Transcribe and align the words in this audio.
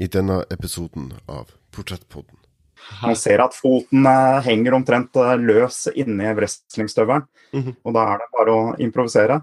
i 0.00 0.08
denne 0.08 0.40
episoden 0.50 1.10
av 1.28 1.50
Portrettpodden. 1.76 2.38
Man 3.02 3.16
ser 3.16 3.42
at 3.44 3.54
foten 3.54 4.06
eh, 4.08 4.40
henger 4.46 4.78
omtrent 4.78 5.16
eh, 5.20 5.34
løs 5.36 5.82
inni 5.92 6.30
wrestlingstøvelen. 6.36 7.26
Mhm. 7.52 7.76
Og 7.84 7.96
da 7.96 8.06
er 8.14 8.22
det 8.22 8.30
bare 8.32 8.54
å 8.56 8.62
improvisere. 8.80 9.40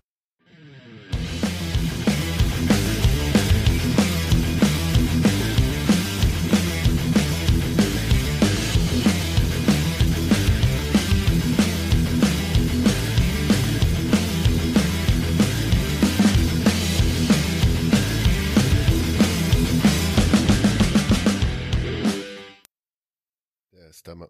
Stemmer. 24.08 24.28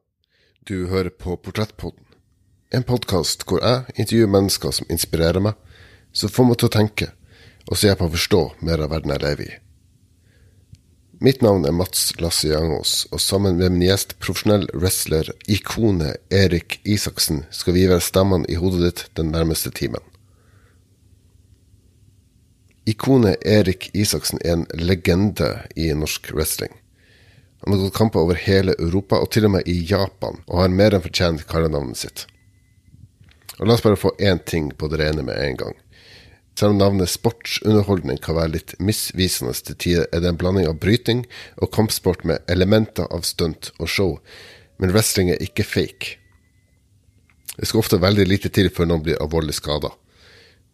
Du 0.67 0.87
hører 0.87 1.09
på 1.09 1.35
Portrettpodden. 1.37 2.05
En 2.73 2.83
podkast 2.83 3.43
hvor 3.45 3.61
jeg 3.61 3.93
intervjuer 3.93 4.31
mennesker 4.33 4.73
som 4.73 4.87
inspirerer 4.89 5.43
meg, 5.43 5.53
som 6.17 6.31
får 6.33 6.47
meg 6.49 6.57
til 6.57 6.69
å 6.69 6.73
tenke, 6.73 7.07
og 7.69 7.77
så 7.77 7.91
hjelper 7.91 8.07
meg 8.07 8.09
å 8.09 8.15
forstå 8.15 8.39
mer 8.65 8.81
av 8.81 8.89
verden 8.95 9.13
jeg 9.13 9.21
lever 9.21 9.43
i. 9.45 9.57
Mitt 11.27 11.45
navn 11.45 11.69
er 11.69 11.75
Mats 11.77 12.07
Lasse 12.17 12.49
Jangås, 12.49 12.95
og 13.11 13.21
sammen 13.21 13.59
med 13.59 13.75
min 13.75 13.85
gjest, 13.85 14.17
profesjonell 14.17 14.65
wrestler, 14.73 15.29
ikonet 15.45 16.25
Erik 16.33 16.79
Isaksen, 16.81 17.43
skal 17.53 17.77
vi 17.77 17.85
være 17.93 18.07
stemmene 18.07 18.49
i 18.49 18.57
hodet 18.57 18.81
ditt 18.81 19.05
den 19.19 19.29
nærmeste 19.35 19.69
timen. 19.77 20.01
Ikonet 22.89 23.45
Erik 23.45 23.91
Isaksen 23.93 24.41
er 24.41 24.57
en 24.57 24.67
legende 24.73 25.53
i 25.77 25.91
norsk 25.93 26.33
wrestling. 26.33 26.73
Han 27.63 27.73
har 27.73 27.83
gått 27.83 27.97
kamper 27.97 28.19
over 28.19 28.37
hele 28.39 28.75
Europa, 28.77 29.19
og 29.19 29.31
til 29.33 29.47
og 29.47 29.55
med 29.57 29.67
i 29.67 29.79
Japan, 29.89 30.41
og 30.47 30.61
har 30.61 30.73
mer 30.73 30.95
enn 30.95 31.03
fortjent 31.03 31.47
kallenavnet 31.49 31.99
sitt. 31.99 32.27
Og 33.57 33.65
La 33.65 33.73
oss 33.73 33.83
bare 33.85 33.97
få 33.97 34.13
én 34.21 34.39
ting 34.45 34.69
på 34.77 34.89
det 34.91 35.01
rene 35.01 35.25
med 35.25 35.39
en 35.41 35.57
gang. 35.57 35.75
Selv 36.57 36.73
om 36.73 36.79
navnet 36.81 37.09
sportsunderholdning 37.09 38.17
kan 38.21 38.37
være 38.37 38.55
litt 38.55 38.75
misvisende 38.81 39.53
til 39.53 39.77
tider, 39.77 40.07
er 40.09 40.21
det 40.21 40.31
en 40.31 40.39
blanding 40.41 40.69
av 40.69 40.79
bryting 40.81 41.25
og 41.61 41.73
kampsport 41.73 42.23
med 42.25 42.45
elementer 42.49 43.09
av 43.13 43.25
stunt 43.29 43.71
og 43.77 43.89
show, 43.89 44.15
men 44.81 44.93
wrestling 44.93 45.29
er 45.33 45.41
ikke 45.41 45.65
fake. 45.65 46.17
Det 47.57 47.65
skal 47.65 47.81
ofte 47.81 48.01
veldig 48.01 48.25
lite 48.29 48.49
til 48.53 48.69
før 48.73 48.89
noen 48.89 49.05
blir 49.05 49.21
alvorlig 49.21 49.53
skada. 49.57 49.91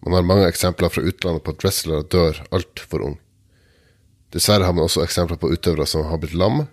Man 0.03 0.15
har 0.17 0.27
mange 0.27 0.47
eksempler 0.47 0.91
fra 0.91 1.03
utlandet 1.03 1.43
på 1.43 1.55
at 1.55 1.63
wrestlere 1.63 2.07
dør 2.11 2.41
altfor 2.51 3.05
ung. 3.07 3.19
Dessverre 4.33 4.65
har 4.65 4.73
man 4.73 4.87
også 4.87 5.03
eksempler 5.03 5.37
på 5.37 5.51
utøvere 5.53 5.85
som 5.89 6.07
har 6.09 6.21
blitt 6.21 6.37
lam, 6.37 6.65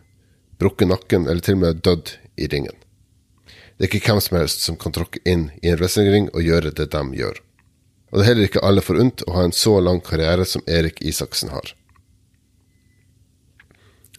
brukket 0.60 0.88
nakken 0.88 1.26
eller 1.28 1.44
til 1.44 1.58
og 1.58 1.64
med 1.64 1.82
dødd 1.84 2.14
i 2.40 2.48
ringen. 2.52 2.76
Det 3.76 3.86
er 3.86 3.92
ikke 3.96 4.12
hvem 4.12 4.20
som 4.24 4.36
helst 4.36 4.64
som 4.64 4.78
kan 4.80 4.92
tråkke 4.96 5.20
inn 5.28 5.50
i 5.60 5.70
en 5.72 5.78
wrestlingring 5.80 6.30
og 6.34 6.44
gjøre 6.44 6.72
det 6.76 6.90
de 6.92 7.02
gjør. 7.16 7.40
Og 8.10 8.18
det 8.18 8.24
er 8.24 8.30
heller 8.30 8.48
ikke 8.48 8.64
alle 8.66 8.84
forunt 8.84 9.22
å 9.26 9.36
ha 9.36 9.44
en 9.46 9.54
så 9.56 9.76
lang 9.80 10.00
karriere 10.04 10.44
som 10.48 10.64
Erik 10.68 11.00
Isaksen 11.00 11.52
har. 11.54 11.74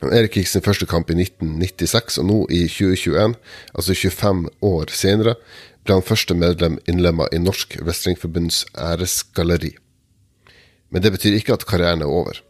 Erik 0.02 0.40
gikk 0.40 0.50
sin 0.50 0.64
første 0.66 0.88
kamp 0.90 1.12
i 1.14 1.18
1996, 1.20 2.18
og 2.24 2.26
nå 2.26 2.38
i 2.50 2.64
2021, 2.66 3.36
altså 3.78 3.94
25 3.94 4.48
år 4.66 4.94
senere, 4.98 5.36
ble 5.86 5.98
han 5.98 6.06
første 6.06 6.38
medlem 6.38 6.80
innlemma 6.90 7.28
i 7.34 7.42
Norsk 7.42 7.78
Wrestlingforbunds 7.82 8.64
æresgalleri. 8.74 9.76
Men 10.90 11.06
det 11.06 11.14
betyr 11.14 11.38
ikke 11.38 11.54
at 11.58 11.68
karrieren 11.70 12.02
er 12.02 12.10
over. 12.10 12.42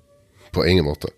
På 0.52 0.66
ingen 0.67 0.85
måte. 0.85 1.11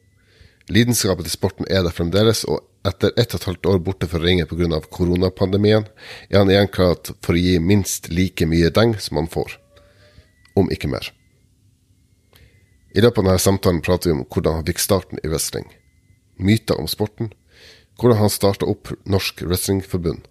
Lidenskapet 0.70 1.28
til 1.28 1.36
sporten 1.36 1.68
er 1.68 1.84
der 1.84 1.92
fremdeles, 1.92 2.46
og 2.48 2.62
etter 2.88 3.12
ett 3.20 3.34
og 3.34 3.42
et 3.42 3.48
halvt 3.50 3.68
år 3.72 3.82
borte 3.84 4.08
fra 4.08 4.22
ringen 4.22 4.48
pga. 4.48 4.80
koronapandemien, 4.92 5.88
er 6.30 6.38
han 6.38 6.50
igjen 6.50 6.72
klar 6.72 6.96
for 7.22 7.34
å 7.34 7.40
gi 7.40 7.60
minst 7.60 8.10
like 8.10 8.46
mye 8.46 8.70
deng 8.70 8.96
som 9.00 9.18
han 9.18 9.28
får. 9.28 9.60
Om 10.56 10.72
ikke 10.72 10.88
mer. 10.88 11.12
I 12.96 13.02
løpet 13.02 13.18
av 13.18 13.26
denne 13.26 13.40
samtalen 13.40 13.82
prater 13.82 14.12
vi 14.12 14.18
om 14.18 14.26
hvordan 14.26 14.60
han 14.60 14.68
fikk 14.68 14.80
starten 14.80 15.20
i 15.24 15.28
wrestling, 15.28 15.66
myter 16.38 16.80
om 16.80 16.88
sporten, 16.88 17.32
hvordan 18.00 18.20
han 18.22 18.30
starta 18.30 18.68
opp 18.70 18.92
Norsk 19.10 19.42
Wrestlingforbund, 19.42 20.28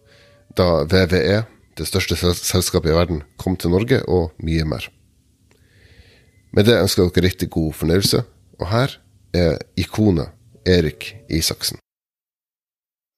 da 0.56 0.84
VVE, 0.84 1.42
det 1.76 1.88
største 1.88 2.16
selskapet 2.16 2.92
i 2.92 2.96
verden, 2.96 3.22
kom 3.36 3.56
til 3.56 3.72
Norge, 3.72 4.02
og 4.06 4.32
mye 4.38 4.64
mer. 4.68 4.88
Med 6.52 6.68
det 6.68 6.78
ønsker 6.82 7.02
jeg 7.02 7.14
dere 7.16 7.26
riktig 7.26 7.50
god 7.50 7.72
fornøyelse, 7.74 8.22
og 8.62 8.68
her 8.70 8.94
er 9.34 9.58
ikonet 9.80 10.30
Erik 10.68 11.08
Isaksen. 11.32 11.80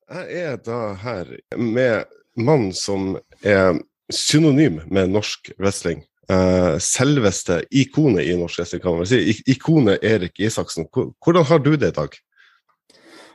Jeg 0.08 0.44
er 0.54 0.58
da 0.64 0.94
her 1.00 1.30
med 1.58 2.06
mann 2.36 2.70
som 2.76 3.14
er 3.44 3.76
synonym 4.12 4.80
med 4.88 5.12
norsk 5.12 5.52
wrestling. 5.58 6.04
Eh, 6.32 6.76
selveste 6.80 7.60
ikonet 7.72 8.28
i 8.30 8.36
norsk 8.38 8.62
wrestling, 8.62 8.82
kan 8.84 8.94
man 8.94 9.04
vel 9.04 9.10
si. 9.10 9.42
Ikonet 9.52 10.04
Erik 10.04 10.40
Isaksen. 10.40 10.88
Hvordan 10.88 11.44
har 11.50 11.60
du 11.60 11.74
det 11.76 11.92
i 11.92 11.98
dag? 11.98 12.16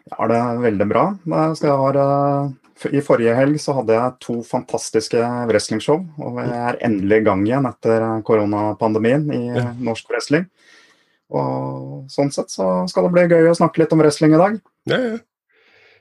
Jeg 0.10 0.18
har 0.18 0.32
det 0.32 0.42
veldig 0.64 0.88
bra. 0.90 1.06
Da 1.30 1.44
jeg 1.54 1.78
ha, 1.84 1.92
eh, 2.88 2.96
I 2.96 3.04
forrige 3.06 3.36
helg 3.36 3.60
så 3.62 3.76
hadde 3.76 3.94
jeg 3.94 4.18
to 4.24 4.40
fantastiske 4.42 5.22
wrestlingshow. 5.52 6.02
Og 6.18 6.40
vi 6.40 6.48
er 6.48 6.80
endelig 6.86 7.22
i 7.22 7.28
gang 7.28 7.46
igjen 7.46 7.70
etter 7.70 8.08
koronapandemien 8.26 9.28
i 9.36 9.44
norsk 9.84 10.10
wrestling. 10.10 10.48
Og 11.30 12.06
sånn 12.12 12.32
sett 12.34 12.54
så 12.54 12.70
skal 12.90 13.06
det 13.06 13.14
bli 13.16 13.26
gøy 13.30 13.52
å 13.52 13.58
snakke 13.58 13.84
litt 13.84 13.92
om 13.94 14.02
wrestling 14.02 14.34
i 14.34 14.42
dag. 14.42 14.62
Ja, 14.90 15.02
ja. 15.04 15.18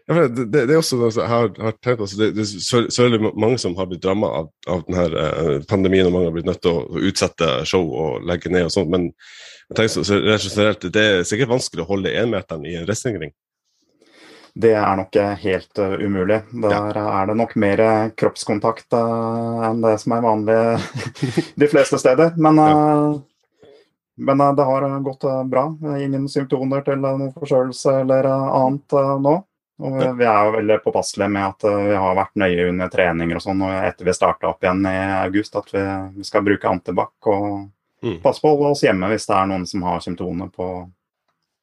Ja, 0.08 0.14
det, 0.24 0.46
det, 0.48 0.62
det 0.70 0.72
er 0.72 0.78
også 0.80 0.96
noe 0.96 1.10
jeg 1.12 1.28
har, 1.28 1.50
har 1.60 1.74
tenkt 1.84 2.00
altså, 2.00 2.16
det, 2.16 2.30
det 2.32 2.40
er 2.40 2.46
så- 2.64 2.86
selvfølgelig 2.88 3.32
mange 3.36 3.58
som 3.60 3.74
har 3.76 3.90
blitt 3.90 4.06
ramma 4.08 4.30
av, 4.38 4.46
av 4.64 4.86
denne 4.86 5.02
eh, 5.20 5.50
pandemien, 5.68 6.08
og 6.08 6.14
mange 6.14 6.30
har 6.30 6.36
blitt 6.38 6.48
nødt 6.48 6.62
til 6.64 6.78
å, 6.78 7.02
utsette 7.10 7.48
show 7.68 7.84
og 7.92 8.24
legge 8.24 8.48
ned 8.48 8.70
og 8.70 8.72
sånt. 8.72 8.88
Men 8.88 9.10
jeg 9.68 9.76
tenker 9.76 9.92
så, 9.98 10.06
så 10.08 10.64
rett 10.64 10.88
det 10.94 11.04
er 11.04 11.28
sikkert 11.28 11.52
vanskelig 11.52 11.84
å 11.84 11.90
holde 11.90 12.14
énmeteren 12.22 12.64
i 12.64 12.78
en 12.80 12.88
wrestlingring. 12.88 13.34
Det 14.58 14.72
er 14.74 14.96
nok 14.98 15.20
eh, 15.20 15.34
helt 15.44 15.78
uh, 15.78 16.00
umulig. 16.00 16.40
Der 16.64 16.96
er 17.04 17.28
det 17.28 17.36
nok 17.38 17.52
mer 17.60 17.82
kroppskontakt 18.18 18.96
uh, 18.96 19.68
enn 19.68 19.84
det 19.84 19.98
som 20.02 20.16
er 20.16 20.24
vanlig 20.24 20.56
de 21.62 21.68
fleste 21.68 22.00
steder. 22.00 22.32
Men, 22.40 22.64
eh, 22.64 23.20
men 24.18 24.40
eh, 24.40 24.54
det 24.58 24.66
har 24.66 24.82
eh, 24.82 24.98
gått 25.00 25.24
eh, 25.24 25.44
bra. 25.44 25.68
Ingen 25.98 26.28
symptomer 26.28 26.82
til 26.86 27.00
noen 27.02 27.30
forkjølelse 27.36 28.00
eller 28.02 28.30
annet 28.32 28.98
nå. 29.24 29.38
Og 29.78 29.98
vi, 30.18 30.26
er 30.26 30.46
jo 30.48 30.54
veldig 30.56 30.76
påpasselige 30.82 31.30
med 31.30 31.44
at 31.44 31.64
vi 31.86 31.98
har 32.02 32.16
vært 32.18 32.38
nøye 32.42 32.64
under 32.66 32.88
treninger 32.90 33.38
og 33.38 33.44
sånn, 33.44 33.60
og 33.62 33.76
etter 33.86 34.08
vi 34.08 34.14
starta 34.16 34.48
opp 34.50 34.64
igjen 34.66 34.80
i 34.90 34.94
august, 35.20 35.54
at 35.54 35.70
vi, 35.70 35.84
skal 36.26 36.42
bruke 36.48 36.66
antibac 36.66 37.28
og 37.30 37.68
Mm. 37.98 38.20
passe 38.22 38.38
på 38.38 38.46
å 38.46 38.54
holde 38.54 38.76
oss 38.76 38.84
hjemme 38.86 39.08
hvis 39.10 39.24
det 39.26 39.34
er 39.34 39.46
noen 39.50 39.64
som 39.66 39.82
har 39.82 40.02
symptomer 40.04 40.50
på, 40.54 40.66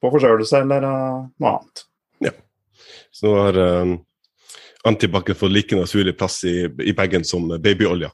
på 0.02 0.10
forkjølelse 0.12 0.58
eller 0.66 0.84
noe 0.84 1.52
annet. 1.52 1.84
Ja. 2.26 2.32
Så 3.08 3.30
nå 3.30 3.38
har 3.40 3.56
um, 3.56 3.94
antibac 4.84 5.32
fått 5.32 5.54
like 5.54 5.78
naturlig 5.78 6.12
plass 6.18 6.42
i, 6.44 6.66
i 6.84 6.92
bagen 6.96 7.24
som 7.24 7.48
babyolja. 7.48 8.10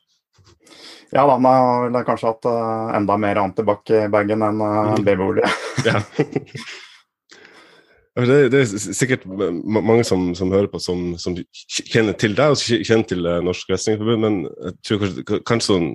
Ja 1.13 1.27
da, 1.29 1.35
nå 1.37 1.51
jeg 1.53 1.91
vel 1.93 2.05
kanskje 2.07 2.31
hatt 2.31 2.47
uh, 2.49 2.93
enda 2.97 3.19
mer 3.21 3.43
antibac 3.43 3.91
i 3.93 4.07
bagen 4.13 4.45
enn 4.47 4.63
uh, 4.65 4.95
Mm. 4.95 5.05
babyolje. 5.05 5.53
Ja. 5.89 6.01
Ja, 8.15 8.25
Det, 8.29 8.37
det 8.53 8.59
er 8.61 8.93
sikkert 8.93 9.23
mange 9.25 10.05
som, 10.05 10.35
som 10.37 10.51
hører 10.53 10.69
på, 10.69 10.77
som, 10.85 11.15
som 11.17 11.37
kjenner 11.89 12.13
til 12.21 12.35
deg 12.37 12.53
og 12.53 12.61
kjenner 12.61 13.07
til 13.09 13.25
eh, 13.25 13.39
Norsk 13.41 13.71
Wrestlingforbund, 13.71 14.21
men 14.21 14.37
jeg 14.51 14.75
tror 14.85 15.01
kanskje, 15.01 15.39
kanskje 15.49 15.69
sånn 15.71 15.87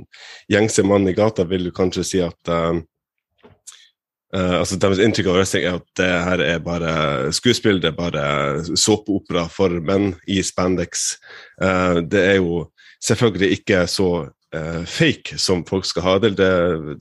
gjengse 0.50 0.86
mann 0.90 1.06
i 1.06 1.14
gata 1.14 1.46
vil 1.46 1.70
kanskje 1.78 2.06
si 2.10 2.24
at 2.26 2.54
uh, 2.54 2.80
Uh, 4.36 4.58
altså 4.60 4.76
Deres 4.76 5.00
inntrykk 5.00 5.30
av 5.32 5.38
wrestling 5.38 5.64
er 5.64 5.76
at 5.78 5.86
det 5.96 6.08
her 6.12 6.42
er 6.44 6.58
bare 6.60 6.90
skuespill, 7.32 7.78
det 7.80 7.94
er 7.94 7.96
bare 7.96 8.24
såpeopera 8.76 9.46
for 9.48 9.72
menn 9.80 10.10
i 10.28 10.42
spandex. 10.44 11.14
Uh, 11.56 12.04
det 12.04 12.24
er 12.34 12.36
jo 12.42 12.66
selvfølgelig 13.08 13.54
ikke 13.56 13.86
så 13.88 14.10
eh, 14.56 14.84
fake 14.88 15.38
som 15.42 15.64
folk 15.68 15.86
skal 15.88 16.06
ha 16.06 16.18
det. 16.24 16.34
Det, 16.40 16.50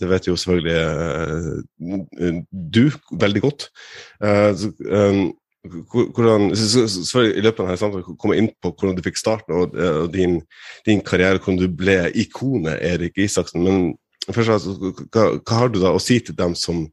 det 0.00 0.10
vet 0.10 0.28
jo 0.28 0.36
selvfølgelig 0.38 0.76
uh, 1.80 2.38
du 2.50 2.86
veldig 3.20 3.42
godt. 3.44 3.68
Uh, 4.22 4.52
eh, 4.90 5.20
hvordan, 5.66 6.52
I 6.54 7.42
løpet 7.42 7.60
av 7.60 7.66
denne 7.66 7.78
samtalen 7.80 8.18
komme 8.22 8.38
inn 8.38 8.52
på 8.62 8.70
hvordan 8.70 8.98
du 8.98 9.02
fikk 9.02 9.18
starten 9.18 9.56
og, 9.56 9.74
og 9.74 10.12
din, 10.14 10.38
din 10.86 11.02
karriere, 11.02 11.40
hvordan 11.40 11.58
du 11.64 11.66
ble 11.74 11.98
ikonet 12.14 12.78
Erik 12.86 13.18
Isaksen. 13.18 13.66
Men 13.66 13.88
først, 14.30 14.68
hva, 15.10 15.28
hva 15.40 15.60
har 15.64 15.74
du 15.74 15.80
da 15.82 15.94
å 15.94 16.02
si 16.02 16.20
til 16.22 16.38
dem 16.38 16.54
som 16.58 16.86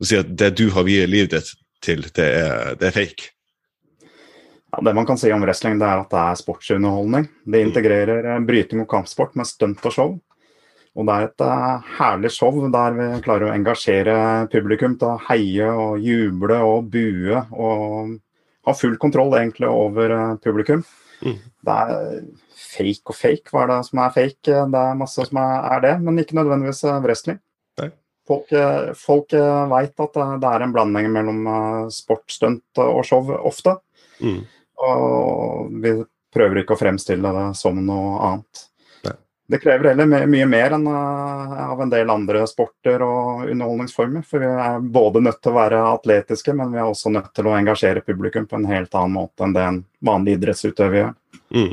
sier 0.00 0.24
at 0.24 0.32
det 0.36 0.54
du 0.60 0.68
har 0.74 0.84
viet 0.88 1.08
livet 1.08 1.32
ditt 1.36 1.54
til, 1.84 2.04
det 2.16 2.28
er, 2.42 2.74
det 2.80 2.90
er 2.90 2.96
fake? 2.96 3.32
Ja, 4.70 4.80
det 4.86 4.94
man 4.94 5.06
kan 5.06 5.18
si 5.18 5.32
om 5.32 5.42
wrestling, 5.42 5.78
det 5.80 5.86
er 5.86 6.02
at 6.04 6.10
det 6.12 6.20
er 6.22 6.38
sportsunderholdning. 6.38 7.26
Det 7.42 7.62
integrerer 7.66 8.34
eh, 8.34 8.42
bryting 8.46 8.84
og 8.84 8.90
kampsport 8.90 9.34
med 9.38 9.48
stunt 9.48 9.82
og 9.86 9.94
show. 9.94 10.12
Og 10.98 11.06
det 11.06 11.14
er 11.14 11.28
et 11.28 11.42
uh, 11.46 11.90
herlig 12.00 12.32
show 12.34 12.56
der 12.70 12.96
vi 12.96 13.08
klarer 13.22 13.48
å 13.48 13.54
engasjere 13.54 14.14
publikum 14.50 14.96
til 14.98 15.12
å 15.12 15.20
heie 15.28 15.68
og 15.70 16.02
juble 16.02 16.58
og 16.66 16.88
bue. 16.90 17.42
Og 17.54 18.16
ha 18.66 18.74
full 18.76 18.96
kontroll 19.02 19.36
egentlig 19.38 19.70
over 19.70 20.14
uh, 20.14 20.34
publikum. 20.42 20.82
Mm. 21.22 21.38
Det 21.66 21.76
er 21.76 22.20
fake 22.58 23.14
og 23.14 23.18
fake. 23.18 23.52
Hva 23.52 23.64
er 23.64 23.72
det 23.72 23.80
som 23.86 24.02
er 24.02 24.14
fake? 24.14 24.58
Det 24.74 24.82
er 24.82 24.98
masse 24.98 25.26
som 25.30 25.42
er, 25.42 25.56
er 25.76 25.84
det, 25.86 25.94
men 26.02 26.22
ikke 26.22 26.38
nødvendigvis 26.38 26.82
wrestling. 27.04 27.38
Nei. 27.80 27.90
Folk, 28.30 28.52
folk 28.94 29.32
veit 29.72 30.02
at 30.04 30.18
det 30.38 30.50
er 30.52 30.62
en 30.62 30.72
blanding 30.74 31.08
mellom 31.10 31.40
sport, 31.90 32.28
stunt 32.30 32.78
og 32.78 33.00
show 33.08 33.26
ofte. 33.34 33.74
Mm. 34.22 34.44
Og 34.86 35.70
vi 35.82 35.94
prøver 36.32 36.62
ikke 36.62 36.76
å 36.76 36.80
fremstille 36.80 37.32
det 37.36 37.46
som 37.58 37.78
noe 37.84 38.18
annet. 38.26 38.66
Det 39.50 39.58
krever 39.58 39.88
heller 39.90 40.06
mye 40.30 40.46
mer 40.46 40.76
enn 40.76 40.84
uh, 40.86 41.54
av 41.72 41.80
en 41.82 41.90
del 41.90 42.10
andre 42.12 42.44
sporter 42.46 43.02
og 43.02 43.48
underholdningsformer. 43.50 44.22
For 44.22 44.44
vi 44.44 44.46
er 44.46 44.84
både 44.94 45.24
nødt 45.26 45.40
til 45.42 45.50
å 45.50 45.56
være 45.56 45.80
atletiske, 45.88 46.54
men 46.54 46.70
vi 46.70 46.78
er 46.78 46.86
også 46.86 47.10
nødt 47.10 47.32
til 47.34 47.48
å 47.50 47.56
engasjere 47.56 48.04
publikum 48.06 48.46
på 48.46 48.60
en 48.60 48.68
helt 48.70 48.94
annen 48.94 49.16
måte 49.16 49.42
enn 49.42 49.56
det 49.56 49.64
en 49.66 49.80
vanlig 50.06 50.36
idrettsutøver 50.38 51.00
gjør. 51.00 51.16
Mm. 51.56 51.72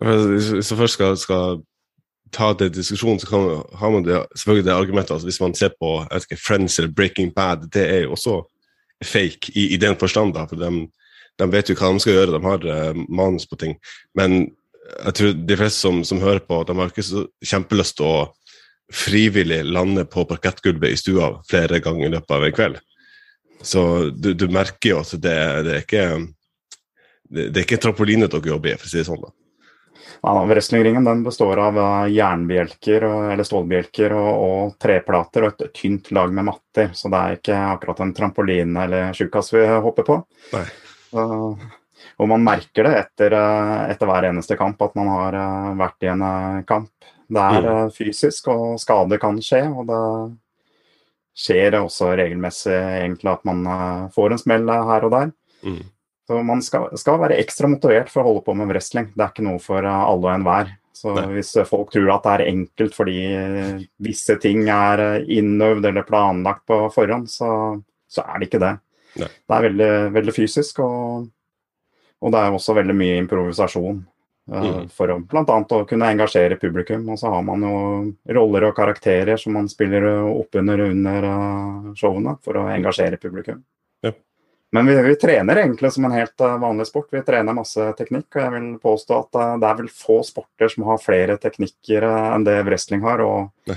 Hvis 0.00 0.72
man 0.72 0.80
først 0.80 0.98
skal, 0.98 1.16
skal 1.20 1.62
ta 2.34 2.50
det 2.58 2.72
diskusjonen, 2.74 3.22
så 3.22 3.30
kan, 3.30 3.46
har 3.78 3.94
man 3.94 4.06
det, 4.08 4.18
selvfølgelig 4.34 4.66
det 4.66 4.74
argumentet 4.74 5.14
at 5.14 5.28
hvis 5.28 5.40
man 5.44 5.54
ser 5.54 5.76
på 5.78 5.92
ikke, 6.16 6.40
Friends 6.42 6.80
eller 6.80 6.90
Breaking 6.90 7.30
Bad, 7.36 7.68
det 7.70 7.86
er 7.86 8.02
jo 8.08 8.16
også 8.18 8.40
fake 9.04 9.54
i, 9.54 9.74
i 9.76 9.78
den 9.78 9.94
forstand. 10.00 10.34
for 10.34 10.58
de, 10.58 10.88
de, 11.40 11.50
vet 11.52 11.72
jo 11.72 11.76
hva 11.78 11.92
de 11.94 12.02
skal 12.04 12.16
gjøre, 12.16 12.34
de 12.36 12.42
har 12.44 12.66
uh, 12.68 13.04
manus 13.08 13.48
på 13.48 13.58
ting. 13.60 13.76
Men 14.18 14.42
jeg 14.90 15.16
tror 15.16 15.34
de 15.48 15.56
fleste 15.56 15.86
som, 15.86 16.02
som, 16.06 16.20
hører 16.22 16.42
på, 16.44 16.62
de 16.66 16.76
har 16.78 16.92
ikke 16.92 17.06
så 17.06 17.24
kjempelyst 17.46 17.98
til 18.00 18.08
å 18.08 18.28
frivillig 18.90 19.62
lande 19.70 20.04
på 20.10 20.24
parkettgulvet 20.26 20.90
i 20.90 20.98
stua 20.98 21.36
flere 21.46 21.78
ganger 21.82 22.08
i 22.08 22.14
løpet 22.16 22.36
av 22.36 22.46
en 22.46 22.54
kveld. 22.56 22.80
Så 23.62 23.82
du, 24.10 24.32
du 24.34 24.48
merker 24.50 24.94
jo 24.94 25.02
at 25.02 25.12
det, 25.14 25.36
det, 25.66 25.74
er 25.76 25.84
ikke 25.84 26.06
det, 27.28 27.50
det 27.52 27.60
er 27.60 27.66
ikke 27.66 27.78
trampoline 27.84 28.26
dere 28.30 28.50
jobber 28.54 28.72
i, 28.72 28.80
for 28.80 28.88
å 28.88 28.92
si 28.92 28.98
det 28.98 29.06
sånn. 29.06 29.22
da. 29.22 29.30
Ja, 30.20 30.34
Wrestlingringen 30.44 31.04
den 31.04 31.22
består 31.24 31.60
av 31.62 31.78
eh, 31.78 32.10
jernbjelker 32.12 33.06
eller 33.32 33.46
stålbjelker 33.46 34.12
og, 34.16 34.30
og, 34.44 34.74
treplater 34.80 35.46
og 35.46 35.54
et 35.54 35.72
tynt 35.76 36.10
lag 36.12 36.32
med 36.34 36.50
matter. 36.50 36.90
Så 36.96 37.08
det 37.12 37.20
er 37.20 37.38
ikke 37.38 37.60
akkurat 37.70 38.02
en 38.04 38.14
trampoline 38.16 38.84
eller 38.84 39.16
tjukkas 39.16 39.52
vi 39.54 39.64
hopper 39.86 40.08
på. 40.08 40.18
Nei. 40.56 40.66
Og 42.20 42.28
man 42.28 42.44
merker 42.44 42.86
det 42.86 42.94
etter, 42.98 43.36
eh, 43.36 43.78
etter, 43.92 44.08
hver 44.08 44.28
eneste 44.30 44.56
kamp 44.60 44.80
at 44.84 44.96
man 44.98 45.10
har 45.12 45.36
eh, 45.36 45.70
vært 45.80 46.06
i 46.06 46.10
en 46.12 46.24
eh, 46.26 46.60
kamp. 46.68 46.92
Det 47.30 47.46
er 47.56 47.68
mm. 47.68 47.92
fysisk, 47.94 48.50
og 48.50 48.80
skade 48.82 49.20
kan 49.22 49.38
skje. 49.44 49.62
Og 49.70 49.86
det 49.88 50.02
skjer 51.40 51.78
også 51.78 52.10
regelmessig 52.18 52.74
egentlig 52.74 53.30
at 53.30 53.44
man 53.46 53.62
får 54.12 54.34
en 54.34 54.40
smell 54.40 54.66
her 54.66 55.06
og 55.06 55.12
der. 55.14 55.30
Mm. 55.62 55.84
Så 56.26 56.40
man 56.46 56.62
skal, 56.62 56.88
skal, 56.98 57.20
være 57.22 57.38
ekstra 57.42 57.70
motivert 57.70 58.10
for 58.10 58.22
å 58.22 58.32
holde 58.32 58.42
på 58.48 58.56
med 58.58 58.72
wrestling. 58.72 59.12
Det 59.14 59.22
er 59.22 59.30
ikke 59.30 59.46
noe 59.46 59.62
for 59.62 59.86
alle 59.86 60.26
og 60.26 60.32
enhver. 60.34 60.74
Så 61.00 61.14
Nei. 61.14 61.28
hvis 61.36 61.54
folk 61.70 61.94
tror 61.94 62.10
at 62.16 62.26
det 62.26 62.34
er 62.34 62.50
enkelt 62.50 62.98
fordi 62.98 63.20
visse 64.02 64.34
ting 64.42 64.66
er 64.74 65.22
innøvd 65.22 65.86
eller 65.92 66.04
planlagt 66.04 66.66
på 66.68 66.82
forhånd, 66.92 67.30
så, 67.30 67.52
så 68.10 68.26
er 68.26 68.42
det 68.42 68.50
ikke 68.50 68.64
det. 68.66 68.74
Det 69.18 69.28
er 69.56 69.68
veldig, 69.68 69.92
veldig 70.14 70.34
fysisk. 70.36 70.82
og 70.84 71.28
og 72.20 72.32
det 72.34 72.40
er 72.40 72.54
også 72.54 72.76
veldig 72.76 72.96
mye 72.96 73.18
improvisasjon. 73.22 74.00
Uh, 74.50 74.64
mm. 74.64 74.86
For 74.92 75.12
å 75.12 75.18
bl.a. 75.24 75.44
å 75.46 75.84
kunne 75.88 76.12
engasjere 76.12 76.58
publikum. 76.60 77.06
Og 77.12 77.20
så 77.20 77.32
har 77.32 77.44
man 77.46 77.64
jo 77.64 77.74
roller 78.36 78.68
og 78.68 78.76
karakterer 78.76 79.40
som 79.40 79.56
man 79.56 79.70
spiller 79.72 80.08
oppunder 80.28 80.84
under 80.90 81.28
uh, 81.28 81.92
showene 81.96 82.36
for 82.44 82.60
å 82.60 82.66
engasjere 82.72 83.20
publikum. 83.20 83.62
Ja. 84.04 84.12
Men 84.76 84.90
vi, 84.90 84.98
vi, 85.06 85.14
trener 85.18 85.62
egentlig 85.62 85.92
som 85.94 86.04
en 86.06 86.16
helt 86.16 86.44
uh, 86.44 86.58
vanlig 86.60 86.90
sport. 86.90 87.08
Vi 87.14 87.24
trener 87.24 87.56
masse 87.56 87.88
teknikk. 87.98 88.28
Og 88.34 88.42
jeg 88.42 88.54
vil 88.58 88.68
påstå 88.82 89.22
at 89.24 89.40
det 89.62 89.70
er 89.70 89.80
vel 89.80 89.94
få 89.94 90.20
sporter 90.26 90.74
som 90.74 90.90
har 90.90 91.00
flere 91.00 91.38
teknikker 91.40 92.04
enn 92.10 92.44
det 92.44 92.58
wrestling 92.68 93.06
har. 93.06 93.24
Og 93.24 93.72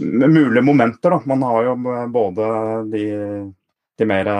mulige 0.00 0.64
momenter, 0.64 1.18
da. 1.18 1.20
Man 1.28 1.44
har 1.44 1.68
jo 1.68 1.76
både 2.14 2.48
de, 2.94 3.04
de 3.98 4.06
mer 4.08 4.30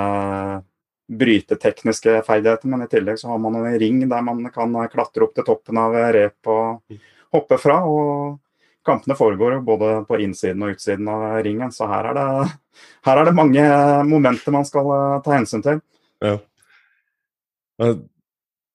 brytetekniske 1.08 2.22
ferdighetene. 2.26 2.76
men 2.76 2.86
i 2.86 2.90
tillegg 2.90 3.18
så 3.20 3.28
har 3.28 3.38
man 3.38 3.58
en 3.60 3.78
ring 3.78 4.00
der 4.08 4.22
man 4.22 4.44
kan 4.52 4.72
klatre 4.92 5.26
opp 5.26 5.34
til 5.34 5.44
toppen 5.44 5.78
av 5.78 5.96
rep 6.16 6.48
og 6.48 6.98
hoppe 7.34 7.58
fra. 7.60 7.82
og 7.84 8.40
Kampene 8.84 9.16
foregår 9.16 9.56
jo 9.56 9.60
både 9.64 9.92
på 10.08 10.18
innsiden 10.20 10.62
og 10.62 10.74
utsiden 10.74 11.08
av 11.08 11.38
ringen, 11.44 11.70
så 11.72 11.86
her 11.88 12.10
er 12.10 12.18
det, 12.18 12.48
her 13.06 13.20
er 13.20 13.24
det 13.24 13.36
mange 13.36 13.62
momenter 14.04 14.52
man 14.52 14.66
skal 14.68 14.90
eh, 14.92 15.20
ta 15.24 15.32
hensyn 15.38 15.64
til. 15.64 15.80
Ja. 16.20 16.34
Jeg 17.80 17.96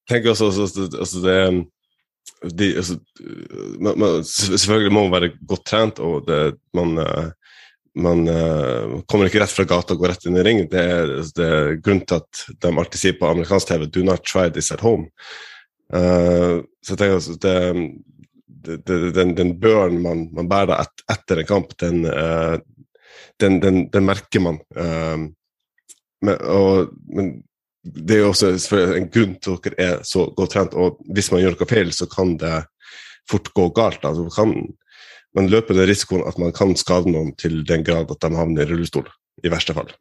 tenker 0.09 0.33
også, 0.33 0.49
altså, 0.49 0.87
altså 0.97 1.21
det 1.21 1.37
de, 2.39 2.67
altså, 2.77 2.95
man, 3.79 3.99
man, 3.99 4.23
Selvfølgelig 4.23 4.93
må 4.93 5.05
man 5.07 5.13
være 5.13 5.31
godt 5.47 5.65
trent, 5.67 5.99
og 5.99 6.25
det, 6.27 6.57
man, 6.73 6.97
eh, 7.03 7.29
man 8.01 8.25
uh, 8.27 8.99
kommer 9.09 9.29
ikke 9.29 9.41
rett 9.43 9.53
fra 9.53 9.65
gata 9.69 9.95
og 9.95 10.03
går 10.03 10.13
rett 10.13 10.27
inn 10.29 10.39
i 10.39 10.43
ringen. 10.45 10.69
Det 10.71 10.81
er, 10.81 11.13
det 11.35 11.47
er 11.47 11.79
grunnen 11.83 12.05
til 12.07 12.19
at 12.19 12.43
de 12.63 12.71
alltid 12.71 13.01
sier 13.01 13.17
på 13.19 13.29
amerikansk 13.29 13.71
TV 13.71 13.87
'do 13.87 14.03
not 14.07 14.25
try 14.27 14.47
this 14.49 14.71
at 14.75 14.83
home'. 14.85 15.09
Uh, 15.93 16.61
så 16.85 16.93
jeg 16.93 17.01
tenker 17.01 17.17
altså, 17.17 17.35
det, 17.45 17.55
det, 18.85 18.99
den, 19.15 19.35
den 19.37 19.53
børen 19.59 20.01
man, 20.03 20.27
man 20.35 20.49
bærer 20.49 20.75
et, 20.83 21.05
etter 21.11 21.41
en 21.41 21.49
kamp, 21.49 21.75
den, 21.81 22.05
uh, 22.05 22.57
den, 23.39 23.61
den 23.89 24.05
merker 24.05 24.43
man. 24.43 24.59
Men, 26.21 26.35
og, 26.43 26.89
men, 27.07 27.37
det 27.83 28.17
er 28.17 28.25
jo 28.25 28.31
også 28.33 28.49
en 28.99 29.07
grunn 29.07 29.37
til 29.39 29.55
at 29.55 29.67
dere 29.69 29.85
er 29.85 30.01
så 30.03 30.25
godt 30.35 30.51
trent, 30.51 30.75
og 30.75 30.99
hvis 31.15 31.31
man 31.31 31.39
gjør 31.41 31.55
noe 31.55 31.67
feil, 31.69 31.93
så 31.95 32.09
kan 32.11 32.33
det 32.37 32.57
fort 33.29 33.47
gå 33.55 33.69
galt. 33.77 34.03
Altså, 34.03 34.27
kan, 34.35 34.51
man 35.37 35.49
løper 35.51 35.77
den 35.77 35.89
risikoen 35.89 36.25
at 36.27 36.39
man 36.41 36.53
kan 36.55 36.75
skade 36.79 37.11
noen 37.11 37.33
til 37.37 37.61
den 37.67 37.83
grad 37.85 38.11
at 38.11 38.21
de 38.23 38.37
havner 38.37 38.65
i 38.65 38.71
rullestol, 38.71 39.09
i 39.43 39.51
verste 39.51 39.75
fall. 39.77 39.91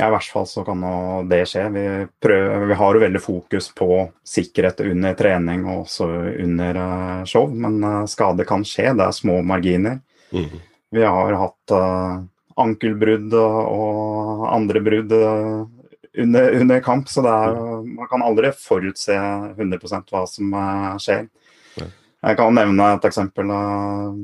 Ja, 0.00 0.06
i 0.08 0.12
hvert 0.14 0.28
fall 0.32 0.46
så 0.48 0.62
kan 0.64 0.80
det 1.28 1.42
skje. 1.50 1.66
Vi, 1.74 1.84
prøver, 2.22 2.64
vi 2.70 2.76
har 2.80 2.96
jo 2.96 3.02
veldig 3.02 3.20
fokus 3.20 3.68
på 3.76 3.88
sikkerhet 4.24 4.80
under 4.86 5.16
trening 5.18 5.66
og 5.66 5.82
også 5.84 6.08
under 6.42 6.78
uh, 6.80 7.24
show, 7.28 7.50
men 7.52 7.76
uh, 7.84 7.98
skade 8.08 8.46
kan 8.48 8.64
skje. 8.64 8.94
Det 8.96 9.04
er 9.04 9.16
små 9.16 9.42
marginer. 9.44 10.00
Mm. 10.32 10.56
Vi 10.96 11.04
har 11.04 11.36
hatt 11.36 11.74
uh, 11.76 12.24
ankelbrudd 12.62 13.36
og 13.36 14.48
andre 14.48 14.80
brudd 14.84 15.12
under, 15.12 16.48
under, 16.60 16.80
kamp, 16.84 17.08
så 17.08 17.24
er, 17.24 17.54
man 17.84 18.08
kan 18.08 18.24
aldri 18.24 18.50
forutse 18.56 19.16
100% 19.16 20.12
hva 20.12 20.24
som 20.28 20.56
skjer. 21.00 21.28
Jeg 22.22 22.38
kan 22.38 22.54
nevne 22.54 22.88
et 22.94 23.06
eksempel. 23.08 23.50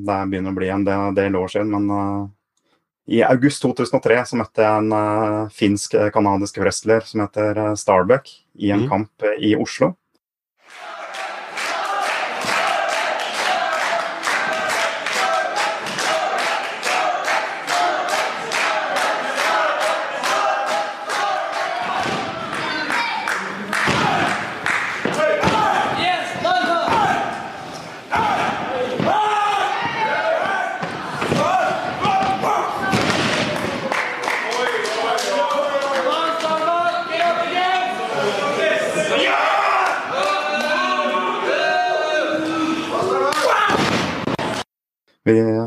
Det 0.07 0.19
begynner 0.31 0.53
å 0.53 0.57
bli 0.57 0.69
en 0.71 0.85
del 1.15 1.35
år 1.35 1.51
siden. 1.51 1.73
Men 1.73 1.89
uh, 1.91 2.27
i 3.11 3.19
august 3.27 3.63
2003 3.65 4.21
så 4.29 4.39
møtte 4.39 4.63
jeg 4.63 4.83
en 4.83 4.93
uh, 4.95 5.49
finsk-canadisk 5.51 6.61
wrestler 6.63 7.03
som 7.07 7.25
heter 7.25 7.59
uh, 7.59 7.73
Starbuck 7.79 8.31
i 8.55 8.71
en 8.71 8.85
mm. 8.85 8.89
kamp 8.91 9.27
i 9.43 9.51
Oslo. 9.59 9.97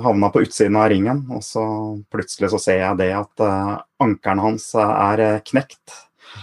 Havna 0.03 0.29
på 0.29 0.43
utsiden 0.43 0.77
av 0.77 0.89
ringen, 0.89 1.27
og 1.31 1.43
så 1.45 1.65
plutselig 2.11 2.51
så 2.53 2.61
ser 2.61 2.81
jeg 2.81 2.99
det 3.03 3.11
at 3.15 3.45
uh, 3.45 3.83
ankelen 4.03 4.43
hans 4.43 4.71
er 4.75 5.23
uh, 5.23 5.43
knekt. 5.45 5.95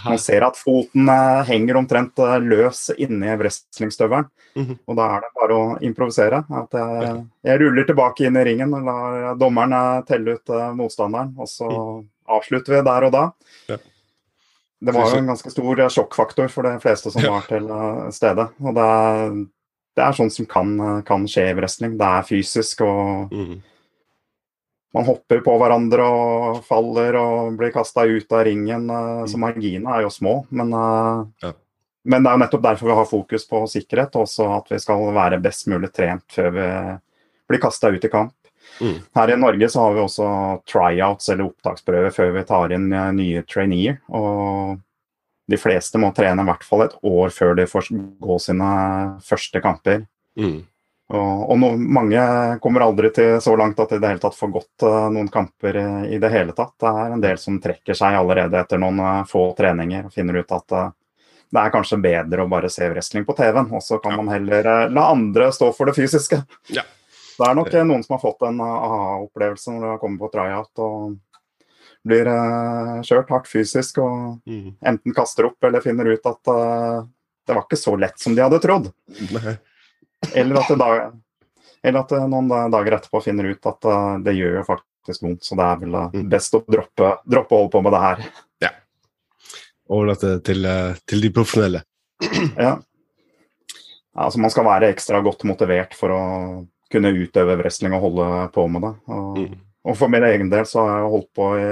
Man 0.04 0.20
ser 0.22 0.46
at 0.46 0.54
foten 0.54 1.08
henger 1.48 1.80
omtrent 1.80 2.20
løs 2.44 2.92
inni 2.94 3.32
wrestlingstøvelen. 3.36 4.28
Mm 4.54 4.66
-hmm. 4.66 4.78
Og 4.86 4.96
da 4.96 5.06
er 5.16 5.20
det 5.20 5.34
bare 5.40 5.54
å 5.54 5.78
improvisere. 5.82 6.44
At 6.50 6.72
jeg, 6.72 7.26
jeg, 7.42 7.60
ruller 7.60 7.84
tilbake 7.84 8.24
inn 8.24 8.36
i 8.36 8.44
ringen 8.44 8.74
og 8.74 8.84
lar 8.86 9.34
dommeren 9.34 10.04
telle 10.06 10.38
ut 10.38 10.48
motstanderen, 10.74 11.34
og 11.38 11.48
så 11.48 11.70
mm. 11.70 12.08
avslutter 12.38 12.76
vi 12.76 12.82
der 12.82 13.04
og 13.04 13.12
da. 13.12 13.32
Ja. 13.66 13.76
Det 14.80 14.94
var 14.94 15.10
jo 15.10 15.16
en 15.18 15.26
ganske 15.26 15.50
stor 15.50 15.88
sjokkfaktor 15.88 16.48
for 16.48 16.62
de 16.62 16.78
fleste 16.80 17.10
som 17.10 17.22
var 17.22 17.42
til 17.50 17.66
stede. 18.12 18.48
Og 18.62 18.74
det 18.74 18.90
det 20.00 20.06
er 20.06 20.16
sånt 20.16 20.34
som 20.34 20.48
kan, 20.48 20.76
kan, 21.06 21.26
skje 21.28 21.50
i 21.50 21.56
wrestling. 21.58 21.98
Det 22.00 22.08
er 22.08 22.28
fysisk, 22.28 22.82
og 22.86 23.34
mm. 23.34 23.56
man 24.96 25.08
hopper 25.08 25.42
på 25.44 25.56
hverandre 25.60 26.06
og 26.08 26.62
faller 26.66 27.18
og 27.20 27.58
blir 27.60 27.74
kasta 27.74 28.06
ut 28.08 28.32
av 28.32 28.46
ringen. 28.48 28.88
Mm. 28.88 29.26
Så 29.28 29.40
marginene 29.40 29.98
er 29.98 30.06
jo 30.06 30.14
små. 30.14 30.34
Men, 30.48 30.72
ja. 30.72 31.52
men, 32.08 32.24
det 32.24 32.32
er 32.32 32.38
jo 32.38 32.42
nettopp 32.46 32.66
derfor 32.70 32.92
vi 32.92 32.98
har 33.02 33.12
fokus 33.12 33.48
på 33.50 33.62
sikkerhet, 33.76 34.16
og 34.16 34.26
også 34.26 34.50
at 34.56 34.74
vi 34.74 34.82
skal 34.82 35.08
være 35.20 35.42
best 35.44 35.68
mulig 35.70 35.92
trent 35.92 36.26
før 36.32 36.52
vi 36.56 36.68
blir 37.50 37.62
kasta 37.62 37.92
ut 37.92 38.04
i 38.06 38.12
kamp. 38.12 38.36
Mm. 38.80 39.00
Her 39.14 39.32
i 39.34 39.36
Norge 39.36 39.68
så 39.68 39.82
har 39.82 39.96
vi 39.96 40.00
også 40.00 40.26
tryouts 40.68 41.28
eller 41.28 41.50
opptaksprøver 41.50 42.14
før 42.14 42.30
vi 42.38 42.46
tar 42.48 42.72
inn 42.72 42.88
nye 43.18 43.42
traineer. 43.44 44.00
og 44.08 44.78
de 45.50 45.58
fleste 45.58 45.98
må 45.98 46.12
trene 46.16 46.44
i 46.44 46.48
hvert 46.48 46.66
fall 46.66 46.86
et 46.86 46.96
år 47.06 47.32
før 47.34 47.56
de 47.58 47.66
får 47.68 47.90
gå 47.92 48.36
sine 48.42 48.70
første 49.26 49.62
kamper. 49.62 50.04
Mm. 50.38 50.60
Og, 51.10 51.50
og 51.50 51.58
no, 51.58 51.72
mange 51.74 52.22
kommer 52.62 52.84
aldri 52.86 53.10
til 53.14 53.40
så 53.42 53.56
langt 53.58 53.80
at 53.82 53.90
de 53.90 53.98
i 53.98 54.02
det 54.02 54.12
hele 54.12 54.22
tatt 54.22 54.36
får 54.38 54.52
gått 54.54 54.84
uh, 54.86 55.08
noen 55.10 55.26
kamper 55.32 55.78
uh, 55.80 56.04
i 56.06 56.20
det 56.22 56.30
hele 56.30 56.54
tatt. 56.54 56.76
Det 56.78 56.92
er 57.02 57.16
en 57.16 57.24
del 57.24 57.40
som 57.42 57.58
trekker 57.62 57.98
seg 57.98 58.18
allerede 58.18 58.60
etter 58.60 58.78
noen 58.78 59.02
uh, 59.02 59.24
få 59.26 59.48
treninger 59.58 60.06
og 60.06 60.14
finner 60.14 60.38
ut 60.38 60.54
at 60.54 60.76
det 61.50 61.64
er 61.64 61.72
kanskje 61.74 61.98
bedre 61.98 62.44
å 62.44 62.50
bare 62.50 62.70
se 62.70 62.86
wrestling 62.92 63.24
på 63.26 63.34
TV-en, 63.34 63.72
og 63.74 63.82
så 63.82 63.98
kan 63.98 64.14
ja. 64.14 64.20
man 64.20 64.30
heller 64.30 64.68
la 64.94 65.08
andre 65.10 65.48
stå 65.50 65.72
for 65.74 65.90
det 65.90 65.96
fysiske. 65.96 66.38
Ja. 66.70 66.84
Det 67.40 67.48
er 67.48 67.56
nok 67.58 67.72
noen 67.88 68.04
som 68.06 68.14
har 68.14 68.22
fått 68.22 68.44
en 68.46 68.60
aha-opplevelse 68.62 69.74
når 69.74 69.82
de 69.82 69.90
har 69.90 69.98
kommet 69.98 70.22
på 70.22 70.30
tryout. 70.30 70.70
og 70.78 71.16
blir 72.06 72.28
uh, 72.28 73.00
kjørt 73.04 73.30
hardt 73.32 73.48
fysisk 73.50 74.00
og 74.02 74.40
mm. 74.48 74.76
enten 74.88 75.16
kaster 75.16 75.50
opp 75.50 75.68
eller 75.68 75.84
finner 75.84 76.08
ut 76.08 76.28
at 76.30 76.52
uh, 76.52 77.00
det 77.46 77.56
var 77.56 77.66
ikke 77.66 77.80
så 77.80 77.96
lett 78.00 78.20
som 78.20 78.36
de 78.36 78.44
hadde 78.44 78.60
trodd. 78.62 78.90
Eller 80.36 80.60
at, 80.60 80.72
da, 80.76 80.88
eller 81.82 82.02
at, 82.02 82.10
noen 82.28 82.50
dager 82.72 82.98
etterpå 82.98 83.22
finner 83.24 83.50
ut 83.52 83.70
at 83.70 83.88
uh, 83.88 84.18
det 84.24 84.36
gjør 84.36 84.60
jo 84.60 84.66
faktisk 84.68 85.24
vondt, 85.26 85.44
så 85.44 85.56
det 85.58 85.66
er 85.66 85.80
vel 85.80 85.96
mm. 86.12 86.26
best 86.32 86.56
å 86.56 86.62
droppe, 86.66 87.14
droppe 87.24 87.56
å 87.56 87.62
holde 87.62 87.74
på 87.74 87.82
med 87.84 87.96
det 87.96 88.02
her. 88.04 88.26
Ja. 88.66 88.74
Overlate 89.90 90.34
det 90.34 90.44
til, 90.50 90.68
til 91.08 91.24
de 91.24 91.32
profesjonelle. 91.34 91.82
ja. 92.66 92.76
Altså, 94.20 94.40
man 94.42 94.52
skal 94.52 94.66
være 94.66 94.90
ekstra 94.92 95.22
godt 95.24 95.46
motivert 95.48 95.96
for 95.96 96.12
å 96.12 96.22
kunne 96.90 97.12
utøve 97.14 97.56
wrestling 97.60 97.94
og 97.96 98.04
holde 98.04 98.28
på 98.54 98.66
med 98.72 98.84
det. 98.84 98.92
Og, 99.14 99.38
mm. 99.38 99.58
Og 99.88 99.96
for 99.96 100.12
min 100.12 100.24
egen 100.28 100.50
del 100.52 100.66
så 100.68 100.82
har 100.84 101.00
jeg 101.00 101.12
holdt 101.14 101.28
på 101.36 101.50
i, 101.56 101.68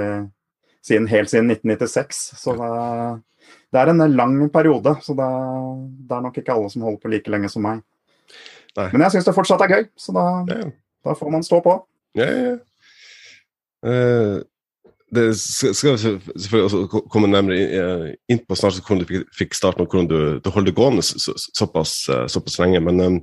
siden, 0.85 1.07
helt 1.11 1.29
siden 1.29 1.51
1996. 1.53 2.21
Så 2.41 2.55
det, 2.57 2.71
det, 3.69 3.81
er 3.81 3.93
en 3.93 4.05
lang 4.15 4.37
periode. 4.53 4.95
Så 5.05 5.13
det, 5.17 5.29
det, 6.09 6.17
er 6.17 6.25
nok 6.25 6.39
ikke 6.41 6.55
alle 6.55 6.69
som 6.73 6.85
holder 6.87 7.01
på 7.03 7.13
like 7.13 7.31
lenge 7.31 7.51
som 7.53 7.65
meg. 7.65 7.83
Nei. 8.77 8.89
Men 8.93 9.05
jeg 9.05 9.17
syns 9.17 9.27
det 9.29 9.35
fortsatt 9.37 9.65
er 9.65 9.73
gøy, 9.73 9.83
så 9.97 10.13
da, 10.15 10.25
ja. 10.49 10.69
da 11.05 11.15
får 11.17 11.33
man 11.33 11.45
stå 11.45 11.61
på. 11.65 11.75
Ja, 12.17 12.29
ja. 12.29 12.55
Uh, 13.79 14.39
det 15.15 15.23
skal 15.39 15.95
vi 15.95 15.97
selvfølgelig 15.97 16.65
også 16.65 17.01
komme 17.09 17.29
nærmere 17.31 18.15
inn 18.29 18.41
på 18.45 18.57
snart 18.57 18.77
hvordan 18.85 19.07
du 19.07 19.23
fikk 19.33 19.55
starten 19.57 19.81
og 19.81 19.89
hvordan 19.89 20.09
du, 20.09 20.19
du 20.43 20.49
holdt 20.53 20.69
det 20.69 20.75
gående 20.77 21.01
så, 21.05 21.33
såpass, 21.57 21.95
såpass, 22.29 22.59
lenge. 22.61 22.81
Men 22.85 23.01
um, 23.01 23.17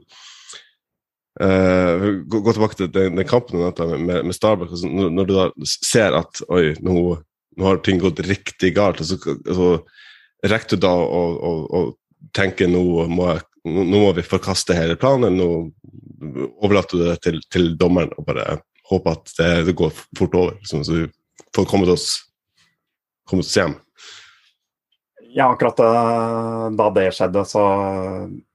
Uh, 1.36 2.22
gå, 2.24 2.40
gå, 2.40 2.52
tilbake 2.54 2.78
til 2.78 2.88
den, 2.94 3.18
den 3.18 3.28
kampen 3.28 3.60
med, 3.60 4.24
med 4.24 4.34
Starbucks. 4.34 4.72
Altså, 4.72 4.88
når, 4.88 5.10
når, 5.12 5.26
du 5.28 5.34
da 5.36 5.48
ser 5.68 6.16
at 6.16 6.40
oi, 6.48 6.70
nå, 6.80 6.94
nå 7.56 7.68
har 7.68 7.82
ting 7.84 8.00
gått 8.00 8.22
riktig 8.24 8.72
galt, 8.78 9.02
altså, 9.04 9.18
altså, 9.36 9.68
rekker 10.46 10.76
du 10.76 10.86
da 10.86 10.94
å, 10.96 11.22
å, 11.36 11.52
å 11.66 12.30
tenke 12.36 12.68
nå 12.70 12.82
må, 13.12 13.28
nå 13.68 13.84
må, 13.92 14.08
vi 14.16 14.24
forkaste 14.24 14.76
hele 14.76 14.96
planen, 15.00 15.36
nå 15.36 15.50
overlater 16.64 16.96
du 16.96 17.04
det 17.04 17.18
til, 17.26 17.40
til 17.52 17.74
dommeren 17.76 18.14
og 18.16 18.28
bare 18.30 18.60
håper 18.88 19.18
at 19.18 19.32
det, 19.36 19.50
det 19.68 19.76
går 19.76 19.92
fort 19.92 20.36
over, 20.38 20.56
liksom, 20.62 20.84
så 20.86 21.02
vi 21.02 21.08
får 21.56 21.68
kommet 21.68 21.92
oss, 21.92 22.14
kommet 23.28 23.44
oss 23.44 23.56
hjem? 23.58 23.76
Ja, 25.36 25.52
akkurat 25.52 25.78
eh, 25.78 26.70
da 26.70 26.90
det 26.90 27.10
skjedde, 27.12 27.42
så, 27.44 27.62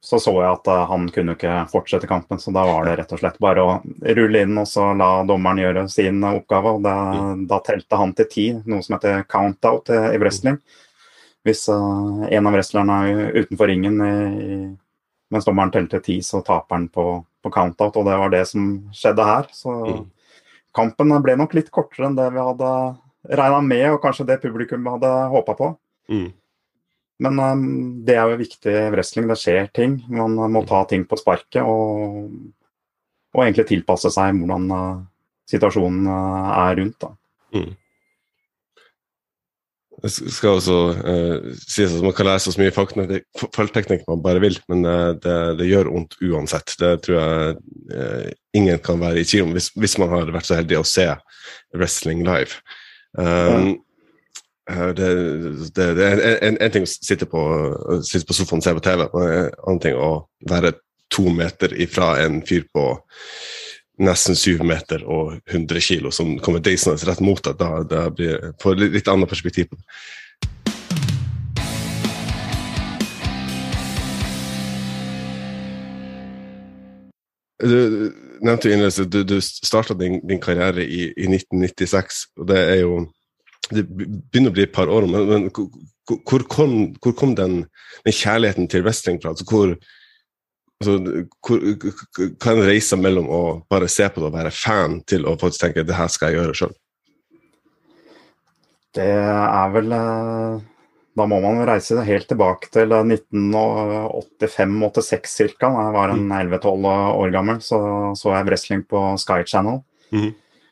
så, 0.02 0.20
så 0.20 0.32
jeg 0.34 0.48
at 0.50 0.70
eh, 0.74 0.86
han 0.90 1.04
kunne 1.14 1.36
ikke 1.38 1.60
fortsette 1.70 2.08
kampen. 2.10 2.40
Så 2.42 2.50
da 2.56 2.64
var 2.66 2.88
det 2.88 2.96
rett 2.98 3.14
og 3.14 3.22
slett 3.22 3.38
bare 3.44 3.62
å 3.62 3.76
rulle 4.18 4.42
inn 4.42 4.58
og 4.58 4.66
så 4.66 4.88
la 4.98 5.10
dommeren 5.30 5.62
gjøre 5.62 5.84
sin 5.94 6.26
oppgave. 6.26 6.74
og 6.80 6.82
Da, 6.88 6.96
da 7.54 7.60
telte 7.68 8.02
han 8.02 8.16
til 8.18 8.30
ti, 8.32 8.48
noe 8.66 8.82
som 8.82 8.98
heter 8.98 9.22
count-out 9.30 9.94
i 9.94 10.18
wrestling. 10.18 10.58
Hvis 11.46 11.68
uh, 11.70 12.26
en 12.34 12.50
av 12.50 12.58
wrestlerne 12.58 12.98
er 13.12 13.40
utenfor 13.44 13.70
ringen 13.70 14.02
i, 14.02 14.18
mens 15.30 15.46
dommeren 15.46 15.78
telte 15.78 16.02
ti, 16.02 16.18
så 16.26 16.42
taper 16.42 16.80
han 16.80 16.90
på, 16.90 17.08
på 17.46 17.56
count-out. 17.62 17.94
Og 17.94 18.10
det 18.10 18.20
var 18.26 18.34
det 18.34 18.42
som 18.50 18.68
skjedde 18.90 19.30
her. 19.30 19.54
Så 19.54 19.78
mm. 19.86 20.04
kampen 20.82 21.14
ble 21.22 21.38
nok 21.46 21.54
litt 21.62 21.70
kortere 21.70 22.10
enn 22.10 22.18
det 22.18 22.32
vi 22.34 22.42
hadde 22.42 22.76
regna 23.38 23.62
med, 23.70 23.92
og 23.94 24.02
kanskje 24.02 24.32
det 24.34 24.42
publikum 24.42 24.96
hadde 24.98 25.18
håpa 25.38 25.60
på. 25.62 25.76
Mm. 26.10 26.32
Men 27.22 27.38
um, 27.40 27.66
det 28.06 28.16
er 28.18 28.32
jo 28.32 28.40
viktig 28.40 28.74
i 28.74 28.88
wrestling. 28.94 29.28
Det 29.30 29.38
skjer 29.40 29.70
ting. 29.76 30.00
Man 30.10 30.40
må 30.54 30.64
ta 30.70 30.82
ting 30.90 31.06
på 31.10 31.20
sparket 31.20 31.62
og, 31.62 32.32
og 33.36 33.44
egentlig 33.44 33.68
tilpasse 33.70 34.10
seg 34.14 34.40
hvordan 34.40 34.72
uh, 34.74 35.04
situasjonen 35.52 36.10
uh, 36.10 36.50
er 36.64 36.82
rundt. 36.82 36.98
da. 37.06 37.14
Mm. 37.58 37.72
Det 40.02 40.10
skal 40.10 40.58
også 40.58 40.76
uh, 40.98 41.52
sies 41.62 41.94
at 41.94 42.02
Man 42.02 42.16
kan 42.18 42.26
lære 42.26 42.42
så 42.42 42.54
mye 42.58 42.74
fallteknikk 42.74 44.08
man 44.08 44.24
bare 44.26 44.42
vil, 44.42 44.58
men 44.72 44.86
uh, 44.88 45.12
det, 45.14 45.36
det, 45.60 45.68
gjør 45.70 45.92
vondt 45.94 46.18
uansett. 46.26 46.74
Det 46.82 46.96
tror 47.06 47.20
jeg 47.20 47.60
uh, 47.94 48.32
ingen 48.58 48.82
kan 48.82 49.02
være 49.02 49.22
i 49.22 49.28
tvil 49.28 49.46
om 49.46 49.54
hvis, 49.54 49.70
hvis, 49.78 50.00
man 50.02 50.10
har 50.16 50.34
vært 50.34 50.50
så 50.50 50.58
heldig 50.58 50.80
å 50.80 50.88
se 50.88 51.06
wrestling 51.78 52.26
live. 52.26 52.64
Um. 53.14 53.22
Eh, 53.22 53.72
det, 54.98 55.10
det, 55.76 55.88
det 55.98 56.06
er 56.08 56.22
en, 56.48 56.58
en, 56.58 56.72
ting 56.74 56.86
å 56.86 56.92
sitte 56.92 57.28
på, 57.30 57.42
sitte 58.06 58.28
på 58.30 58.38
sofaen 58.38 58.62
og 58.62 58.66
se 58.66 58.76
på 58.78 58.86
TV, 58.86 59.04
og 59.10 59.22
en 59.26 59.52
annen 59.68 59.84
ting 59.84 59.98
å 59.98 60.12
være 60.50 60.76
to 61.12 61.28
meter 61.34 61.74
ifra 61.82 62.16
en 62.24 62.40
fyr 62.48 62.66
på 62.74 62.86
nesten 64.02 64.38
syv 64.38 64.64
meter 64.66 65.04
og 65.06 65.38
100 65.50 65.84
kilo 65.84 66.12
som 66.14 66.34
kommer 66.42 66.64
deisende 66.64 67.02
rett 67.06 67.22
mot 67.24 67.44
deg. 67.44 67.60
Da, 67.60 67.84
da 67.86 68.08
blir 68.14 68.52
får 68.62 68.80
litt, 68.82 69.12
annet 69.12 69.30
perspektiv 69.30 69.72
på 69.72 69.80
det. 69.80 69.86
Du 77.62 78.10
nevnte 78.42 78.72
jo 78.72 79.06
du, 79.06 79.20
du 79.24 79.38
starta 79.42 79.94
din, 79.94 80.18
din, 80.26 80.40
karriere 80.42 80.82
i, 80.82 81.12
i 81.14 81.28
1996, 81.30 82.24
og 82.42 82.48
det 82.50 82.58
er 82.58 82.80
jo 82.82 83.04
det 83.72 83.86
begynner 83.88 84.52
å 84.52 84.56
bli 84.56 84.66
et 84.68 84.76
par 84.76 84.92
år, 84.92 85.08
men, 85.10 85.22
men 85.30 85.50
hvor, 85.52 86.44
kom, 86.52 86.94
hvor, 87.02 87.14
kom, 87.18 87.36
den, 87.38 87.64
den 88.06 88.16
kjærligheten 88.16 88.70
til 88.72 88.84
wrestling 88.86 89.18
fra? 89.22 89.30
Altså, 89.34 89.46
hvor, 89.50 89.68
altså, 90.82 90.94
hvor, 91.46 91.58
hva 92.42 92.50
en 92.56 92.68
reise 92.68 92.96
mellom 93.00 93.28
å 93.32 93.42
bare 93.72 93.88
se 93.92 94.06
på 94.10 94.22
det 94.22 94.30
og 94.32 94.38
være 94.38 94.54
fan, 94.56 94.94
til 95.08 95.22
å 95.26 95.38
faktisk 95.40 95.62
tenke 95.68 95.88
det 95.88 95.98
her 95.98 96.10
skal 96.12 96.28
jeg 96.32 96.38
gjøre 96.42 96.58
sjøl? 96.62 96.76
Det 98.92 99.08
er 99.08 99.70
vel 99.72 99.88
eh, 99.96 100.56
Da 101.16 101.24
må 101.28 101.40
man 101.44 101.68
reise 101.68 102.04
helt 102.08 102.28
tilbake 102.28 102.68
til 102.72 102.92
1985-86 102.96 105.56
ca. 105.60 105.68
Da 105.68 105.82
jeg 105.86 105.94
var 105.96 106.10
en 106.12 106.26
11-12 106.28 106.76
mm. 106.76 106.86
år 107.22 107.30
gammel, 107.36 107.58
så 107.64 107.78
så 108.20 108.28
jeg 108.36 108.46
wrestling 108.48 108.82
på 108.88 109.00
Sky 109.22 109.42
Channel. 109.48 109.78
Mm. 110.12 110.32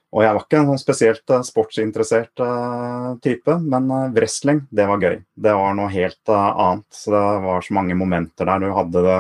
Og 0.10 0.24
jeg 0.24 0.34
var 0.34 0.42
ikke 0.42 0.58
en 0.58 0.72
sånn 0.72 0.82
spesielt 0.82 1.34
uh, 1.34 1.44
sportsinteressert 1.46 2.42
uh, 2.42 3.12
type, 3.22 3.60
men 3.62 3.92
uh, 3.94 4.08
wrestling, 4.16 4.64
det 4.74 4.88
var 4.90 5.04
gøy. 5.04 5.20
Det 5.38 5.54
var 5.60 5.76
noe 5.78 5.92
helt 5.94 6.32
annet. 6.34 6.88
Så 6.98 7.14
det 7.14 7.22
var 7.46 7.66
så 7.66 7.76
mange 7.78 7.98
momenter 7.98 8.50
der 8.50 8.64
du 8.64 8.74
hadde 8.74 9.06
det 9.06 9.20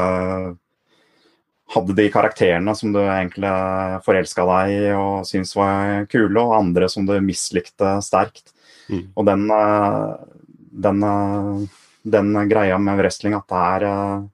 hadde 1.69 1.93
de 1.93 2.07
karakterene 2.09 2.73
som 2.73 2.89
du 2.95 2.97
egentlig 3.03 3.49
forelska 4.01 4.41
deg 4.49 4.71
i 4.73 4.85
og 4.97 5.27
syntes 5.29 5.53
var 5.53 6.07
kule, 6.09 6.41
og 6.41 6.55
andre 6.57 6.87
som 6.89 7.05
du 7.05 7.13
mislikte 7.21 7.91
sterkt. 8.01 8.49
Mm. 8.89 9.03
Og 9.13 9.27
den, 9.27 9.43
den, 10.87 11.05
den, 12.15 12.31
greia 12.49 12.79
med 12.81 12.97
wrestling, 12.97 13.37
at 13.37 13.45
det 13.53 13.61
er 13.61 14.25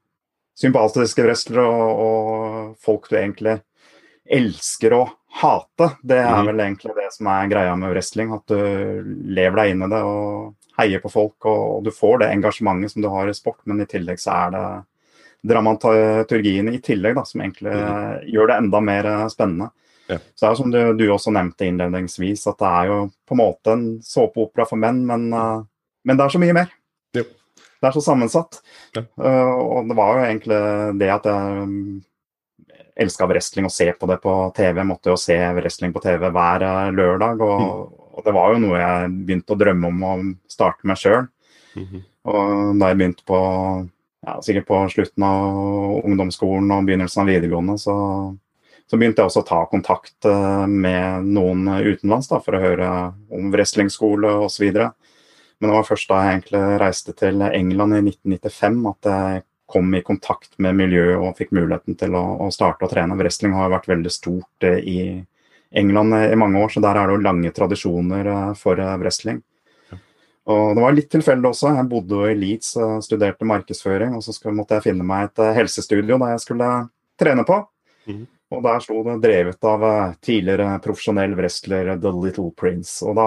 sympatiske 0.64 1.28
wrestlere 1.28 1.68
og, 1.68 2.00
og 2.06 2.88
folk 2.88 3.12
du 3.12 3.20
egentlig 3.20 3.58
elsker 4.26 4.96
å 4.96 5.04
hate. 5.42 5.90
Det 6.02 6.18
er 6.22 6.42
mm. 6.42 6.50
vel 6.50 6.62
egentlig 6.64 6.96
det 6.96 7.10
som 7.14 7.30
er 7.32 7.50
greia 7.52 7.76
med 7.80 7.92
wrestling. 7.92 8.34
At 8.36 8.52
du 8.52 8.60
lever 9.36 9.62
deg 9.62 9.74
inn 9.74 9.86
i 9.86 9.92
det 9.92 10.02
og 10.08 10.54
heier 10.80 11.04
på 11.04 11.12
folk. 11.12 11.48
Og 11.52 11.86
du 11.86 11.92
får 11.96 12.22
det 12.24 12.34
engasjementet 12.34 12.94
som 12.94 13.04
du 13.04 13.10
har 13.12 13.30
i 13.30 13.38
sport, 13.38 13.62
men 13.68 13.84
i 13.84 13.90
tillegg 13.90 14.22
så 14.22 14.36
er 14.46 14.54
det 14.56 14.66
dramaturgien 15.46 16.72
i 16.74 16.82
tillegg 16.82 17.18
da, 17.18 17.26
som 17.28 17.44
egentlig 17.44 17.74
mm. 17.74 18.30
gjør 18.34 18.50
det 18.50 18.56
enda 18.64 18.82
mer 18.82 19.10
eh, 19.12 19.28
spennende. 19.30 19.70
Ja. 20.08 20.18
Så 20.34 20.42
det 20.42 20.48
er 20.48 20.54
jo 20.54 20.60
som 20.62 20.74
du, 20.74 20.80
du, 20.98 21.06
også 21.14 21.34
nevnte 21.34 21.68
innledningsvis, 21.68 22.46
at 22.50 22.60
det 22.62 22.72
er 22.72 22.90
jo 22.92 22.98
på 23.26 23.36
en 23.36 23.42
måte 23.42 23.74
en 23.74 23.86
såpeopera 24.06 24.68
for 24.70 24.82
menn, 24.82 25.02
men, 25.06 25.28
uh, 25.34 25.64
men 26.06 26.18
det 26.18 26.26
er 26.26 26.36
så 26.36 26.42
mye 26.42 26.56
mer. 26.58 26.74
Jo. 27.18 27.24
det 27.82 27.90
er 27.90 27.96
så 27.96 28.04
sammensatt. 28.06 28.60
Ja. 28.98 29.06
Uh, 29.18 29.54
og 29.62 29.90
det 29.90 29.98
var 29.98 30.14
jo 30.14 30.28
egentlig 30.28 30.60
det 31.02 31.10
at 31.14 31.30
jeg 31.30 31.72
elska 32.96 33.28
wrestling 33.28 33.68
og 33.68 33.74
se 33.74 33.88
på 33.92 34.08
det 34.10 34.20
på 34.24 34.34
TV. 34.56 34.80
Jeg 34.80 34.90
måtte 34.90 35.12
jo 35.12 35.20
se 35.20 35.36
wrestling 35.58 35.94
på 35.96 36.02
TV 36.04 36.30
hver 36.32 36.66
eh, 36.66 36.92
lørdag. 36.96 37.42
Og, 37.44 37.62
mm. 37.62 38.06
og, 38.16 38.22
det 38.26 38.36
var 38.38 38.54
jo 38.54 38.62
noe 38.64 38.80
jeg 38.80 39.12
begynte 39.28 39.56
å 39.56 39.60
drømme 39.60 39.92
om 39.92 40.06
å 40.08 40.14
starte 40.52 40.88
med 40.88 41.02
sjøl. 41.02 41.28
Mm 41.76 41.86
-hmm. 41.86 42.06
Og 42.26 42.80
da 42.80 42.88
jeg 42.90 42.98
begynte 42.98 43.24
på 43.28 43.40
ja, 44.26 44.42
sikkert 44.42 44.68
på 44.68 44.90
slutten 44.90 45.24
av 45.24 46.06
ungdomsskolen 46.06 46.72
og 46.72 46.86
begynnelsen 46.86 47.22
av 47.22 47.28
videregående, 47.28 47.78
så, 47.78 47.96
så 48.90 48.98
begynte 48.98 49.22
jeg 49.22 49.26
også 49.26 49.44
å 49.44 49.50
ta 49.50 49.66
kontakt 49.66 50.26
eh, 50.26 50.68
med 50.68 51.28
noen 51.28 51.68
utenlands 51.68 52.28
da, 52.28 52.40
for 52.40 52.56
å 52.56 52.64
høre 52.64 53.14
om 53.30 53.52
wrestlingskole 53.52 54.32
osv. 54.48 54.72
Men 55.60 55.70
det 55.70 55.76
var 55.76 55.88
først 55.88 56.10
da 56.10 56.24
jeg 56.24 56.32
egentlig 56.34 56.64
reiste 56.82 57.14
til 57.14 57.42
England 57.42 57.94
i 57.94 58.02
1995 58.02 58.88
at 58.90 59.12
jeg 59.12 59.44
kom 59.66 59.96
i 59.96 60.02
kontakt 60.02 60.54
med 60.62 60.78
miljøet 60.78 61.18
og 61.18 61.38
fikk 61.40 61.54
muligheten 61.56 61.98
til 61.98 62.16
å, 62.18 62.24
å 62.46 62.52
starte 62.54 62.86
å 62.86 62.92
trene. 62.92 63.18
Wrestling 63.18 63.56
har 63.58 63.74
vært 63.74 63.90
veldig 63.90 64.12
stort 64.14 64.68
eh, 64.68 64.78
i 64.80 65.00
England 65.76 66.14
eh, 66.14 66.32
i 66.34 66.40
mange 66.40 66.62
år, 66.62 66.72
så 66.74 66.84
der 66.84 67.00
er 67.00 67.10
det 67.10 67.18
jo 67.18 67.26
lange 67.26 67.52
tradisjoner 67.56 68.32
eh, 68.32 68.52
for 68.60 68.82
wrestling. 69.02 69.42
Og 70.46 70.76
Det 70.78 70.82
var 70.84 70.94
litt 70.94 71.10
tilfeldig 71.10 71.50
også. 71.50 71.72
Jeg 71.74 71.90
bodde 71.90 72.28
i 72.30 72.36
Leeds 72.38 72.76
studerte 73.02 73.48
markedsføring. 73.50 74.12
og 74.14 74.22
Så 74.22 74.52
måtte 74.54 74.78
jeg 74.78 74.92
finne 74.92 75.02
meg 75.02 75.32
et 75.32 75.42
helsestudio 75.58 76.20
der 76.22 76.36
jeg 76.36 76.44
skulle 76.44 76.68
trene 77.18 77.42
på. 77.48 77.58
Mm. 78.06 78.28
Og 78.54 78.62
Der 78.62 78.84
sto 78.86 79.00
det 79.08 79.16
drevet 79.24 79.66
av 79.66 79.86
tidligere 80.22 80.76
profesjonell 80.86 81.34
wrestler 81.34 81.96
The 81.98 82.12
Little 82.14 82.52
Prince. 82.54 83.02
Og 83.02 83.18
Da, 83.18 83.26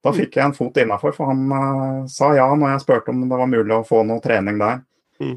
da 0.00 0.14
fikk 0.16 0.40
jeg 0.40 0.46
en 0.46 0.56
fot 0.56 0.80
innafor, 0.80 1.12
for 1.12 1.28
han 1.28 1.44
uh, 1.52 2.08
sa 2.08 2.32
ja 2.32 2.48
når 2.54 2.72
jeg 2.72 2.84
spurte 2.86 3.12
om 3.12 3.20
det 3.20 3.42
var 3.44 3.52
mulig 3.58 3.76
å 3.76 3.84
få 3.84 4.00
noe 4.08 4.24
trening 4.24 4.56
der. 4.64 4.80
Mm. 5.20 5.36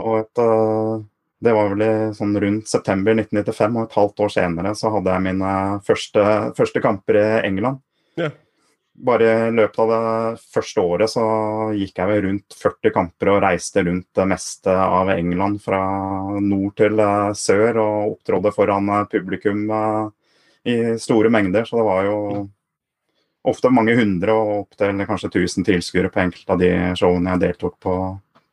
Og 0.00 0.20
et, 0.22 0.40
uh, 0.40 1.00
det 1.42 1.54
var 1.56 1.72
vel 1.74 2.14
sånn 2.16 2.36
rundt 2.40 2.70
september 2.70 3.16
1995, 3.18 3.76
og 3.76 3.82
et 3.88 3.98
halvt 3.98 4.22
år 4.26 4.32
senere 4.36 4.76
så 4.78 4.92
hadde 4.94 5.16
jeg 5.16 5.26
mine 5.26 5.56
første, 5.86 6.24
første 6.56 6.82
kamper 6.84 7.18
i 7.18 7.26
England. 7.48 7.82
Ja. 8.20 8.30
Bare 8.92 9.28
i 9.48 9.52
løpet 9.56 9.78
av 9.82 9.90
det 9.90 10.40
første 10.52 10.82
året 10.84 11.10
så 11.10 11.22
gikk 11.74 11.96
jeg 11.98 12.10
vel 12.10 12.24
rundt 12.26 12.56
40 12.60 12.92
kamper 12.94 13.30
og 13.32 13.40
reiste 13.42 13.82
rundt 13.86 14.08
det 14.18 14.26
meste 14.28 14.72
av 14.72 15.10
England 15.14 15.62
fra 15.64 15.80
nord 16.38 16.74
til 16.78 17.00
uh, 17.00 17.32
sør 17.36 17.80
og 17.82 18.16
opptrådde 18.16 18.52
foran 18.54 18.90
uh, 18.92 19.06
publikum 19.10 19.64
i 20.68 20.76
store 21.00 21.30
mengder. 21.32 21.64
Så 21.66 21.80
det 21.80 21.86
var 21.88 22.04
jo 22.06 22.18
ofte 23.42 23.70
mange 23.74 23.96
hundre 23.98 24.34
og 24.36 24.52
opptil 24.62 25.02
kanskje 25.08 25.30
1000 25.32 25.66
tilskuere 25.66 26.10
på 26.12 26.22
enkelte 26.22 26.54
av 26.54 26.60
de 26.62 26.70
showene 26.98 27.34
jeg 27.34 27.42
deltok 27.46 27.78
på, 27.82 27.96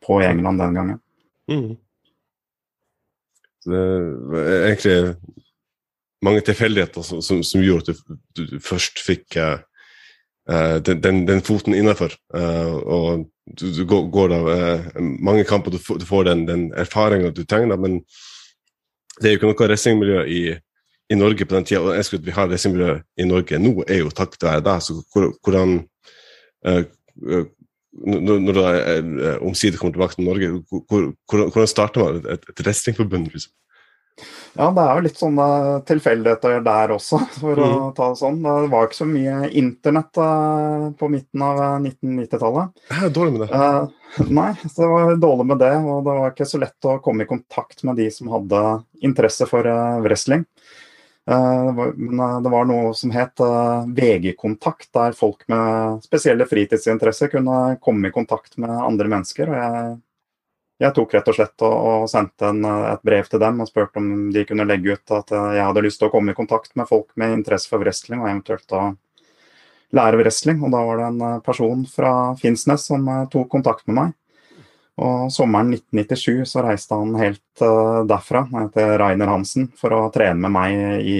på 0.06 0.20
England 0.26 0.62
den 0.64 0.80
gangen. 0.80 1.02
Mm. 1.50 1.78
Det 3.66 3.80
er 3.80 4.68
egentlig 4.68 5.16
mange 6.22 6.42
tilfeldigheter 6.42 7.02
som, 7.02 7.22
som, 7.22 7.42
som, 7.44 7.64
gjorde 7.64 7.96
at 7.96 8.00
du, 8.36 8.46
du 8.46 8.60
først 8.64 9.02
fikk 9.04 9.38
uh, 9.40 9.60
den, 10.86 11.04
den, 11.04 11.26
den, 11.28 11.44
foten 11.46 11.76
innafor. 11.76 12.16
Uh, 12.36 12.76
og 12.80 13.28
du, 13.60 13.68
du, 13.76 13.84
går 13.88 14.32
da 14.32 14.40
uh, 14.48 14.90
mange 15.00 15.44
kamper, 15.48 15.76
du, 15.76 15.80
du 15.80 16.06
får 16.08 16.30
den, 16.32 16.48
den 16.48 16.70
erfaringa 16.78 17.32
du 17.32 17.44
trenger, 17.44 17.80
men 17.80 18.02
det 19.20 19.28
er 19.28 19.36
jo 19.36 19.40
ikke 19.40 19.52
noe 19.52 19.70
racingmiljø 19.72 20.26
i, 20.32 20.42
i 21.12 21.16
Norge 21.20 21.46
på 21.46 21.56
den 21.56 21.68
tida. 21.68 21.82
Og 21.84 21.96
jeg 21.96 22.06
skulle 22.08 22.24
at 22.24 22.28
vi 22.30 22.36
har 22.38 22.52
racingmiljø 22.52 23.00
i 23.20 23.28
Norge 23.28 23.60
nå, 23.60 23.74
er 23.88 24.04
jo 24.04 24.14
takket 24.16 24.48
være 24.48 24.64
deg. 24.64 24.84
Så 24.86 25.02
hvordan 25.44 25.80
når, 27.90 28.52
du 28.54 28.62
eh, 28.64 29.38
omsider 29.46 29.80
kommer 29.80 29.96
tilbake 29.96 30.18
til 30.18 30.28
Norge, 30.28 30.52
hvor, 30.70 31.10
hvordan 31.30 31.72
starter 31.72 32.06
man 32.06 32.20
et, 32.36 32.46
et 32.52 32.62
wrestlingforbund? 32.66 33.32
Liksom? 33.34 33.54
Ja, 34.58 34.68
det 34.76 34.84
er 34.84 34.98
jo 34.98 35.04
litt 35.06 35.20
sånne 35.20 35.46
tilfeldigheter 35.88 36.60
der 36.66 36.94
også, 36.96 37.22
for 37.40 37.60
mm. 37.60 37.64
å 37.70 37.92
ta 37.96 38.10
det 38.12 38.20
sånn. 38.20 38.42
Det 38.44 38.72
var 38.74 38.88
ikke 38.88 39.00
så 39.00 39.08
mye 39.08 39.38
internett 39.62 40.20
uh, 40.20 40.90
på 41.00 41.10
midten 41.14 41.46
av 41.46 41.62
1990-tallet. 41.78 42.84
Eh, 42.98 43.08
dårlig 43.16 43.36
med 43.38 43.46
det. 43.46 43.50
Uh, 43.54 44.28
nei, 44.28 44.50
det 44.66 44.90
var 44.92 45.16
dårlig 45.22 45.48
med 45.54 45.64
det. 45.64 45.72
Og 45.80 46.04
det 46.08 46.18
var 46.20 46.34
ikke 46.34 46.50
så 46.50 46.62
lett 46.62 46.90
å 46.90 47.00
komme 47.06 47.26
i 47.26 47.30
kontakt 47.30 47.86
med 47.88 48.02
de 48.02 48.10
som 48.14 48.32
hadde 48.34 48.64
interesse 49.06 49.48
for 49.50 49.70
wrestling. 50.04 50.44
Eh, 51.30 51.74
men 51.96 52.20
eh, 52.20 52.42
det 52.42 52.50
var 52.50 52.66
noe 52.66 52.94
som 52.98 53.12
het 53.14 53.40
eh, 53.40 53.86
VG-kontakt, 53.86 54.90
der 54.94 55.18
folk 55.18 55.44
med 55.48 56.02
spesielle 56.04 56.48
fritidsinteresser 56.50 57.30
kunne 57.30 57.78
komme 57.82 58.10
i 58.10 58.14
kontakt 58.16 58.58
med 58.58 58.74
andre 58.74 59.12
mennesker. 59.14 59.52
og 59.52 59.60
jeg, 59.60 60.00
jeg 60.80 60.96
tok 60.96 61.14
rett 61.14 61.30
og 61.30 61.38
slett 61.38 61.66
og, 61.68 62.08
sendte 62.10 62.50
en, 62.50 62.64
et 62.66 63.04
brev 63.06 63.30
til 63.30 63.44
dem 63.44 63.62
og 63.62 63.70
spurte 63.70 64.02
om 64.02 64.32
de 64.34 64.46
kunne 64.48 64.66
legge 64.66 64.96
ut 64.96 65.14
at 65.20 65.36
jeg 65.36 65.68
hadde 65.68 65.84
lyst 65.86 66.02
til 66.02 66.10
å 66.10 66.14
komme 66.16 66.34
i 66.34 66.40
kontakt 66.40 66.74
med 66.80 66.90
folk 66.90 67.12
med 67.20 67.36
interesse 67.36 67.70
for 67.70 67.84
wrestling, 67.84 68.24
og 68.24 68.32
eventuelt 68.32 68.66
da 68.72 68.88
lære 70.00 70.24
wrestling. 70.24 70.64
Og 70.64 70.74
da 70.74 70.82
var 70.88 71.02
det 71.02 71.10
en 71.12 71.44
person 71.46 71.84
fra 71.94 72.14
Finnsnes 72.42 72.88
som 72.90 73.06
tok 73.30 73.52
kontakt 73.52 73.86
med 73.92 74.00
meg. 74.00 74.16
Og 75.00 75.32
sommeren 75.32 75.72
1997 75.72 76.46
så 76.50 76.64
reiste 76.66 76.98
han 76.98 77.16
helt 77.20 77.64
uh, 77.64 78.02
derfra, 78.08 78.44
til 78.74 78.94
Rainer 79.00 79.32
Hansen, 79.32 79.70
for 79.80 79.96
å 79.96 80.06
trene 80.14 80.42
med 80.44 80.56
meg 80.56 81.04
i, 81.08 81.20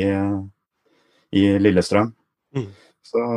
i 1.40 1.44
Lillestrøm. 1.62 2.12
Mm. 2.56 2.72
Så 3.06 3.28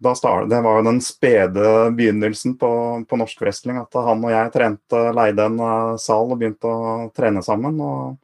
da 0.00 0.14
start, 0.16 0.48
Det 0.50 0.60
var 0.64 0.78
jo 0.78 0.86
den 0.88 1.00
spede 1.04 1.90
begynnelsen 1.92 2.56
på, 2.58 2.70
på, 3.08 3.20
norsk 3.20 3.42
wrestling. 3.44 3.78
At 3.82 3.94
han 3.94 4.24
og 4.24 4.32
jeg 4.32 4.52
trente, 4.56 5.04
leide 5.14 5.46
en 5.46 5.60
uh, 5.62 6.00
sal 6.00 6.32
og 6.32 6.40
begynte 6.40 6.66
å 6.66 6.96
trene 7.14 7.44
sammen. 7.44 7.78
og 7.80 8.18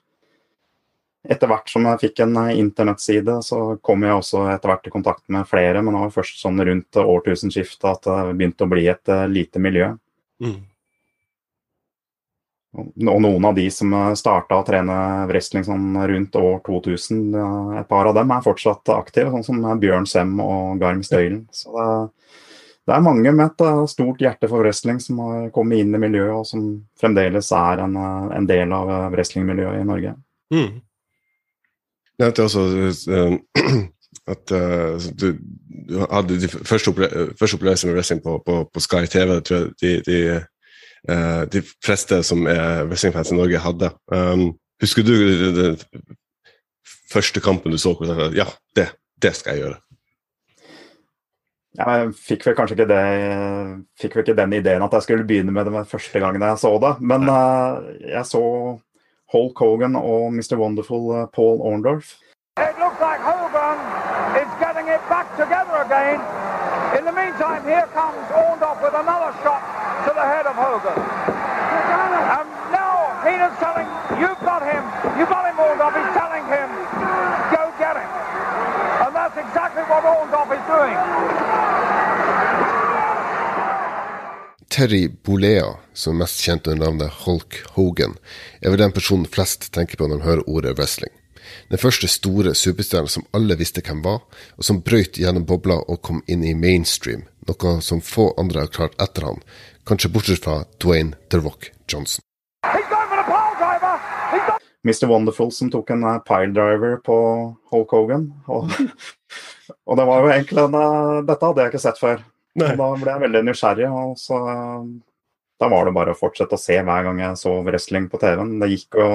etter 1.26 1.50
hvert 1.50 1.66
som 1.66 1.82
jeg 1.88 1.98
fikk 2.04 2.20
en 2.22 2.36
internettside, 2.52 3.40
så 3.42 3.58
kom 3.82 4.04
jeg 4.06 4.14
også 4.14 4.44
etter 4.52 4.70
hvert 4.70 4.86
i 4.86 4.92
kontakt 4.94 5.24
med 5.34 5.48
flere. 5.50 5.82
Men 5.82 5.96
det 5.96 6.02
var 6.04 6.14
først 6.14 6.38
sånn 6.38 6.62
rundt 6.68 6.98
årtusenskiftet 7.02 7.88
at 7.90 8.06
det 8.06 8.36
begynte 8.38 8.66
å 8.66 8.70
bli 8.70 8.84
et 8.92 9.10
lite 9.32 9.62
miljø. 9.62 9.88
Mm. 10.42 10.60
Og 12.76 12.92
noen 13.00 13.44
av 13.48 13.54
de 13.56 13.66
som 13.72 13.92
starta 14.18 14.58
å 14.60 14.64
trene 14.66 14.96
wrestling 15.30 15.64
sånn 15.64 15.96
rundt 16.10 16.36
år 16.36 16.58
2000, 16.66 17.20
et 17.80 17.88
par 17.88 18.10
av 18.10 18.16
dem 18.18 18.34
er 18.34 18.44
fortsatt 18.44 18.92
aktive, 18.92 19.32
sånn 19.32 19.46
som 19.46 19.80
Bjørn 19.80 20.08
Sem 20.08 20.34
og 20.44 20.80
Garm 20.82 21.00
Støylen. 21.06 21.46
Så 21.56 21.72
det, 21.72 21.86
det, 22.86 22.94
er 22.94 23.06
mange 23.06 23.32
med 23.32 23.46
et 23.46 23.64
eh, 23.66 23.82
stort 23.90 24.20
hjerte 24.22 24.50
for 24.50 24.64
wrestling 24.64 25.00
som 25.02 25.22
har 25.24 25.48
kommet 25.54 25.80
inn 25.82 25.96
i 25.96 26.02
miljøet, 26.04 26.34
og 26.36 26.44
som 26.48 26.66
fremdeles 27.00 27.48
er 27.56 27.84
en, 27.86 27.96
eh, 27.96 28.28
en 28.38 28.48
del 28.50 28.74
av 28.76 28.92
eh, 28.92 29.08
wrestlingmiljøet 29.14 29.80
i 29.80 29.88
Norge. 29.88 30.12
Mm. 30.54 30.82
Nevnte 32.20 32.46
også 32.46 32.62
uh, 33.12 33.34
at 34.32 34.52
uh, 34.52 35.08
du, 35.20 35.26
du, 35.88 35.96
hadde 36.00 36.38
de 36.40 36.48
første, 36.48 36.92
opple 36.92 37.08
første 37.36 37.58
med 37.60 37.96
wrestling 37.96 38.22
på, 38.24 38.38
på, 38.46 38.62
på 38.72 38.80
Sky 38.80 39.04
TV. 39.10 39.40
tror 39.40 39.58
jeg 39.58 39.74
de, 39.82 39.90
de 40.06 40.20
de 41.52 41.60
fleste 41.84 42.22
som 42.26 42.46
er 42.50 42.84
wrestlingfans 42.88 43.30
i 43.30 43.36
Norge, 43.38 43.60
hadde. 43.62 43.90
Um, 44.10 44.48
husker 44.82 45.06
du 45.06 45.14
den 45.54 45.76
første 47.12 47.40
kampen 47.40 47.72
du 47.72 47.78
så? 47.78 47.94
Ja, 48.34 48.48
det, 48.76 48.90
det 49.22 49.34
skal 49.38 49.56
jeg 49.56 49.66
gjøre. 49.66 49.80
Jeg 51.76 52.12
fikk 52.16 52.46
vel 52.46 52.54
kanskje 52.56 52.76
ikke, 52.78 52.88
det, 52.88 53.00
fikk 54.00 54.14
vel 54.16 54.24
ikke 54.24 54.36
den 54.38 54.54
ideen 54.56 54.84
at 54.84 54.94
jeg 54.96 55.04
skulle 55.04 55.26
begynne 55.28 55.52
med 55.52 55.68
det 55.68 55.84
første 55.90 56.20
gangen 56.22 56.42
jeg 56.42 56.58
så 56.62 56.72
det. 56.80 56.92
Men 57.00 57.28
uh, 57.28 57.84
jeg 58.00 58.24
så 58.26 58.42
Hulk 59.32 59.58
Hogan 59.58 59.96
og 59.96 60.32
Mr. 60.32 60.56
Wonderful 60.56 61.10
uh, 61.12 61.26
Paul 61.34 61.60
Orndorff. 61.60 62.16
It 62.56 62.78
looks 62.80 63.00
like 63.00 63.20
Hogan 63.20 63.78
is 64.40 64.50
getting 64.62 64.88
it 64.88 65.02
back 65.12 65.28
together 65.36 65.76
again. 65.84 66.20
In 66.96 67.04
the 67.04 67.12
meantime, 67.12 67.62
here 67.68 67.88
comes 67.92 68.24
Orndorff 68.32 68.80
with 68.80 68.96
another 68.96 69.36
shot 69.44 69.75
to 70.06 70.12
the 70.14 70.26
head 70.34 70.46
of 70.46 70.54
Hogan. 70.54 70.98
And 72.38 72.46
now 72.70 72.94
Heenan's 73.26 73.58
telling, 73.58 73.88
you've 74.22 74.42
got 74.46 74.62
him, 74.62 74.82
you've 75.18 75.32
got 75.34 75.44
him, 75.50 75.56
Orndorff. 75.58 75.94
He's 75.98 76.14
telling 76.14 76.46
him, 76.46 76.68
go 77.50 77.62
get 77.82 77.96
him. 77.98 78.10
And 79.02 79.10
that's 79.18 79.36
exactly 79.44 79.82
what 79.90 80.02
Orndorff 80.06 80.50
is 80.54 80.64
doing. 80.70 80.98
Terry 84.68 85.08
Bolea, 85.08 85.74
som 85.92 86.14
er 86.14 86.18
mest 86.22 86.42
kjent 86.44 86.66
under 86.68 86.86
navnet 86.86 87.12
Hulk 87.24 87.62
Hogan, 87.74 88.14
er 88.60 88.70
vel 88.70 88.82
den 88.84 88.92
personen 88.92 89.26
flest 89.26 89.72
tenker 89.72 89.96
på 89.96 90.06
når 90.06 90.20
de 90.20 90.28
hører 90.28 90.48
ordet 90.48 90.78
wrestling. 90.78 91.14
Den 91.70 91.80
første 91.82 92.08
store 92.10 92.54
superstjerna 92.54 93.10
som 93.10 93.24
alle 93.34 93.56
visste 93.58 93.82
hvem 93.82 94.02
var, 94.04 94.20
og 94.54 94.66
som 94.66 94.82
brøyt 94.86 95.18
gjennom 95.18 95.46
bobla 95.48 95.80
og 95.88 96.02
kom 96.02 96.22
inn 96.30 96.44
i 96.44 96.54
mainstream, 96.54 97.24
noe 97.48 97.78
som 97.82 98.02
få 98.04 98.34
andre 98.38 98.66
har 98.66 98.74
klart 98.74 98.98
etter 99.02 99.26
han, 99.30 99.40
kanskje 99.86 100.12
bortsett 100.12 100.44
fra 100.44 100.60
Dwayne 100.82 101.16
The 101.30 101.40
Rock 101.42 101.70
Johnson. 101.86 102.22
Mr. 104.86 105.06
Wonderful 105.10 105.50
som 105.52 105.70
tok 105.70 105.90
en 105.90 106.04
uh, 106.04 106.18
piledriver 106.22 106.96
på 107.02 107.16
Hulk 107.70 107.90
Hogan. 107.90 108.28
Og, 108.46 108.70
og, 109.86 109.96
det 109.98 110.04
var 110.06 110.22
jo 110.22 110.30
egentlig 110.30 110.62
en, 110.62 110.76
uh, 110.78 111.24
Dette 111.26 111.48
hadde 111.48 111.64
jeg 111.64 111.74
ikke 111.74 111.82
sett 111.82 111.98
før. 111.98 112.22
Og 112.56 112.78
da 112.78 112.90
ble 113.00 113.10
jeg 113.10 113.24
veldig 113.24 113.42
nysgjerrig. 113.48 113.88
og 113.90 114.14
så 114.20 114.38
uh, 114.46 114.86
da 115.58 115.68
var 115.72 115.88
det 115.88 115.96
bare 115.96 116.12
å 116.12 116.18
fortsette 116.18 116.54
å 116.54 116.60
se 116.60 116.76
hver 116.76 117.06
gang 117.06 117.20
jeg 117.22 117.40
så 117.40 117.54
wrestling 117.64 118.06
på 118.12 118.20
TV-en. 118.20 118.58
Det 118.60 118.70
gikk 118.74 118.98
jo 119.00 119.10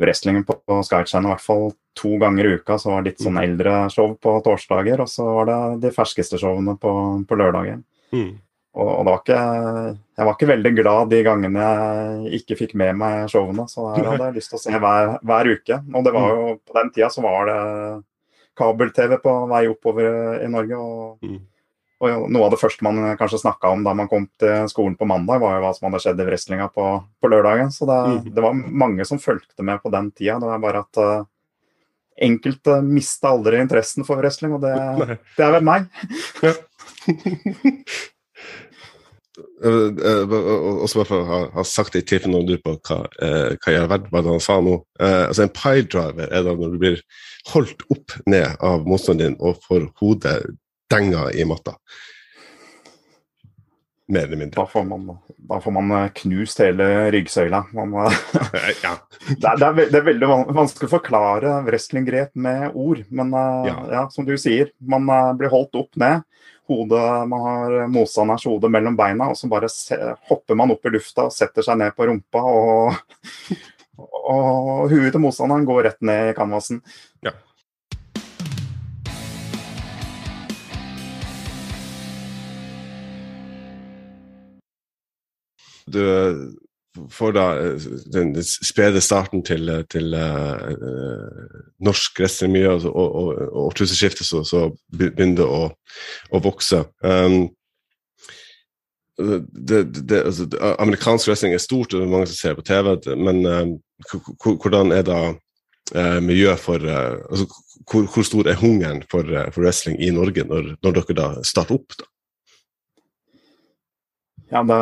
wrestlingen 0.00 0.44
på, 0.48 0.56
på 0.64 0.80
Sky 0.84 1.04
Channel 1.08 1.30
i 1.30 1.34
hvert 1.34 1.44
fall 1.44 1.70
to 1.96 2.16
ganger 2.20 2.48
i 2.48 2.56
uka. 2.56 2.78
Så 2.80 2.90
var 2.90 3.04
det 3.04 3.12
litt 3.12 3.22
sånn 3.24 3.38
eldre 3.40 3.76
show 3.92 4.16
på 4.20 4.34
torsdager, 4.44 5.04
og 5.04 5.12
så 5.12 5.28
var 5.38 5.50
det 5.50 5.60
de 5.84 5.92
ferskeste 5.94 6.40
showene 6.40 6.76
på, 6.80 6.92
på 7.28 7.38
lørdager. 7.38 7.78
Mm. 8.16 8.34
Og, 8.76 8.90
og, 8.92 9.06
var 9.08 9.20
ikke 9.22 9.40
Jeg 10.18 10.28
var 10.28 10.34
ikke 10.34 10.50
veldig 10.50 10.72
glad 10.76 11.10
de 11.12 11.22
gangene 11.24 11.64
jeg 11.64 12.42
ikke 12.42 12.58
fikk 12.58 12.74
med 12.76 12.98
meg 13.00 13.30
showene, 13.32 13.64
så 13.72 13.88
der 13.94 14.10
hadde 14.10 14.28
jeg 14.28 14.36
lyst 14.36 14.52
til 14.52 14.58
å 14.58 14.62
se 14.62 14.80
hver, 14.84 15.12
hver 15.24 15.50
uke. 15.56 15.78
Og 15.92 16.04
det 16.04 16.12
var 16.16 16.32
jo 16.32 16.54
på 16.60 16.76
den 16.76 16.92
tida 16.92 17.10
så 17.12 17.24
var 17.24 17.48
det 17.48 17.60
kabel-TV 18.56 19.18
på 19.24 19.36
vei 19.50 19.66
oppover 19.70 20.40
i 20.44 20.48
Norge. 20.52 20.80
og 20.80 21.24
mm. 21.24 21.44
Og 22.04 22.26
Noe 22.28 22.44
av 22.44 22.52
det 22.52 22.60
første 22.60 22.84
man 22.84 22.98
kanskje 23.16 23.40
snakka 23.40 23.70
om 23.72 23.84
da 23.84 23.94
man 23.96 24.08
kom 24.10 24.26
til 24.40 24.66
skolen 24.68 24.98
på 25.00 25.08
mandag, 25.08 25.40
var 25.40 25.56
jo 25.56 25.62
hva 25.64 25.70
som 25.72 25.86
hadde 25.88 26.02
skjedd 26.04 26.20
i 26.20 26.26
wrestlinga 26.28 26.66
på, 26.74 26.88
på, 27.20 27.30
lørdagen. 27.32 27.72
Så 27.72 27.88
det, 27.88 27.96
mm. 27.96 28.26
det, 28.34 28.42
var 28.44 28.58
mange 28.84 29.06
som 29.08 29.20
fulgte 29.22 29.64
med 29.64 29.80
på 29.80 29.92
den 29.94 30.10
tida. 30.12 30.36
Det 30.42 30.50
var 30.50 30.60
bare 30.60 30.82
at 30.84 31.00
uh, 31.00 31.24
enkelte 32.28 32.82
mista 32.84 33.32
aldri 33.32 33.62
interessen 33.64 34.04
for 34.04 34.20
wrestling, 34.20 34.58
og 34.58 34.66
det, 34.66 35.16
det 35.38 35.48
er 35.48 35.56
vel 35.56 35.64
meg. 35.64 35.88
Og 39.36 40.86
så 40.88 41.00
bare 41.00 41.08
for 41.08 41.20
å 41.20 41.38
ha 41.54 41.64
sagt 41.66 41.96
det 41.96 42.04
i 42.04 42.08
tilfelle 42.08 42.34
noen 42.34 42.48
lurer 42.48 42.62
på 42.64 42.74
hva, 42.88 42.98
eh, 43.22 43.56
jeg 43.56 43.80
har 43.82 43.90
vært, 43.90 44.10
hva 44.12 44.22
han 44.26 44.42
sa 44.42 44.58
nå. 44.64 44.78
Eh, 45.00 45.22
altså 45.28 45.46
En 45.46 45.54
pie-driver 45.56 46.32
er 46.32 46.46
da 46.46 46.54
når 46.56 46.74
du 46.74 46.78
blir 46.82 47.00
holdt 47.52 47.84
opp 47.92 48.16
ned 48.26 48.56
av 48.64 48.86
motstanderen 48.88 49.36
din 49.36 49.40
og 49.44 49.60
får 49.66 49.88
hodet 50.00 50.36
denga 50.92 51.28
i 51.34 51.44
matta. 51.48 51.76
Mer 54.06 54.28
eller 54.28 54.38
mindre. 54.38 54.60
Da 54.60 54.66
får 54.70 54.84
man, 54.86 55.08
da 55.50 55.58
får 55.62 55.74
man 55.74 55.90
eh, 55.96 56.10
knust 56.20 56.60
hele 56.62 56.86
ryggsøyla. 57.14 57.64
Man, 57.74 57.96
ja. 58.84 58.92
det, 59.28 59.40
er, 59.40 59.58
det, 59.58 59.66
er, 59.66 59.80
det, 59.80 59.98
er, 59.98 60.06
veldig 60.12 60.30
vanskelig 60.54 60.90
å 60.90 60.94
forklare 60.94 61.56
wrestlinggrep 61.66 62.34
med 62.38 62.70
ord. 62.74 63.02
Men 63.10 63.34
ja. 63.66 63.76
ja. 63.92 64.06
som 64.14 64.28
du 64.28 64.36
sier, 64.40 64.70
man 64.78 65.10
blir 65.38 65.50
holdt 65.52 65.78
opp 65.82 65.98
ned 66.00 66.22
hodet, 66.66 67.28
man 67.28 67.40
har 67.40 67.86
motstanders 67.88 68.46
hode 68.46 68.68
mellom 68.72 68.96
beina, 68.98 69.30
og 69.30 69.38
så 69.38 69.48
bare 69.50 69.70
se, 69.70 69.96
hopper 70.30 70.58
man 70.58 70.72
opp 70.74 70.86
i 70.86 70.92
lufta 70.96 71.28
og 71.28 71.34
setter 71.34 71.62
seg 71.66 71.78
ned 71.80 71.94
på 71.96 72.08
rumpa. 72.08 72.42
Og, 72.42 72.94
og 74.34 74.90
huet 74.90 75.12
til 75.14 75.22
motstanderen 75.22 75.66
går 75.68 75.84
rett 75.90 76.00
ned 76.06 76.32
i 76.32 76.36
canvasen. 76.36 76.82
Ja. 77.26 77.36
Du 85.92 86.02
får 87.10 87.32
da 87.32 87.44
eh, 87.60 87.86
den 88.12 88.32
spede 88.44 89.00
starten 89.00 89.42
til, 89.44 89.68
til 89.92 90.14
uh, 90.14 91.58
norsk 91.84 92.20
wrestlingmiljø, 92.20 92.72
og, 92.72 92.86
og, 92.88 93.14
og, 93.14 93.28
og 93.52 93.60
årtusenskiftet 93.70 94.26
så, 94.26 94.42
så, 94.46 94.70
begynner 94.96 95.42
det 95.42 95.46
å, 95.46 95.62
å 96.32 96.42
vokse. 96.44 96.84
Um, 97.04 97.48
det, 99.16 99.86
det, 99.96 100.22
altså, 100.28 100.48
amerikansk 100.76 101.30
wrestling 101.30 101.54
er 101.56 101.62
stort, 101.62 101.92
og 101.92 102.00
det 102.00 102.08
er 102.08 102.12
mange 102.12 102.28
som 102.30 102.40
ser 102.40 102.56
på 102.58 102.66
TV, 102.66 102.96
men 103.16 103.44
uh, 103.48 104.42
hvordan 104.44 104.92
er 104.96 105.06
da 105.06 105.20
uh, 105.30 106.18
miljøet 106.24 106.60
for 106.60 106.82
altså, 106.82 107.48
hvor, 107.86 108.08
hvor, 108.10 108.26
stor 108.26 108.48
er 108.50 108.60
hungeren 108.60 109.04
for, 109.10 109.24
for 109.54 109.62
wrestling 109.62 110.00
i 110.02 110.10
Norge 110.12 110.44
når, 110.48 110.74
når 110.84 111.00
dere 111.00 111.16
da 111.20 111.30
starter 111.46 111.78
opp? 111.78 111.96
da? 112.00 112.08
Ja, 114.48 114.62
det, 114.62 114.78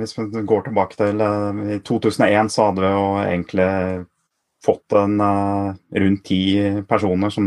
Hvis 0.00 0.18
vi 0.18 0.42
går 0.42 0.66
tilbake 0.66 0.98
til 0.98 1.22
uh, 1.22 1.62
i 1.76 1.78
2001, 1.86 2.50
så 2.50 2.68
hadde 2.68 2.82
vi 2.82 2.90
jo 2.90 3.06
egentlig 3.22 3.68
fått 4.64 4.96
en 4.96 5.20
uh, 5.20 5.76
rundt 6.00 6.24
ti 6.26 6.42
personer 6.88 7.30
som 7.30 7.46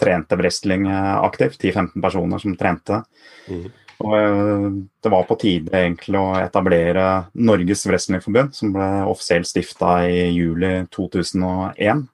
trente 0.00 0.38
wrestling 0.40 0.86
aktivt. 0.88 1.60
10-15 1.60 2.00
personer 2.02 2.42
som 2.42 2.56
trente. 2.56 3.02
Mm. 3.50 3.68
Og 4.02 4.78
Det 5.02 5.10
var 5.12 5.26
på 5.28 5.36
tide 5.38 5.76
egentlig 5.78 6.18
å 6.18 6.32
etablere 6.40 7.04
Norges 7.38 7.84
Wrestlingforbund, 7.86 8.54
som 8.56 8.72
ble 8.74 8.88
offisielt 9.06 9.46
stifta 9.46 10.00
i 10.08 10.24
juli 10.32 10.72
2001. 10.90 12.06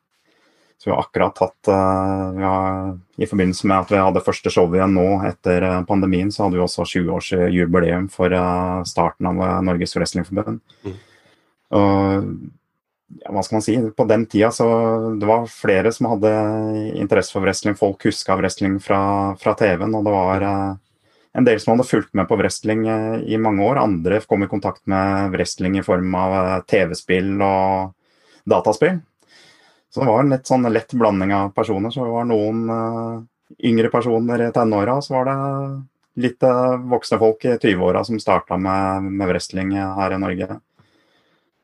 Så 0.79 0.91
vi 0.91 0.95
har 0.95 1.01
akkurat 1.03 1.35
tatt 1.35 1.69
uh, 1.69 2.39
har, 2.39 2.99
I 3.19 3.27
forbindelse 3.27 3.67
med 3.67 3.81
at 3.83 3.91
vi 3.91 3.99
hadde 3.99 4.23
første 4.23 4.51
show 4.55 4.71
igjen 4.71 4.95
nå 4.95 5.07
etter 5.27 5.65
uh, 5.67 5.81
pandemien, 5.89 6.31
så 6.31 6.45
hadde 6.45 6.55
vi 6.55 6.63
også 6.63 6.87
20-årsjubileum 6.87 8.07
for 8.15 8.31
uh, 8.31 8.85
starten 8.87 9.27
av 9.27 9.43
Norges 9.67 9.97
Wrestlingforbund. 9.99 10.61
Mm. 10.87 10.95
Og 11.75 12.29
ja, 13.19 13.33
hva 13.35 13.43
skal 13.43 13.59
man 13.59 13.67
si, 13.67 13.75
på 13.75 14.07
den 14.07 14.29
tida 14.31 14.53
så 14.55 14.69
det 15.19 15.27
var 15.27 15.51
flere 15.51 15.91
som 15.97 16.13
hadde 16.13 16.31
interesse 17.01 17.35
for 17.35 17.43
wrestling. 17.43 17.75
Folk 17.75 18.07
huska 18.07 18.39
wrestling 18.39 18.79
fra, 18.85 19.01
fra 19.41 19.57
TV-en, 19.59 19.99
og 19.99 20.07
det 20.07 20.15
var 20.15 20.47
en 20.47 21.49
del 21.49 21.59
som 21.59 21.75
hadde 21.75 21.89
fulgt 21.89 22.15
med 22.15 22.29
på 22.31 22.39
wrestling 22.39 22.85
i 23.25 23.41
mange 23.41 23.65
år. 23.65 23.81
Andre 23.81 24.21
kom 24.29 24.45
i 24.45 24.51
kontakt 24.53 24.85
med 24.87 25.33
wrestling 25.35 25.81
i 25.81 25.87
form 25.87 26.15
av 26.21 26.67
TV-spill 26.69 27.33
og 27.41 27.97
dataspill. 28.49 29.01
Så 29.91 30.01
det 30.03 30.09
var 30.11 30.23
en 30.23 30.33
litt 30.35 30.49
sånn 30.49 30.69
lett 30.73 30.93
blanding 30.93 31.33
av 31.35 31.53
personer. 31.57 31.93
Så 31.93 32.05
det 32.05 32.13
var 32.13 32.29
noen 32.29 32.65
uh, 32.69 33.21
yngre 33.65 33.91
personer 33.93 34.49
i 34.49 34.53
tenåra, 34.53 34.99
så 35.03 35.17
var 35.17 35.29
det 35.31 35.37
litt 36.27 36.45
uh, 36.45 36.77
voksne 36.91 37.19
folk 37.21 37.47
i 37.49 37.57
20-åra 37.57 38.05
som 38.05 38.21
starta 38.21 38.59
med, 38.61 39.09
med, 39.09 39.29
wrestling 39.31 39.73
her 39.79 40.15
i 40.15 40.21
Norge. 40.21 40.59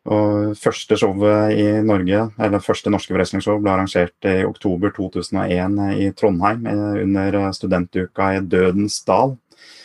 Og 0.04 0.56
første 0.60 0.98
showet 1.00 1.54
i 1.56 1.68
Norge, 1.84 2.26
eller 2.36 2.64
første 2.64 2.92
norske 2.92 3.14
wrestlingshow 3.16 3.60
ble 3.60 3.72
arrangert 3.72 4.28
i 4.28 4.42
oktober 4.44 4.92
2001 4.92 5.78
i 5.96 6.10
Trondheim 6.16 6.66
under 6.68 7.38
studentuka 7.56 8.34
i 8.36 8.42
Dødens 8.44 8.98
dal. 9.08 9.38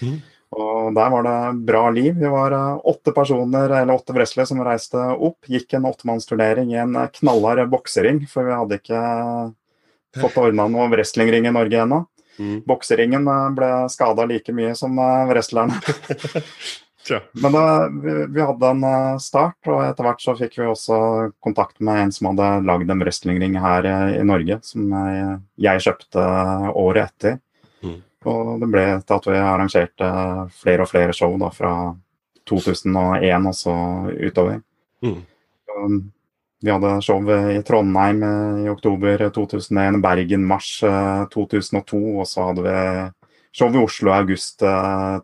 Mm. 0.04 0.20
Og 0.60 0.94
Der 0.96 1.10
var 1.14 1.24
det 1.24 1.66
bra 1.66 1.90
liv. 1.90 2.16
Vi 2.20 2.32
var 2.32 2.52
eh, 2.52 2.80
åtte 2.84 3.14
personer, 3.16 3.70
eller 3.70 3.96
åtte 3.96 4.16
wrestlere 4.16 4.50
som 4.50 4.62
reiste 4.66 5.00
opp. 5.00 5.48
Gikk 5.48 5.74
en 5.78 5.88
åttemannsturnering 5.90 6.74
i 6.74 6.82
en 6.84 6.96
eh, 7.00 7.12
knallhard 7.20 7.70
boksering, 7.72 8.26
for 8.28 8.50
vi 8.50 8.58
hadde 8.58 8.80
ikke 8.82 9.04
fått 10.20 10.40
ordna 10.42 10.68
noen 10.68 10.92
wrestlingring 10.92 11.48
i 11.48 11.56
Norge 11.56 11.84
ennå. 11.86 12.04
Mm. 12.40 12.60
Bokseringen 12.68 13.28
eh, 13.28 13.48
ble 13.56 13.72
skada 13.94 14.28
like 14.28 14.56
mye 14.56 14.76
som 14.78 15.00
wrestlerne. 15.32 15.80
Men 17.10 17.56
da, 17.56 17.64
vi, 17.90 18.16
vi, 18.36 18.42
hadde 18.44 18.70
en 18.70 18.84
start, 19.24 19.58
og 19.66 19.80
etter 19.82 20.06
hvert 20.06 20.20
så 20.22 20.36
fikk 20.38 20.60
vi 20.60 20.68
også 20.70 20.98
kontakt 21.42 21.80
med 21.82 22.04
en 22.04 22.12
som 22.14 22.28
hadde 22.30 22.50
lagd 22.68 22.92
en 22.92 23.02
wrestlingring 23.02 23.56
her 23.64 23.88
i 24.14 24.26
Norge, 24.28 24.60
som 24.68 24.92
jeg, 24.94 25.40
jeg 25.64 25.86
kjøpte 25.88 26.26
året 26.78 27.08
etter. 27.08 27.40
Og 28.28 28.60
det 28.60 28.68
ble 28.68 28.86
til 29.00 29.16
at 29.16 29.28
vi 29.30 29.40
arrangerte 29.40 30.08
flere 30.60 30.84
og 30.84 30.92
flere 30.92 31.16
show 31.16 31.38
da, 31.40 31.52
fra 31.56 31.74
2001 32.50 33.48
og 33.48 33.56
så 33.56 33.76
utover. 34.12 34.60
Mm. 35.06 35.22
Vi 36.60 36.72
hadde 36.74 36.98
show 37.06 37.24
i 37.54 37.62
Trondheim 37.64 38.24
i 38.66 38.72
oktober 38.72 39.30
2001, 39.32 40.02
Bergen 40.04 40.44
mars 40.48 40.74
2002, 41.32 42.02
og 42.20 42.28
så 42.28 42.50
hadde 42.50 42.66
vi 42.66 42.76
show 43.56 43.72
i 43.72 43.84
Oslo 43.84 44.12
i 44.12 44.18
august 44.18 44.66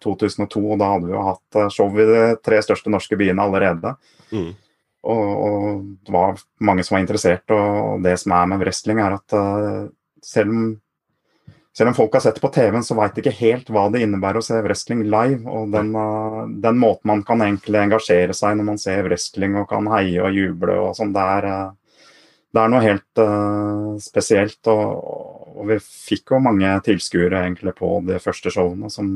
2002. 0.05 0.61
Og 0.63 0.79
da 0.79 0.93
hadde 0.93 1.09
vi 1.09 1.17
jo 1.17 1.25
hatt 1.27 1.59
show 1.75 1.91
i 1.91 2.07
de 2.07 2.21
tre 2.45 2.61
største 2.63 2.93
norske 2.93 3.19
byene 3.19 3.43
allerede. 3.43 3.97
Mm. 4.31 4.53
Og, 5.05 5.27
og, 5.49 5.83
det 6.07 6.15
var 6.15 6.39
mange 6.65 6.85
som 6.85 6.95
var 6.95 7.03
interessert, 7.03 7.51
og 7.53 8.01
det 8.01 8.15
som 8.23 8.33
er 8.33 8.47
med 8.49 8.63
wrestling, 8.63 9.03
er 9.03 9.19
at 9.19 9.35
selv 10.25 10.55
om 10.55 10.63
selv 11.77 11.91
om 11.91 11.95
folk 11.95 12.13
har 12.13 12.23
sett 12.23 12.37
det 12.37 12.41
på 12.41 12.51
TV-en, 12.55 12.83
så 12.83 12.95
veit 12.95 13.15
de 13.15 13.23
ikke 13.23 13.35
helt 13.35 13.69
hva 13.73 13.89
det 13.91 13.99
innebærer 14.05 14.39
å 14.39 14.45
se 14.45 14.59
wrestling 14.63 15.01
live. 15.11 15.41
Og 15.51 15.73
den, 15.73 15.91
uh, 15.91 16.45
den, 16.47 16.77
måten 16.79 17.11
man 17.11 17.23
kan 17.27 17.43
egentlig 17.43 17.81
engasjere 17.81 18.35
seg 18.37 18.55
når 18.55 18.69
man 18.69 18.79
ser 18.79 19.03
wrestling 19.09 19.57
og 19.59 19.67
kan 19.71 19.89
heie 19.91 20.23
og 20.23 20.37
juble 20.37 20.77
og 20.85 20.93
sånn, 20.95 21.11
det, 21.15 21.25
uh, 21.43 21.73
det, 22.55 22.61
er 22.61 22.71
noe 22.71 22.83
helt 22.85 23.19
uh, 23.19 23.89
spesielt. 23.99 24.61
Og, 24.71 24.85
og, 25.51 25.65
vi 25.67 25.79
fikk 25.83 26.31
jo 26.35 26.39
mange 26.45 26.71
tilskuere 26.85 27.43
egentlig 27.43 27.75
på 27.75 27.91
de 28.07 28.21
første 28.23 28.53
showene 28.55 28.91
som, 28.93 29.11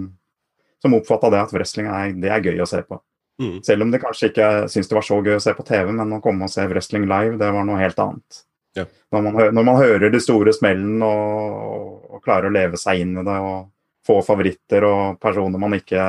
som 0.84 1.00
oppfatta 1.00 1.32
det 1.32 1.45
at 1.45 1.56
wrestling 1.56 1.88
er, 1.88 2.12
det 2.19 2.34
er 2.34 2.43
gøy 2.43 2.60
å 2.65 2.67
se 2.67 2.84
på. 2.84 3.00
Mm. 3.39 3.62
Selv 3.63 3.86
om 3.86 3.91
de 3.93 4.04
kanskje 4.04 4.34
ikke 4.34 4.52
syntes 4.67 4.91
det 4.91 5.00
var 5.00 5.08
så 5.08 5.22
gøy 5.24 5.38
å 5.38 5.43
se 5.48 5.56
på 5.56 5.63
TV, 5.63 5.93
men 5.95 6.17
å 6.17 6.19
komme 6.24 6.43
og 6.43 6.52
se 6.52 6.67
wrestling 6.67 7.08
live, 7.08 7.39
det 7.39 7.54
var 7.56 7.67
noe 7.67 7.80
helt 7.80 8.04
annet. 8.04 8.43
Ja. 8.80 8.88
Når, 9.13 9.26
man, 9.26 9.38
når, 9.58 9.65
man, 9.65 9.80
hører 9.82 10.12
de 10.13 10.22
store 10.22 10.54
smellene 10.56 11.06
og, 11.06 12.10
og, 12.10 12.20
klarer 12.24 12.50
å 12.50 12.54
leve 12.54 12.80
seg 12.80 13.04
inn 13.04 13.15
i 13.18 13.26
det 13.26 13.38
og 13.42 13.70
få 14.06 14.20
favoritter 14.26 14.86
og 14.88 15.18
personer 15.22 15.62
man 15.62 15.76
ikke 15.78 16.04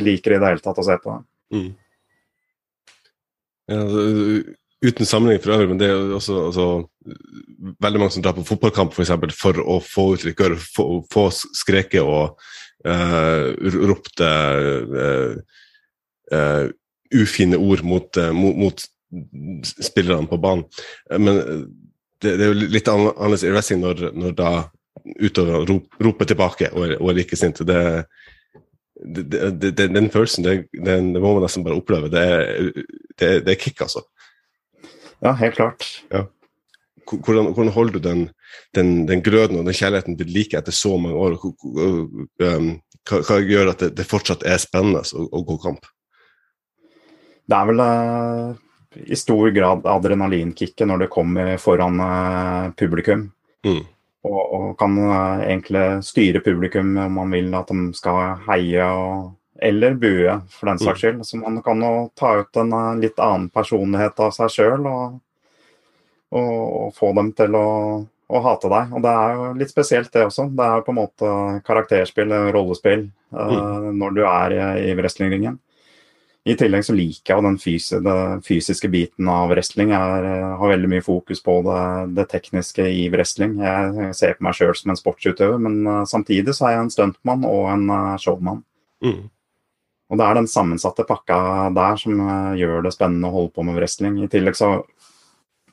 liker 0.00 0.36
i 0.36 0.40
det 0.42 0.52
hele 0.52 0.64
tatt 0.64 0.80
å 0.80 0.86
se 0.86 0.98
på. 1.02 1.16
Mm. 1.54 1.70
Ja, 3.72 3.80
uten 4.84 5.08
sammenligning 5.08 5.42
for 5.44 5.54
øvrig, 5.56 5.70
men 5.70 5.80
det 5.80 5.88
er 5.88 6.14
også 6.16 6.38
altså, 6.46 6.66
veldig 7.80 8.00
mange 8.02 8.16
som 8.16 8.24
drar 8.24 8.36
på 8.36 8.44
fotballkamp 8.48 8.92
for, 8.92 9.04
eksempel, 9.04 9.32
for 9.36 9.60
å 9.60 9.78
få 9.84 10.10
uttrykk, 10.16 10.42
få, 10.74 10.88
få 11.12 11.28
skreket 11.32 12.04
og 12.04 12.36
uh, 12.88 13.52
ropte 13.88 14.28
uh, 15.04 15.38
uh, 16.34 16.66
ufine 17.14 17.60
ord 17.60 17.84
mot, 17.86 18.20
mot, 18.36 18.60
mot 18.60 18.84
spillerne 19.64 20.28
på 20.28 20.40
banen. 20.42 20.66
Men 21.16 21.40
det, 22.24 22.36
det, 22.40 22.46
er 22.46 22.52
jo 22.52 22.72
litt 22.74 22.90
annerledes 22.90 23.44
i 23.46 23.52
wrestling 23.52 23.82
når, 23.84 24.08
når 24.16 24.36
da 24.38 24.50
utøverne 25.04 25.64
rop, 25.68 25.98
roper 26.02 26.30
tilbake 26.30 26.70
og 26.72 26.86
er, 26.86 26.96
og 27.00 27.10
er 27.10 27.18
like 27.20 27.38
sinte. 27.38 27.66
Det, 27.68 27.80
det, 29.04 29.50
det, 29.60 29.88
den 29.92 30.10
følelsen 30.10 30.46
det, 30.46 30.54
den, 30.72 31.12
må 31.18 31.34
man 31.34 31.44
nesten 31.44 31.64
bare 31.66 31.76
oppleve. 31.78 32.10
Det 32.12 32.22
er, 32.22 32.70
det, 33.20 33.52
er 33.52 33.60
kick, 33.60 33.82
altså. 33.84 34.04
Ja, 35.24 35.34
helt 35.40 35.58
klart. 35.58 35.88
Ja. 36.12 36.26
Hvordan, 37.04 37.52
hvordan, 37.52 37.72
holder 37.72 37.98
du 37.98 38.00
den, 38.08 38.28
den, 38.76 39.08
den, 39.08 39.22
gløden 39.22 39.58
og 39.58 39.66
den 39.66 39.76
kjærligheten 39.76 40.18
ved 40.18 40.30
like 40.32 40.56
etter 40.56 40.72
så 40.72 40.96
mange 40.96 41.20
år? 41.20 41.36
Um, 41.64 42.70
hva, 43.04 43.20
hva, 43.20 43.40
gjør 43.44 43.74
at 43.74 43.84
det, 43.96 44.06
fortsatt 44.08 44.46
er 44.48 44.62
spennende 44.62 45.04
å, 45.12 45.26
å 45.28 45.42
gå 45.44 45.58
kamp? 45.60 45.84
Det 47.44 47.58
er 47.58 47.68
vel 47.68 47.82
uh, 47.84 48.54
i 48.96 49.16
stor 49.16 49.50
grad 49.50 49.86
adrenalinkicket 49.86 50.86
når 50.88 51.04
det 51.04 51.12
kommer 51.12 51.56
foran 51.58 52.00
uh, 52.00 52.70
publikum. 52.78 53.28
Mm. 53.64 53.82
Og, 54.24 54.42
og, 54.54 54.68
kan 54.80 54.98
uh, 54.98 55.42
egentlig 55.44 56.04
styre 56.06 56.40
publikum 56.44 56.96
om 56.96 57.18
man 57.20 57.34
vil 57.34 57.50
at 57.56 57.72
de 57.72 57.90
skal 57.96 58.38
heie 58.48 58.86
og, 58.88 59.34
eller 59.62 59.98
bue, 60.00 60.38
for 60.50 60.70
den 60.70 60.80
saks 60.80 60.96
mm. 60.96 61.02
skyld. 61.02 61.26
Så 61.26 61.42
man 61.42 61.60
kan 61.64 61.82
jo 61.84 61.92
ta 62.18 62.36
ut 62.40 62.62
en 62.62 62.72
uh, 62.72 62.94
litt 63.00 63.20
annen 63.20 63.50
personlighet 63.52 64.24
av 64.24 64.32
seg 64.36 64.52
sjøl 64.54 64.88
og, 64.90 65.20
og, 66.34 66.90
få 66.96 67.12
dem 67.18 67.34
til 67.36 67.58
å, 67.58 67.68
å, 68.04 68.46
hate 68.48 68.72
deg. 68.72 68.96
Og 68.96 69.04
det 69.04 69.18
er 69.20 69.36
jo 69.36 69.52
litt 69.60 69.74
spesielt, 69.74 70.12
det 70.14 70.26
også. 70.30 70.48
Det 70.54 70.66
er 70.66 70.80
jo 70.80 70.88
på 70.88 70.94
en 70.94 71.02
måte 71.02 71.36
karakterspill, 71.66 72.34
rollespill, 72.54 73.08
mm. 73.34 73.92
når 73.98 74.18
du 74.18 74.24
er 74.28 74.56
i, 74.56 74.64
i 74.88 74.98
wrestlingringen. 74.98 75.60
I 76.44 76.54
tillegg 76.60 76.84
så 76.84 76.92
liker 76.92 77.32
jeg 77.32 77.44
den, 77.46 77.54
fysiske, 77.56 77.98
den 78.04 78.42
fysiske 78.44 78.88
biten 78.92 79.28
av 79.32 79.48
wrestling. 79.48 79.94
Jeg 79.94 80.16
er, 80.20 80.42
har 80.60 80.72
veldig 80.74 80.90
mye 80.92 81.04
fokus 81.04 81.40
på 81.44 81.54
det, 81.64 81.84
det 82.18 82.26
tekniske 82.34 82.84
i 82.84 83.06
wrestling. 83.12 83.54
Jeg 83.64 84.10
ser 84.18 84.34
på 84.36 84.44
meg 84.44 84.58
sjøl 84.58 84.74
som 84.76 84.92
en 84.92 85.00
sportsutøver, 85.00 85.62
men 85.64 85.78
uh, 85.88 86.02
samtidig 86.08 86.52
så 86.52 86.68
er 86.68 86.74
jeg 86.74 86.82
en 86.82 86.92
stuntmann 86.92 87.46
og 87.48 87.70
en 87.72 87.86
showmann. 88.20 88.60
Mm. 89.00 89.22
Og 90.12 90.20
det 90.20 90.26
er 90.26 90.36
den 90.36 90.50
sammensatte 90.52 91.06
pakka 91.08 91.38
der 91.74 91.96
som 92.02 92.20
gjør 92.60 92.84
det 92.84 92.92
spennende 92.92 93.30
å 93.30 93.38
holde 93.38 93.54
på 93.56 93.64
med 93.64 93.78
wrestling. 93.80 94.20
I 94.20 94.28
tillegg 94.28 94.58
så 94.60 94.74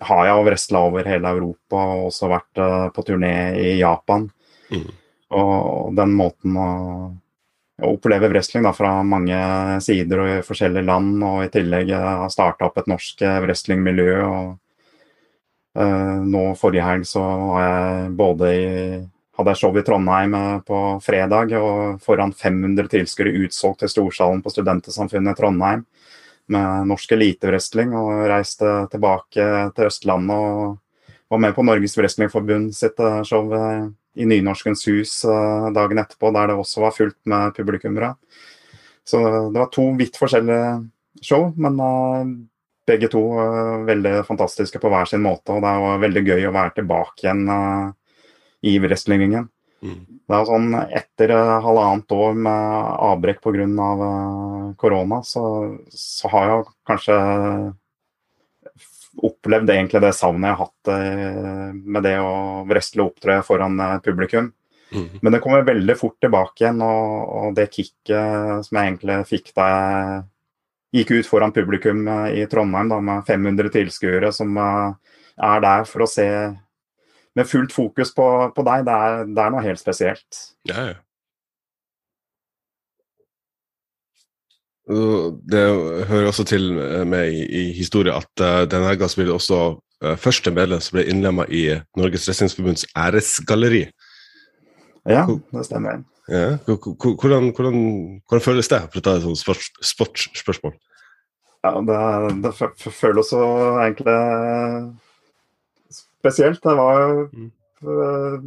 har 0.07 0.23
jeg 0.29 0.45
wrestla 0.47 0.86
over 0.88 1.10
hele 1.12 1.34
Europa 1.36 1.81
og 1.97 2.07
også 2.13 2.31
vært 2.31 2.62
på 2.95 3.03
turné 3.12 3.34
i 3.60 3.75
Japan. 3.81 4.29
Mm. 4.71 4.88
Og 5.36 5.91
den 5.99 6.15
måten 6.15 6.55
å 6.55 6.69
oppleve 7.87 8.29
wrestling 8.31 8.65
da, 8.65 8.73
fra 8.75 9.01
mange 9.03 9.37
sider 9.83 10.23
og 10.23 10.29
i 10.29 10.41
forskjellige 10.45 10.87
land. 10.87 11.15
Og 11.25 11.45
i 11.45 11.51
tillegg 11.53 11.93
eh, 11.95 12.09
har 12.23 12.33
starta 12.33 12.67
opp 12.67 12.81
et 12.81 12.89
norsk 12.91 13.23
eh, 13.25 13.39
wrestlingmiljø. 13.45 14.11
uh, 15.79 16.17
Nå 16.27 16.43
forrige 16.59 16.85
helg 16.85 17.07
så 17.07 17.23
var 17.23 17.65
jeg 17.65 18.13
både 18.19 18.53
i 18.53 18.65
hadde 19.39 19.53
jeg 19.53 19.61
show 19.61 19.77
i 19.79 19.83
Trondheim 19.87 20.35
på 20.67 20.79
fredag, 21.01 21.53
og 21.57 22.01
foran 22.03 22.33
500 22.35 22.91
tilskuere 22.91 23.31
utsolgt 23.45 23.79
til 23.81 23.89
Storsalen 23.89 24.43
på 24.43 24.51
Studentesamfunnet 24.53 25.33
i 25.33 25.39
Trondheim 25.39 25.85
med 26.51 26.89
norsk 26.91 27.15
elitewrestling. 27.15 27.95
Og 27.97 28.27
reiste 28.29 28.75
tilbake 28.91 29.47
til 29.77 29.87
Østlandet 29.87 30.35
og 30.35 30.77
var 31.31 31.41
med 31.41 31.55
på 31.55 31.63
Norges 31.63 31.95
Wrestlingforbund 31.97 32.75
sitt 32.75 32.99
show 33.25 33.47
i 34.15 34.28
Nynorskens 34.28 34.84
hus 34.89 35.13
uh, 35.28 35.69
dagen 35.76 36.02
etterpå, 36.02 36.32
der 36.36 36.52
det 36.52 36.58
også 36.60 36.84
var 36.86 36.95
fullt 36.95 37.19
med 37.30 37.56
publikummere. 37.56 38.13
Så 39.08 39.21
det 39.52 39.60
var 39.60 39.71
to 39.74 39.88
vidt 40.00 40.19
forskjellige 40.19 41.24
show, 41.24 41.50
men 41.56 41.80
uh, 41.80 42.34
begge 42.88 43.10
to 43.12 43.24
uh, 43.38 43.82
veldig 43.88 44.21
fantastiske 44.28 44.82
på 44.82 44.91
hver 44.91 45.10
sin 45.10 45.24
måte. 45.24 45.56
Og 45.56 45.63
det 45.63 45.74
var 45.86 46.04
veldig 46.04 46.26
gøy 46.28 46.50
å 46.50 46.56
være 46.56 46.76
tilbake 46.82 47.26
igjen 47.26 47.47
i 48.62 48.78
wrestlingringen. 48.84 49.47
Mm. 49.82 50.02
Det 50.30 50.38
er 50.38 50.45
sånn 50.45 50.76
Etter 50.78 51.32
halvannet 51.65 52.13
år 52.13 52.36
med 52.38 52.89
avbrekk 53.10 53.39
pga. 53.41 53.65
Av 53.82 54.04
korona, 54.78 55.21
så, 55.26 55.43
så 55.89 56.30
har 56.32 56.52
jeg 56.52 56.67
kanskje 56.88 57.15
opplevd 59.17 59.69
egentlig 59.74 60.02
det 60.04 60.13
savnet 60.15 60.52
jeg 60.52 60.58
har 60.58 60.65
hatt 60.65 60.91
eh, 60.93 61.71
med 61.76 62.06
det 62.06 62.15
å 62.24 62.63
wrestle 62.69 63.06
og 63.06 63.13
opptre 63.13 63.39
foran 63.45 63.80
eh, 63.84 64.00
publikum. 64.06 64.52
Mm. 64.91 65.08
Men 65.21 65.34
det 65.36 65.41
kommer 65.43 65.67
veldig 65.67 65.95
fort 66.00 66.17
tilbake 66.24 66.65
igjen, 66.65 66.82
og, 66.84 67.36
og, 67.36 67.54
det 67.56 67.69
kicket 67.71 68.65
som 68.67 68.78
jeg 68.78 68.89
egentlig 68.89 69.21
fikk 69.30 69.54
da 69.56 69.67
jeg 69.71 70.17
gikk 71.00 71.13
ut 71.15 71.30
foran 71.30 71.56
publikum 71.56 72.04
eh, 72.08 72.41
i 72.41 72.47
Trondheim 72.52 72.91
da, 72.91 73.00
med 73.04 73.28
500 73.28 73.71
tilskuere 73.76 74.34
som 74.36 74.58
er 74.62 75.63
der 75.63 75.88
for 75.88 76.06
å 76.06 76.12
se 76.12 76.28
med 77.38 77.47
fullt 77.47 77.71
fokus 77.71 78.12
på, 78.15 78.28
på 78.56 78.65
deg, 78.67 78.84
det 78.88 78.95
er, 78.95 79.21
det 79.30 79.43
er, 79.43 79.54
noe 79.54 79.63
helt 79.63 79.80
spesielt. 79.80 80.41
Ja, 80.67 80.91
ja. 80.91 81.00
Det 84.91 85.62
hører 86.10 86.27
også 86.27 86.43
til 86.47 86.73
med 87.08 87.32
i, 87.32 87.45
i 87.45 87.63
historie 87.75 88.13
at 88.13 88.43
uh, 88.43 88.63
denne 88.69 88.89
helga 88.89 89.08
ble 89.15 89.32
også 89.34 89.60
uh, 90.04 90.15
første 90.19 90.51
medlem 90.51 90.82
som 90.84 90.97
ble 90.97 91.06
innlemma 91.10 91.45
i 91.47 91.67
Norges 91.99 92.27
Wrestlingforbunds 92.27 92.88
æresgalleri. 92.97 93.86
Ja, 95.10 95.25
det 95.25 95.65
stemmer. 95.65 96.04
Ja. 96.30 96.58
Hvordan, 96.65 97.51
hvordan, 97.56 97.77
hvordan, 98.30 98.43
føles 98.43 98.69
det, 98.69 98.82
for 98.91 99.01
å 99.01 99.06
ta 99.06 99.15
et 99.17 99.25
sånt 99.25 99.63
sportsspørsmål? 99.91 100.75
Ja, 101.65 101.75
det, 101.86 102.01
det 102.43 102.51
føles 102.93 103.32
så 103.32 103.43
egentlig 103.84 104.17
spesielt. 105.93 106.62
Det 106.63 106.75
var 106.77 107.06
mm. 107.32 107.51
uh, 107.88 108.41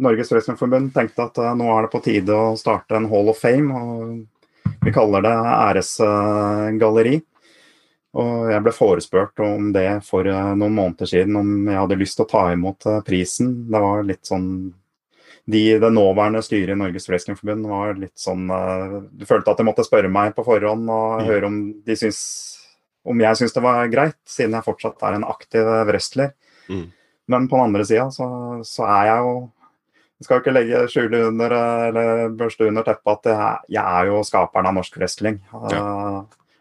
Norges 0.00 0.32
Wrestlingforbund 0.32 0.90
tenkte 0.96 1.28
at 1.28 1.38
nå 1.60 1.70
er 1.76 1.86
det 1.86 1.92
på 1.94 2.02
tide 2.04 2.34
å 2.34 2.56
starte 2.58 2.98
en 2.98 3.08
Hall 3.12 3.30
of 3.30 3.40
Fame. 3.40 3.78
og 3.78 4.26
vi 4.88 4.94
kaller 4.96 5.24
det 5.24 5.34
æresgalleri. 5.34 7.18
Og 8.18 8.50
jeg 8.50 8.64
ble 8.64 8.72
forespurt 8.72 9.40
om 9.44 9.70
det 9.74 10.00
for 10.06 10.26
eh, 10.26 10.52
noen 10.56 10.74
måneder 10.74 11.10
siden, 11.10 11.36
om 11.36 11.68
jeg 11.68 11.76
hadde 11.76 11.98
lyst 12.00 12.16
til 12.18 12.24
å 12.24 12.30
ta 12.30 12.44
imot 12.54 12.86
eh, 12.88 13.02
prisen. 13.06 13.52
Det 13.68 13.82
var 13.84 14.06
litt 14.08 14.24
sånn 14.26 14.46
de, 15.48 15.62
Det 15.80 15.90
nåværende 15.92 16.42
styret 16.44 16.74
i 16.74 16.78
Norges 16.80 17.08
Wrestlingforbund 17.08 17.68
var 17.68 17.94
litt 18.00 18.16
sånn 18.20 18.48
eh, 18.52 18.96
Du 19.12 19.26
følte 19.28 19.52
at 19.52 19.60
de 19.60 19.68
måtte 19.68 19.84
spørre 19.86 20.10
meg 20.12 20.34
på 20.36 20.44
forhånd 20.46 20.88
og 20.92 21.28
høre 21.28 21.48
om 21.48 21.60
de 21.84 21.98
syns 22.00 22.22
om 23.08 23.20
jeg 23.22 23.38
syns 23.38 23.54
det 23.54 23.62
var 23.64 23.86
greit, 23.88 24.18
siden 24.28 24.56
jeg 24.56 24.66
fortsatt 24.66 25.04
er 25.06 25.14
en 25.16 25.24
aktiv 25.24 25.68
wrestler. 25.88 26.34
Mm. 26.68 26.88
Men 27.32 27.46
på 27.48 27.56
den 27.56 27.70
andre 27.70 27.86
sida 27.88 28.08
så, 28.12 28.26
så, 28.66 28.84
er 28.84 29.06
jeg 29.08 29.22
jo 29.24 29.32
skal 30.26 30.40
ikke 30.40 30.54
legge 30.54 30.82
skjule 30.90 31.20
under 31.28 31.54
eller 31.54 32.24
børste 32.38 32.66
under 32.66 32.86
teppet 32.86 33.12
at 33.20 33.30
jeg, 33.30 33.74
jeg, 33.76 33.84
er 33.84 34.10
jo 34.10 34.22
skaperen 34.26 34.66
av 34.66 34.74
norsk 34.74 34.98
wrestling. 34.98 35.38
Ja. 35.70 35.82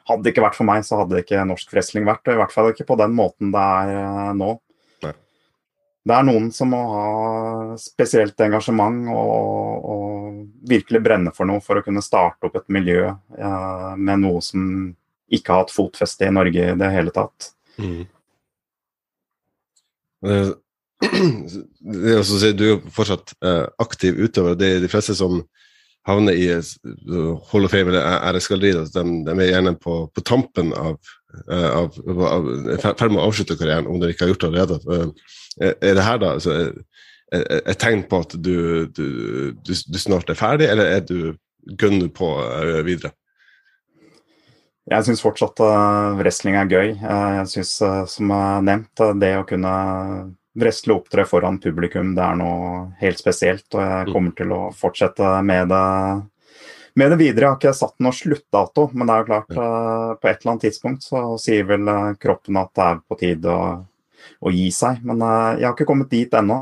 Hadde 0.07 0.23
det 0.23 0.31
ikke 0.31 0.45
vært 0.45 0.57
for 0.59 0.69
meg, 0.69 0.85
så 0.87 1.01
hadde 1.01 1.17
det 1.17 1.25
ikke 1.25 1.45
norsk 1.49 1.73
wrestling 1.73 2.05
vært. 2.07 2.29
I 2.29 2.37
hvert 2.39 2.53
fall 2.53 2.69
ikke 2.71 2.85
på 2.87 2.99
den 3.01 3.15
måten 3.17 3.49
det 3.55 3.63
er 3.81 3.93
eh, 3.97 4.29
nå. 4.37 4.51
Nei. 5.03 5.13
Det 6.07 6.15
er 6.19 6.27
noen 6.29 6.51
som 6.55 6.71
må 6.71 6.83
ha 6.93 7.07
spesielt 7.81 8.45
engasjement 8.45 9.09
og, 9.11 9.89
og, 9.95 10.37
virkelig 10.69 11.01
brenne 11.03 11.33
for 11.35 11.49
noe 11.49 11.63
for 11.63 11.79
å 11.79 11.83
kunne 11.83 12.05
starte 12.05 12.47
opp 12.47 12.55
et 12.61 12.69
miljø 12.77 13.09
eh, 13.09 13.89
med 13.97 14.23
noe 14.23 14.43
som 14.45 14.61
ikke 15.33 15.51
har 15.51 15.65
hatt 15.65 15.75
fotfeste 15.75 16.29
i 16.29 16.31
Norge 16.31 16.69
i 16.71 16.77
det 16.79 16.93
hele 16.93 17.11
tatt. 17.15 17.51
Mm. 17.81 18.05
det 20.23 20.39
også, 21.03 22.51
du 22.57 22.65
er 22.71 22.89
fortsatt 22.93 23.35
uh, 23.45 23.67
aktiv 23.81 24.17
utøver. 24.17 24.57
Det 24.57 24.69
er 24.69 24.83
de 24.83 24.89
fleste 24.91 25.15
som 25.17 25.43
havner 26.07 26.37
i 26.37 26.47
uh, 26.55 27.37
Hall 27.51 27.67
of 27.67 27.73
Fame 27.73 27.91
eller 27.91 28.05
æresgalleri, 28.29 28.85
de, 28.93 29.03
de, 29.27 29.35
er 29.35 29.51
gjerne 29.51 29.75
på, 29.81 29.99
på 30.13 30.23
tampen 30.25 30.73
av, 30.77 30.97
uh, 31.51 31.83
av, 31.83 31.99
ferd 32.81 33.11
med 33.11 33.21
å 33.21 33.27
avslutte 33.27 33.59
karrieren, 33.59 33.89
om 33.89 33.99
de 34.01 34.13
ikke 34.13 34.25
har 34.25 34.33
gjort 34.33 34.45
det 34.45 34.49
allerede. 34.51 34.79
Uh, 34.87 35.73
er 35.75 35.97
det 35.97 36.07
her 36.07 36.21
da 36.21 36.33
altså, 36.37 36.57
et 37.33 37.79
tegn 37.81 38.05
på 38.07 38.21
at 38.23 38.37
du, 38.39 38.87
du, 38.95 39.07
du, 39.59 39.71
du, 39.75 39.97
snart 39.99 40.29
er 40.31 40.39
ferdig, 40.39 40.69
eller 40.71 40.93
er 40.95 41.01
du 41.03 41.33
gønner 41.75 42.07
på 42.15 42.29
videre? 42.87 43.11
Jeg 44.87 45.03
syns 45.03 45.19
fortsatt 45.19 45.59
wrestling 46.15 46.55
er 46.55 46.69
gøy. 46.71 46.93
Jeg 46.95 47.49
syns, 47.51 47.73
som 48.13 48.31
nevnt, 48.63 49.03
det 49.19 49.33
å 49.35 49.43
kunne 49.49 49.73
og 50.57 50.95
opptre 50.95 51.25
foran 51.27 51.59
publikum, 51.61 52.15
det 52.15 52.23
er 52.23 52.39
noe 52.39 52.87
helt 53.01 53.19
spesielt. 53.19 53.67
Og 53.73 53.81
jeg 53.81 54.07
mm. 54.07 54.13
kommer 54.13 54.35
til 54.37 54.53
å 54.55 54.61
fortsette 54.75 55.29
med 55.45 55.69
det, 55.71 55.83
med 56.97 57.13
det 57.13 57.19
videre. 57.21 57.43
Jeg 57.43 57.49
har 57.49 57.59
ikke 57.59 57.75
satt 57.77 57.95
noen 58.01 58.17
sluttdato, 58.17 58.89
men 58.93 59.07
det 59.07 59.15
er 59.15 59.23
jo 59.23 59.29
klart, 59.29 59.55
uh, 59.57 60.11
på 60.17 60.31
et 60.31 60.41
eller 60.41 60.53
annet 60.53 60.67
tidspunkt 60.67 61.05
så 61.05 61.23
sier 61.41 61.67
vel 61.69 61.87
uh, 61.87 62.15
kroppen 62.19 62.59
at 62.61 62.73
det 62.73 62.87
er 62.87 63.01
på 63.05 63.19
tide 63.21 63.53
å, 63.53 63.71
å 64.41 64.53
gi 64.53 64.67
seg. 64.73 65.03
Men 65.05 65.21
uh, 65.23 65.55
jeg 65.57 65.69
har 65.69 65.75
ikke 65.75 65.89
kommet 65.89 66.13
dit 66.13 66.39
ennå. 66.41 66.61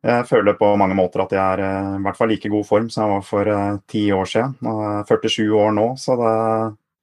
Jeg 0.00 0.24
føler 0.24 0.54
på 0.56 0.68
mange 0.80 0.94
måter 0.96 1.20
at 1.20 1.32
jeg 1.36 1.40
er 1.58 1.60
i 1.60 2.02
hvert 2.06 2.16
fall 2.16 2.30
like 2.32 2.48
god 2.48 2.64
form 2.64 2.86
som 2.88 3.02
jeg 3.04 3.12
var 3.12 3.24
for 3.26 3.48
ti 3.92 4.06
år 4.16 4.30
siden. 4.30 4.54
Er 4.64 5.02
47 5.04 5.42
år 5.60 5.74
nå, 5.76 5.90
så 6.00 6.16
det, 6.16 6.30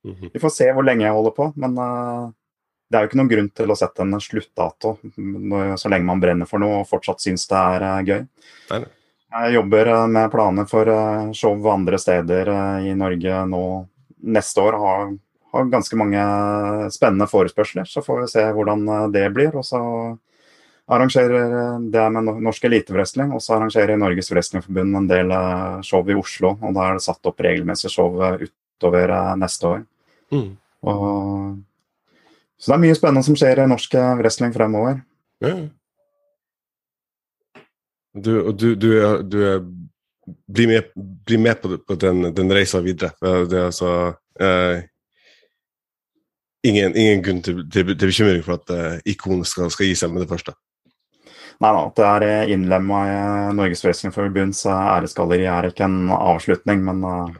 Mhm. 0.07 0.29
Vi 0.33 0.39
får 0.39 0.49
se 0.55 0.67
hvor 0.71 0.85
lenge 0.87 1.05
jeg 1.05 1.15
holder 1.15 1.33
på, 1.35 1.49
men 1.59 1.77
det 2.87 2.97
er 2.97 3.03
jo 3.03 3.09
ikke 3.09 3.19
noen 3.19 3.31
grunn 3.31 3.49
til 3.51 3.71
å 3.71 3.75
sette 3.75 4.03
en 4.03 4.15
sluttdato 4.23 4.93
så 5.75 5.89
lenge 5.91 6.07
man 6.07 6.21
brenner 6.23 6.47
for 6.47 6.63
noe 6.63 6.81
og 6.81 6.87
fortsatt 6.87 7.23
syns 7.23 7.43
det 7.49 7.59
er 7.59 7.83
uh, 7.83 8.03
gøy. 8.05 8.21
Nei. 8.71 8.81
Jeg 9.37 9.55
jobber 9.57 9.89
uh, 9.91 10.03
med 10.11 10.29
planer 10.31 10.67
for 10.69 10.91
show 11.35 11.67
andre 11.71 11.99
steder 11.99 12.51
i 12.87 12.93
Norge 12.95 13.41
nå 13.51 13.63
neste 14.37 14.63
år. 14.63 14.77
Har, 14.79 15.11
har 15.51 15.73
ganske 15.73 15.99
mange 15.99 16.21
spennende 16.95 17.27
forespørsler, 17.27 17.89
så 17.91 18.03
får 18.05 18.23
vi 18.23 18.29
se 18.31 18.45
hvordan 18.55 18.87
det 19.11 19.25
blir. 19.35 19.51
Og 19.59 19.67
så 19.67 19.81
arrangerer 20.87 21.83
det 21.91 22.05
med 22.15 22.31
norsk 22.47 22.69
elitewrestling, 22.69 23.33
og 23.35 23.43
så 23.43 23.57
arrangerer 23.57 23.99
Norges 23.99 24.31
Wrestlingforbund 24.31 25.01
en 25.01 25.11
del 25.11 25.35
show 25.83 26.07
i 26.07 26.15
Oslo. 26.15 26.55
og 26.55 26.79
Da 26.79 26.87
er 26.87 26.95
det 26.95 27.03
satt 27.03 27.27
opp 27.27 27.43
regelmessig 27.43 27.91
show 27.91 28.15
utover 28.15 29.11
neste 29.43 29.73
år. 29.75 29.83
Mm. 30.31 30.53
Og, 30.87 31.57
så 32.57 32.71
det 32.71 32.77
er 32.77 32.83
mye 32.85 32.97
spennende 32.97 33.25
som 33.25 33.37
skjer 33.37 33.61
i 33.63 33.67
norsk 33.69 33.97
wrestling 34.19 34.53
fremover. 34.55 35.01
Ja. 35.45 35.53
Du, 38.17 38.51
du, 38.51 38.71
du, 38.75 38.89
du 39.21 39.39
blir 40.47 40.67
med, 40.67 40.83
bli 41.25 41.37
med 41.37 41.61
på, 41.61 41.77
på 41.77 41.95
den, 41.95 42.33
den, 42.33 42.51
reisa 42.51 42.81
videre. 42.81 43.11
Det 43.21 43.57
er 43.57 43.65
altså 43.69 43.91
eh, 44.39 44.85
ingen, 46.63 46.95
ingen, 46.95 47.21
grunn 47.23 47.43
til, 47.43 47.61
til, 47.71 47.93
til, 47.93 48.07
bekymring 48.07 48.43
for 48.45 48.57
at 48.57 48.73
eh, 48.73 48.97
ikonet 49.13 49.47
skal, 49.47 49.71
skal, 49.73 49.89
gi 49.89 49.95
seg 49.99 50.13
med 50.13 50.25
det 50.25 50.31
første. 50.31 50.55
Nei 51.63 51.71
da, 51.73 51.85
det 51.97 52.07
er 52.29 52.51
innlemma 52.53 52.97
i 53.09 53.21
Norges 53.57 53.81
Wrestlingforbunds 53.85 54.65
æresgalleri 54.69 55.47
er 55.49 55.71
ikke 55.71 55.87
en 55.87 56.11
avslutning, 56.13 56.83
men 56.85 56.99
uh, 57.01 57.31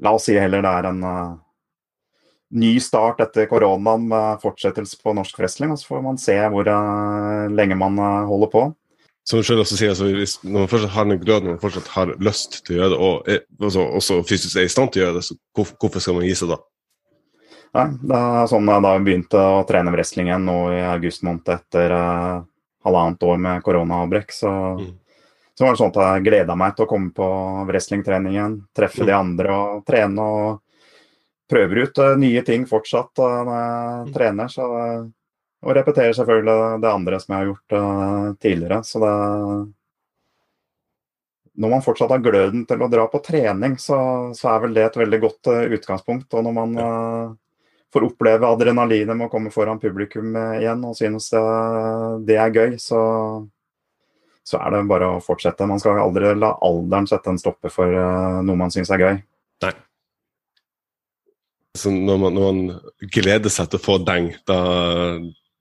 la 0.00 0.14
oss 0.16 0.30
si 0.30 0.36
heller 0.40 0.64
det 0.64 0.70
er 0.78 0.88
en 0.88 1.02
uh, 1.04 1.34
ny 2.54 2.76
start 2.80 3.20
etter 3.24 3.48
koronaen 3.50 4.06
med 4.10 4.42
fortsettelse 4.42 4.98
på 5.02 5.14
norsk 5.16 5.38
wrestling. 5.40 5.72
Og 5.74 5.80
så 5.80 5.90
får 5.90 6.04
man 6.04 6.20
se 6.20 6.36
hvor 6.52 6.68
uh, 6.70 7.46
lenge 7.52 7.78
man 7.78 7.98
uh, 7.98 8.26
holder 8.28 8.52
på. 8.52 8.66
Som 9.26 9.42
du 9.42 9.46
selv 9.48 9.64
også 9.64 9.74
sier, 9.74 9.90
altså, 9.90 10.06
hvis, 10.14 10.36
Når 10.44 10.60
man 10.60 10.70
fortsatt 10.70 10.94
har 10.94 11.06
den 11.08 11.18
gløden, 11.18 11.48
når 11.48 11.56
man 11.56 11.62
fortsatt 11.64 11.88
har 11.96 12.14
lyst 12.22 12.60
til 12.62 12.76
å 12.76 12.78
gjøre 12.78 12.90
det, 12.92 12.98
og 13.02 13.30
er, 13.34 13.40
også, 13.58 13.86
også, 13.98 14.18
fysisk 14.28 14.60
er 14.60 14.68
i 14.68 14.70
stand 14.70 14.92
til 14.94 15.02
å 15.02 15.06
gjøre 15.06 15.16
det, 15.18 15.22
så 15.26 15.34
hvorfor, 15.56 15.78
hvorfor 15.82 16.04
skal 16.04 16.18
man 16.20 16.28
gi 16.28 16.36
seg 16.38 16.52
da? 16.52 16.60
Nei, 17.76 17.86
det 18.06 18.20
er 18.28 18.46
sånn 18.52 18.70
jeg 18.70 18.84
da 18.86 18.92
begynte 19.02 19.40
å 19.58 19.64
trene 19.68 19.92
wrestling 19.92 20.30
igjen 20.30 20.46
nå 20.46 20.60
i 20.76 20.78
august 20.92 21.26
måned 21.26 21.50
etter 21.56 21.92
uh, 21.92 22.44
halvannet 22.86 23.26
år 23.26 23.42
med 23.48 23.64
koronaavbrekk. 23.66 24.30
Så, 24.32 24.52
mm. 24.78 24.94
så 25.58 25.66
var 25.66 25.74
det 25.74 25.80
sånn 25.82 25.92
at 25.92 25.98
jeg 26.04 26.26
gleda 26.30 26.56
meg 26.62 26.76
til 26.76 26.86
å 26.86 26.90
komme 26.94 27.10
på 27.16 27.26
wrestlingtrening 27.66 28.38
igjen, 28.38 28.56
treffe 28.78 29.02
mm. 29.02 29.08
de 29.10 29.16
andre 29.18 29.58
og 29.58 29.82
trene. 29.90 30.22
og 30.22 30.62
prøver 31.50 31.86
ut 31.86 31.98
uh, 31.98 32.16
nye 32.18 32.42
ting 32.46 32.66
fortsatt 32.68 33.22
uh, 33.22 33.38
når 33.46 33.56
jeg 33.56 34.02
mm. 34.08 34.12
trener. 34.16 34.52
Så, 34.52 34.66
uh, 34.66 35.06
og 35.66 35.74
repeterer 35.78 36.14
selvfølgelig 36.16 36.82
det 36.82 36.92
andre 36.92 37.18
som 37.22 37.32
jeg 37.32 37.42
har 37.42 37.48
gjort 37.50 38.38
tidligere. 38.44 38.82
Så 38.86 39.00
det 39.02 39.14
Når 41.56 41.70
man 41.72 41.82
fortsatt 41.82 42.12
har 42.12 42.20
gløden 42.20 42.66
til 42.68 42.82
å 42.84 42.88
dra 42.92 43.06
på 43.08 43.18
trening, 43.24 43.78
så, 43.80 43.96
så 44.36 44.50
er 44.52 44.60
vel 44.62 44.74
det 44.76 44.84
et 44.84 44.98
veldig 45.00 45.20
godt 45.22 45.48
utgangspunkt. 45.78 46.28
Og 46.36 46.44
når 46.44 46.54
man 46.54 46.76
får 47.90 48.04
oppleve 48.04 48.46
adrenalinet 48.46 49.16
med 49.16 49.26
å 49.26 49.32
komme 49.32 49.50
foran 49.50 49.80
publikum 49.80 50.36
igjen 50.36 50.84
og 50.84 50.94
synes 51.00 51.30
det, 51.32 51.42
det 52.28 52.36
er 52.36 52.52
gøy, 52.52 52.76
så, 52.76 53.00
så 54.44 54.60
er 54.60 54.76
det 54.76 54.84
bare 54.92 55.14
å 55.16 55.24
fortsette. 55.24 55.66
Man 55.66 55.80
skal 55.82 56.04
aldri 56.04 56.36
la 56.36 56.52
alderen 56.60 57.08
sette 57.08 57.32
en 57.32 57.40
stopper 57.40 57.72
for 57.72 57.98
noe 58.44 58.60
man 58.60 58.70
syns 58.70 58.92
er 58.92 59.02
gøy. 59.02 59.18
Nei. 59.64 59.74
Så 61.78 61.92
når 61.92 62.20
man, 62.22 62.36
når 62.36 62.52
man, 62.52 62.92
gleder 63.12 63.52
seg 63.52 63.70
til 63.70 63.80
å 63.80 63.86
få 63.86 63.98
deng, 64.04 64.32
da 64.48 64.60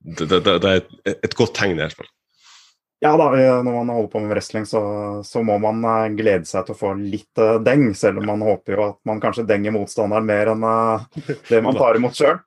det, 0.05 0.27
det, 0.29 0.39
det 0.45 0.69
er 0.69 0.77
et, 0.81 0.91
et, 1.15 1.33
godt 1.37 1.55
tegn. 1.57 1.79
i 1.79 1.83
hvert 1.83 1.97
fall. 1.97 2.11
Ja 3.03 3.11
da, 3.19 3.27
når 3.35 3.73
man 3.73 3.91
holder 3.91 4.09
på 4.13 4.21
med 4.23 4.31
wrestling, 4.31 4.65
så, 4.69 4.81
så, 5.25 5.43
må 5.45 5.57
man 5.61 5.83
eh, 5.83 6.13
glede 6.17 6.47
seg 6.47 6.65
til 6.65 6.75
å 6.75 6.79
få 6.79 6.93
litt 6.97 7.41
uh, 7.41 7.57
deng. 7.61 7.89
Selv 7.97 8.21
om 8.21 8.29
man 8.31 8.45
håper 8.45 8.77
jo 8.77 8.87
at 8.87 8.99
man 9.07 9.21
kanskje 9.23 9.45
denger 9.49 9.75
motstanderen 9.75 10.25
mer 10.25 10.53
enn 10.53 10.65
det 11.49 11.61
man 11.65 11.77
tar 11.81 11.99
imot 11.99 12.17
sjøl. 12.17 12.39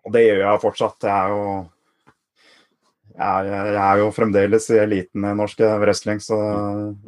Og 0.00 0.14
det 0.14 0.24
gjør 0.24 0.42
jeg 0.44 0.62
fortsatt. 0.62 1.08
Jeg 1.08 1.12
er 1.16 1.34
jo 1.34 1.44
jeg 3.20 3.50
er, 3.50 3.66
jeg 3.74 3.82
er, 3.82 3.98
jo 4.00 4.12
fremdeles 4.16 4.66
i 4.72 4.78
eliten 4.80 5.24
i 5.28 5.34
norsk 5.36 5.58
wrestling, 5.82 6.22
så 6.24 6.38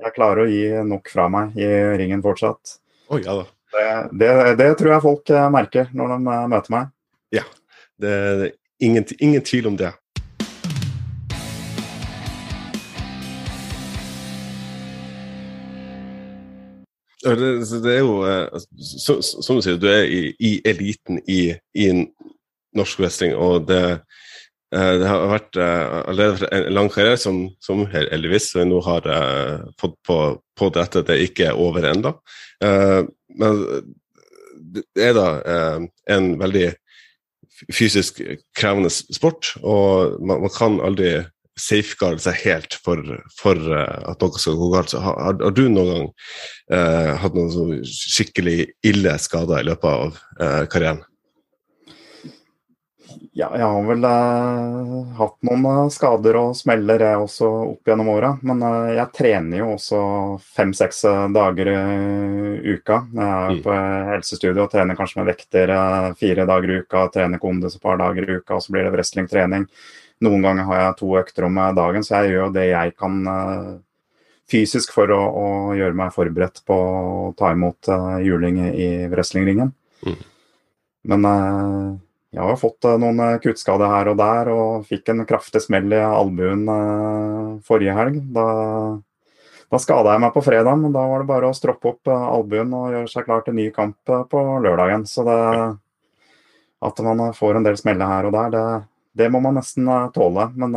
jeg 0.03 0.13
klarer 0.13 0.43
å 0.43 0.51
gi 0.51 0.67
nok 0.85 1.09
fra 1.09 1.25
meg 1.33 1.57
i 1.57 1.69
ringen 1.97 2.21
fortsatt. 2.25 2.75
Oh, 3.09 3.17
ja 3.17 3.39
da. 3.39 3.47
Det, 3.73 4.09
det, 4.21 4.57
det, 4.59 4.69
tror 4.79 4.93
jeg 4.93 5.03
folk 5.03 5.31
eh, 5.33 5.49
merker 5.53 5.89
når 5.97 6.13
de 6.13 6.33
eh, 6.35 6.47
møter 6.53 6.75
meg. 6.75 6.93
Ja, 7.33 7.45
det 8.01 8.13
er 8.13 8.43
ingen, 8.85 9.07
ingen 9.19 9.45
tvil 9.49 9.71
om 9.71 9.79
det. 9.81 9.95
Det, 17.23 17.95
er 17.95 18.01
jo, 18.03 18.19
eh, 18.27 18.61
som 18.83 19.57
du 19.57 19.63
sier, 19.65 19.79
du 19.81 19.89
er 19.89 20.05
i, 20.05 20.23
i 20.37 20.53
eliten 20.69 21.23
i, 21.25 21.55
i, 21.73 21.89
norsk 22.77 23.01
wrestling, 23.01 23.37
og 23.37 23.69
det, 23.69 24.03
det 24.73 25.05
har 25.05 25.27
vært 25.29 25.59
allerede 25.61 26.49
en 26.49 26.69
lang 26.73 26.89
karriere 26.89 27.19
som, 27.21 27.43
som 27.61 27.83
heldigvis 27.93 28.55
nå 28.65 28.79
har 28.87 29.05
fått 29.77 29.99
på, 30.09 30.17
på 30.57 30.69
dette. 30.73 31.03
Det 31.05 31.19
ikke 31.27 31.51
er 31.51 31.61
over 31.61 31.85
ennå 31.91 32.15
men 33.37 33.61
det 34.73 34.85
er 34.97 35.13
da 35.17 35.29
eh, 35.43 35.85
en 36.15 36.33
veldig 36.41 36.71
fysisk 37.73 38.19
krevende 38.59 38.91
sport, 38.91 39.53
og 39.63 40.19
man, 40.25 40.43
man 40.47 40.53
kan 40.55 40.81
aldri 40.83 41.13
safeguarde 41.59 42.23
seg 42.25 42.39
helt 42.47 42.75
for, 42.83 43.03
for 43.37 43.59
at 43.77 44.23
noe 44.25 44.41
skal 44.41 44.57
gå 44.59 44.71
galt. 44.73 44.95
Har, 44.97 45.19
har, 45.21 45.53
du 45.53 45.67
noen 45.69 45.91
gang 45.91 46.07
eh, 46.73 47.13
hatt 47.23 47.37
noen 47.37 47.83
skikkelig 47.87 48.73
ille 48.89 49.15
skader 49.21 49.61
i 49.61 49.69
løpet 49.69 49.91
av 49.91 50.23
eh, 50.41 50.63
karrieren? 50.73 51.05
Ja, 53.33 53.47
jeg 53.57 53.65
har 53.65 53.85
vel 53.89 54.05
eh, 54.05 54.97
hatt 55.17 55.37
noen 55.49 55.63
eh, 55.71 55.87
skader 55.95 56.37
og 56.37 56.57
smeller 56.59 57.01
jeg 57.01 57.21
også 57.23 57.49
opp 57.71 57.89
gjennom 57.89 58.11
åra. 58.13 58.35
Men 58.45 58.61
eh, 58.69 58.91
jeg 58.99 59.09
trener 59.17 59.63
jo 59.63 59.71
også 59.79 60.01
fem-seks 60.59 61.01
eh, 61.09 61.23
dager 61.33 61.71
i 61.73 62.75
uka. 62.75 62.99
Jeg 63.09 63.25
er 63.25 63.57
mm. 63.57 63.63
på 63.65 63.79
helsestudio 64.11 64.67
og 64.67 64.75
trener 64.75 64.99
kanskje 64.99 65.23
med 65.23 65.31
vekter 65.33 65.73
eh, 65.79 66.11
fire 66.21 66.47
dager 66.51 66.75
i 66.75 66.79
uka. 66.85 67.07
Trener 67.15 67.41
kondis 67.41 67.79
et 67.79 67.87
par 67.89 67.97
dager 68.03 68.29
i 68.29 68.37
uka, 68.37 68.59
og 68.59 68.67
så 68.67 68.77
blir 68.77 68.85
det 68.85 68.93
wrestlingtrening. 68.99 69.67
Noen 70.23 70.45
ganger 70.45 70.69
har 70.69 70.83
jeg 70.83 70.99
to 71.01 71.17
økter 71.23 71.49
om 71.49 71.59
dagen, 71.81 72.05
så 72.05 72.21
jeg 72.21 72.35
gjør 72.35 72.45
jo 72.45 72.53
det 72.61 72.69
jeg 72.69 72.95
kan 73.01 73.19
eh, 73.33 73.73
fysisk 74.53 74.93
for 74.93 75.09
å, 75.17 75.23
å, 75.25 75.49
gjøre 75.79 75.97
meg 75.97 76.13
forberedt 76.13 76.67
på 76.69 76.77
å 76.77 77.29
ta 77.39 77.55
imot 77.57 77.89
juling 78.21 78.61
i 78.69 78.93
wrestlingringen. 79.09 79.73
Mm. 80.05 80.19
Men 81.09 81.25
jeg 82.33 82.49
har 82.49 82.57
fått 82.57 82.87
eh, 82.89 82.99
noen 83.01 83.21
eh, 83.21 83.39
kuttskader 83.45 83.91
her 83.93 84.09
og 84.13 84.17
der, 84.21 84.51
og 84.53 84.87
fikk 84.89 85.11
en 85.13 85.25
kraftig 85.29 85.61
smell 85.61 85.93
i 85.93 86.01
albuen 86.01 86.65
eh, 86.73 87.49
forrige 87.67 87.97
helg. 87.97 88.17
Da, 88.33 88.47
da 89.69 89.81
skada 89.81 90.15
jeg 90.15 90.23
meg 90.25 90.33
på 90.33 90.45
fredag, 90.47 90.79
men 90.81 90.95
da 90.95 91.05
var 91.11 91.21
det 91.21 91.29
bare 91.29 91.51
å 91.51 91.57
stroppe 91.57 91.93
opp 91.93 92.13
albuen 92.13 92.73
og 92.79 92.97
gjøre 92.97 93.13
seg 93.13 93.29
klar 93.29 93.45
til 93.45 93.59
ny 93.59 93.69
kamp 93.77 94.15
på 94.33 94.45
lørdagen. 94.65 95.05
Så 95.09 95.27
det, 95.29 95.37
at 96.89 97.05
man 97.05 97.29
får 97.37 97.61
en 97.61 97.69
del 97.69 97.77
smeller 97.81 98.09
her 98.09 98.31
og 98.31 98.35
der, 98.39 98.57
det, 98.57 98.65
det 99.21 99.29
må 99.33 99.43
man 99.45 99.61
nesten 99.61 99.91
tåle. 100.17 100.49
Men 100.57 100.77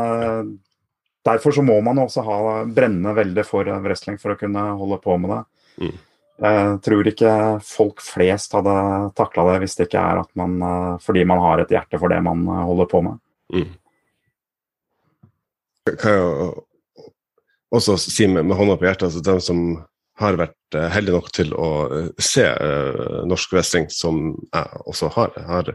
derfor 1.26 1.56
så 1.56 1.63
må 1.63 1.80
man 1.84 2.04
også 2.04 2.24
ha, 2.28 2.39
brenne 2.68 3.15
veldig 3.15 3.48
for 3.48 3.72
wrestling 3.84 4.20
for 4.20 4.36
å 4.36 4.39
kunne 4.39 4.68
holde 4.76 5.00
på 5.04 5.15
med 5.24 5.38
det. 5.38 5.41
Mm. 5.86 5.96
Jeg 6.36 6.80
tror 6.84 7.08
ikke 7.08 7.32
folk 7.63 8.02
flest 8.04 8.56
hadde 8.58 8.76
takla 9.15 9.45
det 9.54 9.60
hvis 9.63 9.78
det 9.78 9.88
ikke 9.88 10.04
er 10.04 10.19
at 10.26 10.32
man, 10.36 10.56
eh, 10.60 10.93
fordi 11.04 11.24
man 11.28 11.39
har 11.39 11.63
et 11.63 11.71
hjerte 11.71 12.00
for 12.02 12.12
det 12.12 12.19
man 12.26 12.43
eh, 12.43 12.63
holder 12.67 12.89
på 12.91 13.02
med. 13.06 13.21
Mm. 13.56 13.69
Kan 16.02 16.17
jeg 16.17 16.50
også 17.71 17.96
si 18.02 18.27
med, 18.27 18.44
med 18.50 18.58
hånda 18.60 18.75
på 18.75 18.88
hjertet, 18.88 19.08
altså 19.08 19.23
de 19.23 19.36
som 19.44 19.62
har 20.19 20.38
vært 20.40 20.75
heldige 20.94 21.15
nok 21.17 21.25
til 21.36 21.50
å 21.60 21.69
se 22.23 22.46
uh, 22.48 23.25
norsk 23.27 23.52
wrestling, 23.52 23.90
som 23.92 24.29
jeg 24.48 24.79
også 24.88 25.10
har, 25.12 25.33
har 25.44 25.71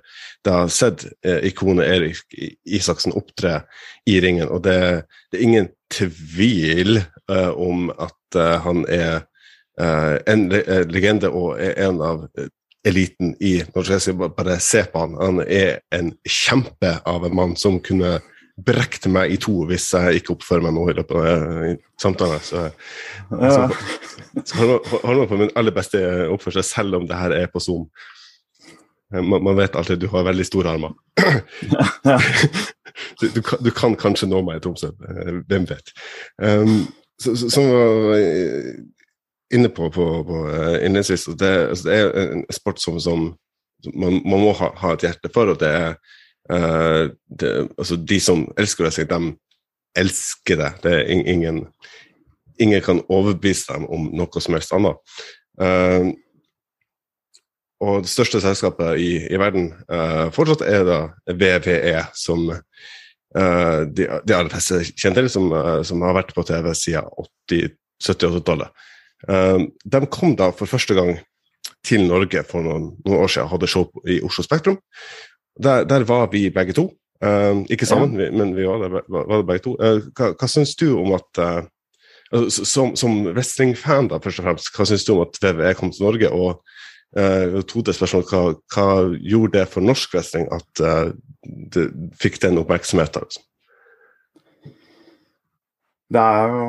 da 0.48 0.62
sett 0.72 1.04
ikonet 1.44 1.84
Erik 1.84 2.38
Isaksen 2.64 3.12
opptre 3.20 3.58
i 4.08 4.16
ringen, 4.24 4.48
og 4.48 4.64
det, 4.64 5.04
det 5.28 5.38
er 5.38 5.44
ingen 5.44 5.68
tvil 5.92 7.02
om 7.28 7.92
at 8.00 8.40
han 8.64 8.86
er 8.88 9.20
Eh, 9.20 9.29
en 9.80 10.48
eh, 10.52 10.82
legende 10.90 11.30
og 11.30 11.60
er 11.60 11.78
en 11.86 12.00
av 12.04 12.26
eh, 12.38 12.50
eliten 12.86 13.34
i 13.40 13.58
wrestling. 13.74 14.20
Bare 14.36 14.58
se 14.62 14.84
på 14.88 15.04
han. 15.04 15.16
Han 15.20 15.42
er 15.46 15.80
en 15.94 16.12
kjempe 16.28 16.98
av 17.08 17.26
en 17.26 17.36
mann 17.36 17.56
som 17.60 17.80
kunne 17.84 18.18
brekt 18.60 19.06
meg 19.08 19.32
i 19.32 19.38
to 19.40 19.62
hvis 19.70 19.86
jeg 19.94 20.20
ikke 20.20 20.34
oppfører 20.34 20.66
meg 20.66 20.74
nå 20.76 20.86
i 20.90 20.96
løpet 20.98 21.16
av 21.16 21.74
samtalen. 22.00 22.42
Så, 22.44 22.66
ja. 23.32 23.52
så, 23.56 23.68
så 24.44 24.56
holder 24.60 25.20
man 25.22 25.30
på 25.30 25.40
min 25.40 25.52
aller 25.56 25.76
beste 25.76 26.00
oppførsel, 26.28 26.66
selv 26.66 27.00
om 27.00 27.08
det 27.08 27.20
her 27.20 27.36
er 27.36 27.52
på 27.52 27.62
Zoom. 27.64 27.86
Man, 29.10 29.42
man, 29.42 29.56
vet 29.58 29.74
alltid 29.74 29.96
at 29.96 30.02
du 30.04 30.10
har 30.12 30.28
veldig 30.28 30.44
store 30.46 30.76
armer. 30.76 30.92
du, 33.20 33.26
du, 33.26 33.40
kan, 33.42 33.58
du, 33.64 33.70
kan, 33.74 33.96
kanskje 33.98 34.28
nå 34.30 34.38
meg 34.46 34.60
i 34.60 34.62
Tromsø, 34.62 34.92
hvem 35.50 35.66
vet. 35.66 35.90
Um, 36.38 36.84
som 37.18 37.66
var 37.72 38.20
inne 39.54 39.70
på, 39.74 39.90
på, 39.90 40.06
på 40.26 40.40
innledningsvis, 40.78 41.28
det, 41.40 41.50
altså 41.72 41.88
det, 41.88 41.96
er 41.98 42.32
en 42.36 42.44
sport 42.54 42.80
som, 42.82 43.00
som 43.02 43.24
man, 43.94 44.20
man, 44.22 44.42
må 44.44 44.52
ha, 44.58 44.70
ha, 44.82 44.94
et 44.94 45.06
hjerte 45.08 45.30
for, 45.34 45.52
og 45.52 45.60
det 45.62 45.70
er 45.74 45.94
uh, 46.52 47.10
det, 47.26 47.54
altså 47.78 47.96
De 47.96 48.20
som 48.22 48.44
elsker 48.58 48.86
wrestling, 48.86 49.10
de 49.10 50.00
elsker 50.00 50.60
det. 50.60 50.70
Det 50.84 50.94
er 50.94 51.10
ingen 51.10 51.64
ingen 52.60 52.82
kan 52.84 53.00
overbevise 53.08 53.72
dem 53.72 53.86
om 53.88 54.10
noe 54.16 54.42
som 54.42 54.56
helst 54.56 54.74
annet. 54.76 55.14
Uh, 55.60 56.12
og 57.80 58.04
det 58.04 58.12
største 58.12 58.42
selskapet 58.44 59.00
i, 59.00 59.12
i 59.32 59.40
verden 59.40 59.70
uh, 59.88 60.28
fortsatt 60.34 60.66
er 60.68 60.84
da 60.84 60.98
VVE, 61.32 62.02
som 62.16 62.44
uh, 62.52 63.80
de, 63.88 64.04
de 64.04 64.36
aller 64.36 64.52
fleste 64.52 64.82
kjenner 64.92 65.22
til, 65.22 65.32
som, 65.32 65.48
som, 65.88 66.04
har 66.04 66.18
vært 66.20 66.34
på 66.36 66.44
TV 66.48 66.72
siden 66.76 67.08
70-80-tallet. 67.48 68.86
De 69.28 70.00
kom 70.12 70.36
da 70.38 70.48
for 70.56 70.70
første 70.70 70.94
gang 70.96 71.18
til 71.84 72.06
Norge 72.08 72.40
for 72.48 72.64
noen, 72.64 72.86
noen 73.04 73.24
år 73.24 73.32
siden, 73.32 73.50
hadde 73.50 73.68
show 73.68 73.84
i 74.08 74.20
Oslo 74.24 74.44
Spektrum. 74.46 74.78
Der, 75.60 75.84
der 75.84 76.06
var 76.08 76.30
vi 76.32 76.46
begge 76.50 76.76
to. 76.76 76.86
ikke 77.68 77.86
sammen, 77.86 78.14
ja. 78.20 78.30
men 78.32 78.54
vi 78.56 78.64
var 78.64 78.80
der, 78.80 79.02
var 79.12 79.28
der 79.28 79.44
begge 79.44 79.64
to. 79.66 79.74
hva, 80.16 80.30
hva 80.32 80.48
syns 80.48 80.72
du 80.80 80.94
om 80.96 81.12
at 81.18 81.42
Altså, 82.30 82.64
som, 82.64 82.92
som 82.96 83.24
wrestlingfan, 83.26 84.08
da, 84.10 84.20
først 84.22 84.38
og 84.38 84.46
fremst, 84.46 84.70
hva 84.76 84.86
syns 84.86 85.04
du 85.06 85.16
om 85.16 85.24
at 85.24 85.38
WWE 85.42 85.74
kom 85.74 85.90
til 85.90 86.06
Norge? 86.06 86.28
Og 86.30 86.60
uh, 87.18 87.62
to 87.66 87.82
til 87.82 87.96
spørsmål, 87.96 88.26
hva, 88.30 88.42
hva, 88.74 88.90
gjorde 89.18 89.56
det 89.58 89.66
for 89.72 89.82
norsk 89.82 90.14
wrestling 90.14 90.46
at 90.54 90.82
uh, 90.84 91.10
det 91.74 91.88
fikk 92.22 92.38
den 92.44 92.60
oppmerksomheten? 92.62 93.26
Liksom? 93.26 93.46
Det 96.10 96.22
er 96.22 96.54
jo 96.54 96.68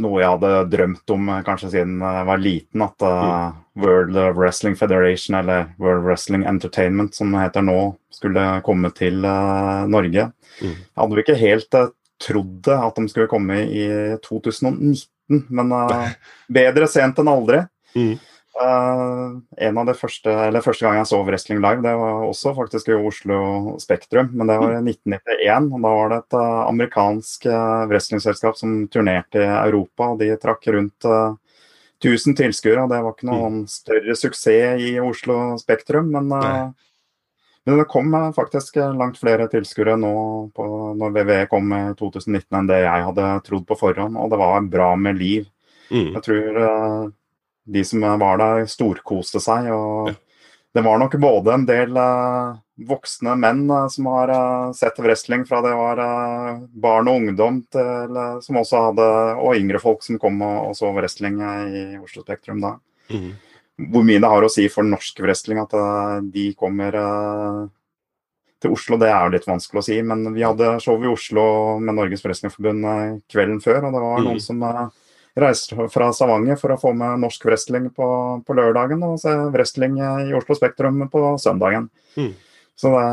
noe 0.00 0.20
jeg 0.20 0.32
hadde 0.36 0.52
drømt 0.72 1.12
om 1.14 1.28
eh, 1.32 1.42
kanskje 1.46 1.70
siden 1.74 1.98
jeg 2.02 2.28
var 2.28 2.40
liten. 2.42 2.84
At 2.84 3.04
uh, 3.06 3.54
World 3.80 4.18
Wrestling 4.38 4.76
Federation, 4.78 5.38
eller 5.38 5.70
World 5.82 6.06
Wrestling 6.06 6.46
Entertainment, 6.48 7.14
som 7.14 7.34
det 7.34 7.44
heter 7.46 7.66
nå, 7.66 7.78
skulle 8.14 8.46
komme 8.66 8.90
til 8.96 9.24
uh, 9.26 9.84
Norge. 9.90 10.28
Mm. 10.60 10.74
Jeg 10.74 11.00
hadde 11.02 11.18
jo 11.18 11.24
ikke 11.24 11.40
helt 11.40 11.78
uh, 11.78 11.90
trodde 12.22 12.78
at 12.88 13.00
de 13.00 13.10
skulle 13.10 13.30
komme 13.30 13.60
i 13.66 13.88
2019, 14.24 15.44
men 15.50 15.74
bedre 16.60 16.90
sent 16.90 17.18
enn 17.20 17.32
aldri. 17.32 17.64
Mm. 17.94 18.14
Uh, 18.54 19.40
en 19.66 19.78
av 19.80 19.88
de 19.88 19.94
første, 19.98 20.30
eller 20.30 20.62
første 20.62 20.86
gang 20.86 21.00
jeg 21.00 21.08
så 21.10 21.18
wrestling 21.26 21.58
live, 21.58 21.82
det 21.82 21.94
var 21.98 22.22
også 22.28 22.52
faktisk 22.54 22.92
i 22.92 22.98
Oslo 22.98 23.38
Spektrum. 23.82 24.30
Men 24.32 24.52
det 24.52 24.58
var 24.62 24.76
i 24.76 24.82
1991. 24.82 25.72
og 25.72 25.86
Da 25.86 25.94
var 25.98 26.12
det 26.12 26.20
et 26.22 26.38
uh, 26.38 26.60
amerikansk 26.68 27.48
uh, 27.50 27.84
wrestlingselskap 27.90 28.60
som 28.60 28.84
turnerte 28.92 29.42
i 29.42 29.50
Europa. 29.64 30.12
og 30.12 30.22
De 30.22 30.30
trakk 30.40 30.70
rundt 30.76 31.10
1000 32.04 32.38
tilskuere. 32.38 32.88
Det 32.90 33.02
var 33.02 33.16
ikke 33.16 33.30
noen 33.32 33.60
mm. 33.64 33.68
større 33.74 34.16
suksess 34.18 34.82
i 34.82 34.96
Oslo 35.02 35.58
Spektrum, 35.60 36.14
men 36.14 36.74
men 37.64 37.78
det 37.78 37.84
kom 37.84 38.14
eh, 38.14 38.32
faktisk 38.32 38.76
eh, 38.76 38.96
langt 38.96 39.18
flere 39.18 39.48
tilskuere 39.48 39.96
nå 39.96 40.14
på, 40.54 40.64
når 41.00 41.16
VVE 41.16 41.40
kom 41.48 41.72
i 41.72 41.82
2019 41.96 42.58
enn 42.58 42.68
det 42.68 42.82
jeg 42.84 43.06
hadde 43.08 43.28
trodd 43.46 43.66
på 43.68 43.78
forhånd, 43.80 44.18
og 44.20 44.32
det 44.32 44.40
var 44.40 44.70
bra 44.72 44.90
med 45.00 45.20
liv. 45.20 45.46
Mm. 45.88 46.10
Jeg 46.16 46.22
tror 46.24 46.58
uh, 46.58 47.08
de 47.64 47.84
som 47.86 48.04
var 48.20 48.40
der, 48.40 48.68
storkoste 48.70 49.42
seg. 49.42 49.70
og 49.72 50.12
ja. 50.12 50.18
Det 50.74 50.82
var 50.82 50.98
nok 50.98 51.12
både 51.22 51.52
en 51.54 51.64
del 51.68 51.94
uh, 51.94 52.56
voksne 52.88 53.36
menn 53.38 53.60
uh, 53.70 53.86
som 53.86 54.08
har 54.10 54.32
sett 54.74 54.98
wrestling 54.98 55.44
fra 55.46 55.60
det 55.62 55.70
var 55.78 56.00
barn 56.74 57.10
og 57.12 57.20
ungdom, 57.20 57.60
til, 57.70 58.18
som 58.42 58.58
også 58.58 58.80
hadde, 58.88 59.08
og 59.38 59.54
yngre 59.54 59.78
folk 59.78 60.02
som 60.02 60.18
kom 60.18 60.42
og, 60.42 60.72
og 60.72 60.74
så 60.74 60.90
wrestling 60.96 61.38
i 61.44 61.84
Oslo 62.02 62.26
Spektrum 62.26 62.64
da. 62.64 62.76
Mm 63.14 63.34
hvor 63.74 64.04
mye 64.06 64.20
det 64.22 64.30
har 64.30 64.44
å 64.46 64.50
si 64.52 64.66
for 64.70 64.86
norsk 64.86 65.20
wrestling 65.24 65.58
at 65.58 65.72
de 66.30 66.50
kommer 66.58 66.94
til 68.62 68.74
Oslo, 68.74 68.98
det 69.00 69.10
er 69.10 69.26
jo 69.26 69.34
litt 69.34 69.48
vanskelig 69.48 69.80
å 69.80 69.86
si. 69.86 69.96
Men 70.06 70.24
vi 70.34 70.44
hadde 70.46 70.76
show 70.82 71.00
i 71.02 71.10
Oslo 71.10 71.44
med 71.82 71.98
Norges 71.98 72.24
Wrestlingforbund 72.24 72.86
kvelden 73.30 73.60
før, 73.64 73.82
og 73.82 73.96
det 73.96 74.04
var 74.04 74.22
mm. 74.22 74.28
noen 74.28 74.42
som 74.42 74.62
reiste 75.40 75.88
fra 75.90 76.10
Stavanger 76.14 76.58
for 76.60 76.74
å 76.74 76.78
få 76.78 76.92
med 76.96 77.22
norsk 77.24 77.46
wrestling 77.48 77.88
på, 77.94 78.06
på 78.46 78.56
lørdagen 78.56 79.02
og 79.06 79.18
se 79.22 79.32
wrestling 79.54 79.98
i 79.98 80.34
Oslo 80.36 80.56
Spektrum 80.58 81.02
på 81.10 81.24
søndagen. 81.42 81.88
Mm. 82.14 82.30
Så 82.78 82.92
det, 82.94 83.08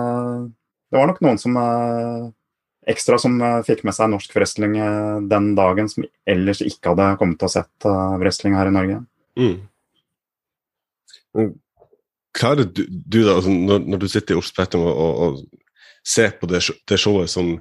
det, 0.92 1.00
var 1.00 1.10
nok 1.10 1.24
noen 1.26 1.42
som 1.42 1.58
ekstra 2.92 3.18
som 3.22 3.42
fikk 3.66 3.84
med 3.88 3.98
seg 3.98 4.14
norsk 4.14 4.36
wrestling 4.38 4.78
den 5.32 5.52
dagen, 5.58 5.90
som 5.90 6.06
ellers 6.30 6.62
ikke 6.66 6.94
hadde 6.94 7.18
kommet 7.22 7.42
til 7.42 7.50
å 7.50 7.56
sett 7.56 7.90
wrestling 8.22 8.58
her 8.58 8.70
i 8.70 8.76
Norge. 8.78 9.02
Mm. 9.42 9.58
Klarer 12.38 12.70
du, 12.70 12.86
du 12.88 13.24
da, 13.24 13.36
altså, 13.38 13.50
når, 13.50 13.86
når, 13.86 14.02
du 14.02 14.08
sitter 14.12 14.36
i 14.36 14.40
Oslo 14.40 14.54
Spektrum 14.54 14.86
og, 14.86 14.94
og, 14.94 15.20
og, 15.26 15.60
ser 16.02 16.32
på 16.40 16.48
det, 16.50 16.64
det 16.90 16.98
showet 16.98 17.30
som, 17.30 17.52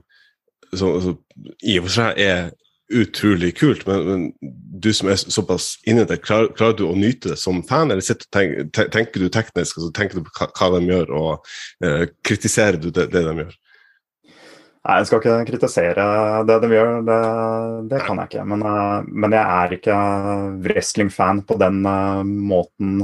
som 0.73 0.95
altså, 0.97 1.13
i 1.61 1.75
og 1.77 1.85
for 1.85 1.93
seg 1.93 2.21
er 2.25 2.47
utrolig 2.91 3.53
kult, 3.59 3.87
men, 3.87 4.05
men, 4.07 4.53
du 4.81 4.91
som 4.97 5.11
er 5.13 5.19
såpass 5.21 5.75
inni 5.89 6.05
det, 6.09 6.21
klarer, 6.25 6.51
klarer, 6.57 6.77
du 6.79 6.87
å 6.89 6.97
nyte 6.97 7.33
det 7.33 7.39
som 7.41 7.63
fan, 7.69 7.93
eller 7.93 8.03
tenk, 8.33 8.73
tenker 8.77 9.23
du 9.23 9.29
teknisk, 9.33 9.79
altså, 9.79 9.91
tenker 9.97 10.21
du 10.21 10.27
på 10.27 10.49
hva, 10.49 10.71
de 10.77 10.81
gjør, 10.89 11.13
og 11.17 11.51
eh, 11.85 12.07
kritiserer 12.27 12.81
du 12.81 12.89
det, 12.89 13.11
det, 13.13 13.25
de 13.27 13.45
gjør? 13.45 13.55
Nei, 14.81 14.97
jeg 14.97 15.09
skal 15.11 15.21
ikke 15.21 15.39
kritisere 15.51 16.05
det 16.49 16.57
de 16.63 16.71
gjør, 16.73 16.93
det, 17.05 17.21
det 17.93 18.01
kan 18.07 18.23
jeg 18.23 18.31
ikke. 18.33 18.47
Men, 18.55 18.65
eh, 18.65 19.09
men, 19.13 19.37
jeg 19.37 19.57
er 19.61 19.77
ikke 19.77 20.03
wrestling-fan 20.65 21.45
på 21.49 21.59
den 21.61 21.83
uh, 21.85 22.25
måten 22.25 23.03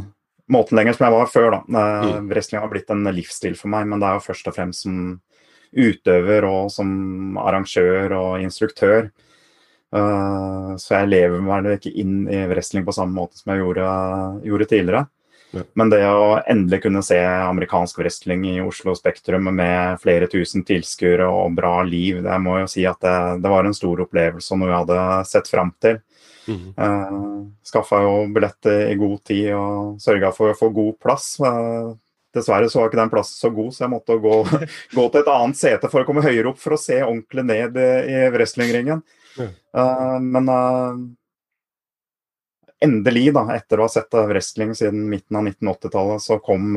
måten 0.52 0.78
lenger 0.78 0.94
som 0.94 1.08
jeg 1.08 1.14
var 1.16 1.30
før. 1.30 1.48
da. 1.56 1.60
Mm. 1.66 2.28
Wrestling 2.30 2.62
har 2.62 2.70
blitt 2.70 2.90
en 2.94 3.06
livsstil 3.10 3.56
for 3.58 3.72
meg, 3.72 3.88
men 3.90 4.02
det 4.02 4.08
er 4.08 4.18
jo 4.18 4.26
først 4.28 4.46
og 4.46 4.54
fremst 4.54 4.86
som 4.86 4.98
utøver 5.76 6.46
og 6.48 6.70
som 6.72 7.38
arrangør 7.42 8.14
og 8.16 8.44
instruktør. 8.44 9.10
Uh, 9.94 10.74
så 10.82 10.96
jeg 10.98 11.12
lever 11.12 11.44
meg 11.44 11.68
ikke 11.76 11.92
inn 12.02 12.24
i 12.26 12.40
wrestling 12.50 12.86
på 12.86 12.94
samme 12.96 13.14
måte 13.16 13.38
som 13.38 13.52
jeg 13.52 13.62
gjorde, 13.62 13.90
gjorde 14.46 14.70
tidligere. 14.72 15.04
Ja. 15.54 15.62
Men 15.78 15.90
det 15.92 16.00
å 16.10 16.40
endelig 16.50 16.82
kunne 16.84 17.02
se 17.06 17.18
amerikansk 17.22 18.00
wrestling 18.00 18.42
i 18.50 18.56
Oslo 18.60 18.96
Spektrum 18.98 19.46
med 19.54 20.00
flere 20.02 20.28
tusen 20.30 20.66
tilskuere 20.66 21.28
og 21.30 21.54
bra 21.56 21.78
liv, 21.86 22.18
det 22.24 22.38
må 22.42 22.58
jo 22.60 22.70
si 22.70 22.84
at 22.88 22.98
det, 23.04 23.16
det 23.44 23.52
var 23.52 23.68
en 23.68 23.76
stor 23.76 24.02
opplevelse 24.04 24.52
og 24.52 24.60
noe 24.60 24.72
jeg 24.72 24.80
hadde 24.82 25.04
sett 25.30 25.50
fram 25.52 25.72
til. 25.82 26.00
Mm. 26.46 26.66
Uh, 26.78 27.46
Skaffa 27.66 28.02
jo 28.04 28.18
billetter 28.34 28.90
i 28.90 28.98
god 28.98 29.22
tid 29.26 29.52
og 29.56 30.02
sørga 30.02 30.32
for 30.34 30.52
å 30.52 30.58
få 30.58 30.70
god 30.74 30.98
plass. 31.02 31.34
Uh, 31.42 31.94
dessverre 32.36 32.68
så 32.70 32.82
var 32.82 32.90
ikke 32.90 33.00
den 33.00 33.12
plassen 33.12 33.38
så 33.40 33.50
god, 33.54 33.72
så 33.74 33.86
jeg 33.86 33.94
måtte 33.94 34.18
gå, 34.22 34.40
gå, 34.96 35.06
til 35.06 35.22
et 35.22 35.32
annet 35.32 35.60
sete 35.60 35.90
for 35.92 36.02
å 36.02 36.08
komme 36.08 36.24
høyere 36.26 36.52
opp 36.52 36.60
for 36.60 36.76
å 36.76 36.80
se 36.80 36.98
ordentlig 37.02 37.46
ned 37.48 37.78
i, 37.80 37.88
i 38.12 38.26
wrestlingringen. 38.34 39.02
Mm. 39.38 39.52
Uh, 39.76 40.18
men 40.24 40.48
uh, 40.48 40.98
endelig, 42.86 43.30
da, 43.36 43.46
etter 43.56 43.80
å 43.80 43.86
ha 43.86 43.92
sett 43.92 44.18
wrestling 44.28 44.74
siden 44.76 45.06
midten 45.10 45.38
av 45.38 45.46
1980-tallet, 45.48 46.24
så 46.24 46.38
kom 46.44 46.76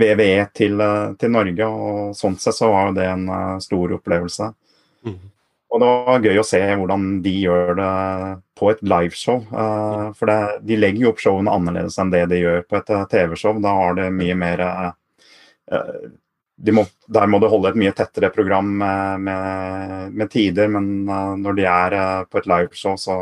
VVE 0.00 0.46
til, 0.56 0.80
til, 1.20 1.34
Norge, 1.34 1.68
og 1.68 2.16
sånn 2.16 2.38
sett 2.40 2.56
så 2.56 2.70
var 2.72 2.94
det 2.96 3.10
en 3.10 3.26
stor 3.60 3.92
opplevelse. 3.98 4.48
Mm. 5.04 5.20
Og 5.72 5.80
det 5.80 5.88
var 5.88 6.26
gøy 6.26 6.38
å 6.40 6.44
se 6.44 6.58
hvordan 6.60 7.04
de 7.24 7.30
gjør 7.46 7.70
det 7.78 7.92
på 8.60 8.68
et 8.74 8.82
liveshow. 8.84 9.38
Uh, 9.48 10.10
for 10.18 10.28
det, 10.28 10.40
de 10.68 10.76
legger 10.76 11.06
jo 11.06 11.12
opp 11.14 11.22
showene 11.22 11.52
annerledes 11.52 11.96
enn 12.00 12.12
det 12.12 12.26
de 12.28 12.42
gjør 12.42 12.66
på 12.68 12.76
et 12.76 12.92
uh, 12.92 13.06
TV-show. 13.08 13.56
Da 13.64 13.72
har 13.78 13.96
det 13.96 14.10
mye 14.12 14.36
mer 14.36 14.62
uh, 14.66 14.90
de 16.62 16.72
må, 16.72 16.84
Der 17.06 17.26
må 17.26 17.40
du 17.42 17.48
holde 17.50 17.72
et 17.72 17.78
mye 17.80 17.92
tettere 17.96 18.30
program 18.30 18.68
med, 18.78 19.22
med, 19.26 20.12
med 20.14 20.30
tider, 20.30 20.68
men 20.70 20.84
når 21.42 21.56
de 21.58 21.64
er 21.66 21.96
på 22.30 22.38
et 22.38 22.46
liveshow, 22.46 22.94
så, 22.96 23.16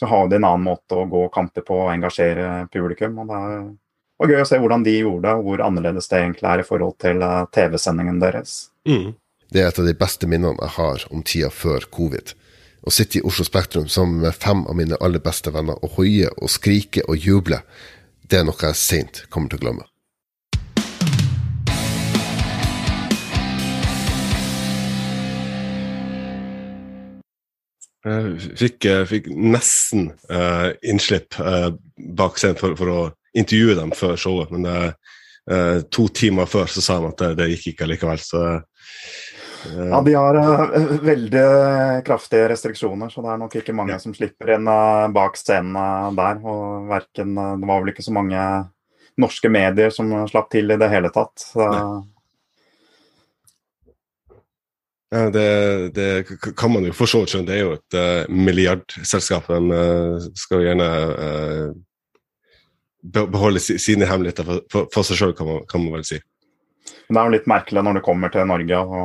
så 0.00 0.08
har 0.08 0.30
de 0.30 0.38
en 0.38 0.46
annen 0.48 0.64
måte 0.64 0.96
å 0.96 1.04
gå 1.10 1.26
kamper 1.34 1.66
på 1.66 1.82
og 1.84 1.92
engasjere 1.92 2.64
publikum. 2.72 3.18
og 3.20 3.28
det 3.28 4.24
var 4.24 4.32
gøy 4.32 4.40
å 4.40 4.48
se 4.48 4.58
hvordan 4.62 4.86
de 4.86 4.96
gjorde 4.96 5.28
det, 5.28 5.34
og 5.36 5.44
hvor 5.44 5.62
annerledes 5.66 6.08
det 6.08 6.22
egentlig 6.22 6.48
er 6.48 6.62
i 6.62 6.64
forhold 6.64 6.96
til 7.04 7.20
TV-sendingen 7.52 8.22
deres. 8.22 8.56
Mm. 8.88 9.12
Det 9.52 9.60
er 9.60 9.68
et 9.68 9.80
av 9.82 9.86
de 9.86 9.94
beste 9.98 10.28
minnene 10.30 10.56
jeg 10.56 10.74
har 10.78 11.04
om 11.12 11.22
tida 11.22 11.50
før 11.52 11.84
covid. 11.92 12.32
Å 12.86 12.92
sitte 12.94 13.18
i 13.18 13.24
Oslo 13.26 13.44
Spektrum 13.44 13.90
sammen 13.92 14.22
med 14.24 14.34
fem 14.34 14.64
av 14.64 14.78
mine 14.78 14.96
aller 15.04 15.20
beste 15.22 15.52
venner 15.52 15.76
og 15.84 15.98
hoie 15.98 16.30
og 16.38 16.48
skrike 16.52 17.04
og 17.04 17.20
juble, 17.20 17.60
det 18.26 18.40
er 18.40 18.48
noe 18.48 18.70
jeg 18.70 18.80
seint 18.80 19.22
kommer 19.30 19.52
til 19.52 19.60
å 19.60 19.64
glemme. 19.66 19.86
Fikk, 28.58 28.86
fikk 29.10 29.28
nesten 29.32 30.10
uh, 30.30 30.70
innslipp 30.86 31.38
uh, 31.40 31.70
bak 31.96 32.38
scenen 32.40 32.58
for, 32.60 32.76
for, 32.78 32.92
å 32.92 33.00
intervjue 33.36 33.76
dem 33.78 33.92
før 33.96 34.16
showet, 34.20 34.52
men 34.54 34.66
uh, 34.68 35.80
to 35.92 36.08
timer 36.14 36.48
før 36.50 36.70
så 36.70 36.82
sa 36.82 36.98
de 37.00 37.10
at 37.12 37.22
det, 37.22 37.32
det 37.40 37.50
gikk 37.54 37.74
ikke 37.74 37.90
likevel. 37.92 38.22
Så 38.22 38.44
Ja, 39.66 40.00
de 40.02 40.14
har 40.14 40.36
veldig 41.02 41.44
kraftige 42.06 42.48
restriksjoner, 42.52 43.10
så 43.10 43.22
det 43.24 43.32
er 43.32 43.40
nok 43.42 43.54
ikke 43.58 43.74
mange 43.74 43.96
ja. 43.96 44.00
som 44.02 44.14
slipper 44.14 44.54
inn 44.54 44.68
bak 45.14 45.38
scenen 45.38 46.18
der. 46.18 46.38
Og 46.42 46.86
verken 46.90 47.34
Det 47.34 47.66
var 47.66 47.82
vel 47.82 47.90
ikke 47.94 48.06
så 48.06 48.14
mange 48.14 48.42
norske 49.18 49.50
medier 49.50 49.90
som 49.94 50.12
slapp 50.30 50.50
til 50.52 50.70
i 50.70 50.78
det 50.78 50.90
hele 50.92 51.10
tatt. 51.14 51.34
Så, 51.40 51.66
ja, 51.66 51.86
det, 55.10 55.88
det, 55.94 56.26
kan 56.56 56.72
man 56.72 56.84
jo 56.84 56.92
for 56.96 57.06
så 57.06 57.22
vidt 57.22 57.30
skjønne. 57.34 57.46
Det 57.46 57.56
er 57.56 57.62
jo 57.62 57.74
et 57.76 57.98
uh, 57.98 58.32
milliardselskap. 58.32 59.46
De 59.46 59.58
uh, 59.70 60.30
skal 60.34 60.62
jo 60.62 60.66
gjerne 60.66 60.88
uh, 61.14 61.68
beholde 63.30 63.62
sine 63.62 64.08
hemmeligheter 64.08 64.46
for, 64.48 64.64
for, 64.72 64.88
for 64.94 65.06
seg 65.06 65.20
sjøl, 65.20 65.36
kan, 65.38 65.60
kan, 65.70 65.84
man 65.84 65.94
vel 65.98 66.08
si. 66.08 66.18
Det 67.06 67.14
er 67.14 67.22
jo 67.28 67.34
litt 67.36 67.46
merkelig 67.46 67.82
når 67.86 67.98
du 67.98 68.02
kommer 68.02 68.32
til 68.34 68.48
Norge 68.50 68.78
og 68.82 69.04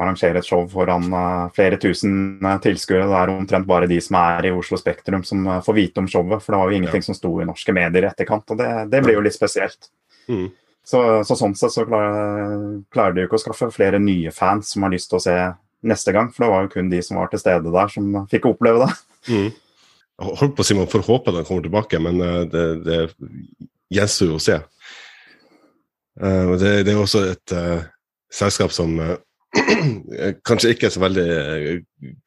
arrangerer 0.00 0.40
et 0.40 0.48
show 0.48 0.62
foran 0.68 1.10
flere 1.52 1.76
tusen 1.80 2.40
tilskuere. 2.64 3.04
Det 3.10 3.18
er 3.18 3.32
omtrent 3.34 3.68
bare 3.68 3.88
de 3.88 3.98
som 4.00 4.16
er 4.16 4.48
i 4.48 4.52
Oslo 4.56 4.80
Spektrum 4.80 5.24
som 5.28 5.44
får 5.64 5.76
vite 5.76 6.00
om 6.00 6.08
showet. 6.08 6.40
For 6.40 6.54
det 6.54 6.60
var 6.62 6.72
jo 6.72 6.78
ingenting 6.80 7.04
ja. 7.04 7.08
som 7.10 7.18
sto 7.18 7.34
i 7.36 7.48
norske 7.48 7.76
medier 7.76 8.06
i 8.06 8.08
etterkant, 8.08 8.48
og 8.48 8.60
det, 8.60 8.70
det 8.92 9.04
blir 9.04 9.18
jo 9.18 9.26
litt 9.26 9.36
spesielt. 9.36 9.92
Mm. 10.24 10.48
Så, 10.84 11.00
så, 11.24 11.36
sånn 11.38 11.54
sett 11.56 11.72
så 11.72 11.86
klarer, 11.88 12.82
klarer 12.92 13.14
de 13.16 13.22
jo 13.22 13.28
ikke 13.30 13.38
å 13.38 13.44
skaffe 13.46 13.70
flere 13.72 14.00
nye 14.02 14.32
fans 14.34 14.74
som 14.74 14.84
har 14.84 14.92
lyst 14.92 15.08
til 15.08 15.16
å 15.16 15.24
se 15.24 15.36
neste 15.88 16.12
gang. 16.12 16.28
For 16.32 16.44
det 16.44 16.50
var 16.52 16.66
jo 16.66 16.72
kun 16.74 16.90
de 16.92 17.00
som 17.04 17.20
var 17.20 17.30
til 17.32 17.40
stede 17.40 17.72
der, 17.72 17.92
som 17.92 18.26
fikk 18.30 18.50
oppleve 18.50 18.84
det. 18.84 18.90
Mm. 19.32 19.48
Holdt 20.24 20.54
på 20.56 20.62
å 20.62 20.66
si 20.68 20.76
man 20.76 20.90
får 20.90 21.06
håpe 21.08 21.32
den 21.34 21.46
kommer 21.48 21.64
tilbake, 21.64 22.00
men 22.02 22.20
eh, 22.22 22.42
det, 22.52 22.66
det 22.84 22.98
gjenstår 23.96 24.30
jo 24.30 24.38
å 24.38 24.42
se. 24.44 24.60
Uh, 26.20 26.54
det, 26.60 26.84
det, 26.86 26.92
er 26.92 27.00
også 27.00 27.24
et 27.32 27.54
uh, 27.58 27.80
selskap 28.30 28.70
som 28.70 28.92
uh, 29.02 29.16
kanskje 30.46 30.70
ikke 30.70 30.86
er 30.86 30.92
så 30.94 31.02
veldig 31.02 31.24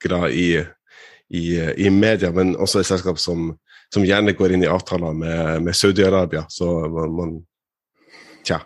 glad 0.03 0.35
i, 0.35 0.49
i, 1.31 1.45
i, 1.85 1.87
media, 1.93 2.33
men 2.35 2.57
også 2.59 2.81
et 2.81 2.89
selskap 2.89 3.21
som, 3.21 3.53
som 3.93 4.03
gjerne 4.03 4.35
går 4.35 4.57
inn 4.57 4.65
i 4.65 4.71
avtaler 4.71 5.15
med, 5.15 5.63
med 5.69 5.77
Saudi-Arabia. 5.77 6.43
Så 6.51 6.67
man, 6.91 7.15
man 7.15 7.37
Tja. 8.47 8.61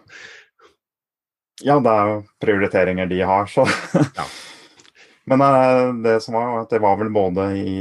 Ja, 1.65 1.79
det 1.81 1.91
er 1.91 2.09
jo 2.09 2.21
prioriteringer 2.41 3.09
de 3.09 3.21
har, 3.25 3.49
så. 3.49 3.65
ja. 4.15 4.29
Men 5.31 5.41
uh, 5.41 5.93
det 6.03 6.19
som 6.21 6.33
var, 6.33 6.63
at 6.63 6.69
det 6.73 6.81
var 6.81 6.97
vel 6.99 7.11
både 7.13 7.45
i, 7.57 7.75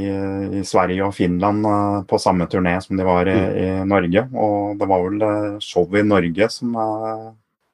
i 0.59 0.63
Sverige 0.65 1.07
og 1.07 1.15
Finland 1.17 1.65
uh, 1.65 2.03
på 2.07 2.19
samme 2.21 2.45
turné 2.47 2.75
som 2.83 2.97
de 2.97 3.05
var 3.05 3.27
i, 3.27 3.33
mm. 3.37 3.55
i, 3.57 3.69
Norge. 3.89 4.25
Og 4.37 4.77
det 4.79 4.89
var 4.89 5.07
vel 5.07 5.25
uh, 5.25 5.57
showet 5.63 6.03
i 6.03 6.07
Norge 6.07 6.49
som 6.53 6.77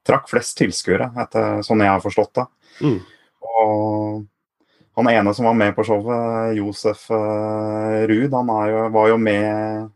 trakk 0.07 0.29
flest 0.31 0.55
tilskuere, 0.55 1.09
sånn 1.67 1.83
jeg 1.83 1.91
har 1.91 1.99
forstått 1.99 2.39
det. 2.39 2.45
Mm. 2.79 2.99
Og 3.43 4.21
han 4.97 5.09
ene 5.11 5.33
som 5.35 5.49
var 5.49 5.57
med 5.59 5.75
på 5.75 5.83
showet, 5.83 6.55
Josef 6.55 7.09
Ruud, 7.11 8.31
han 8.31 8.53
jo, 8.71 8.85
var 8.95 9.11
jo 9.11 9.17
med 9.19 9.89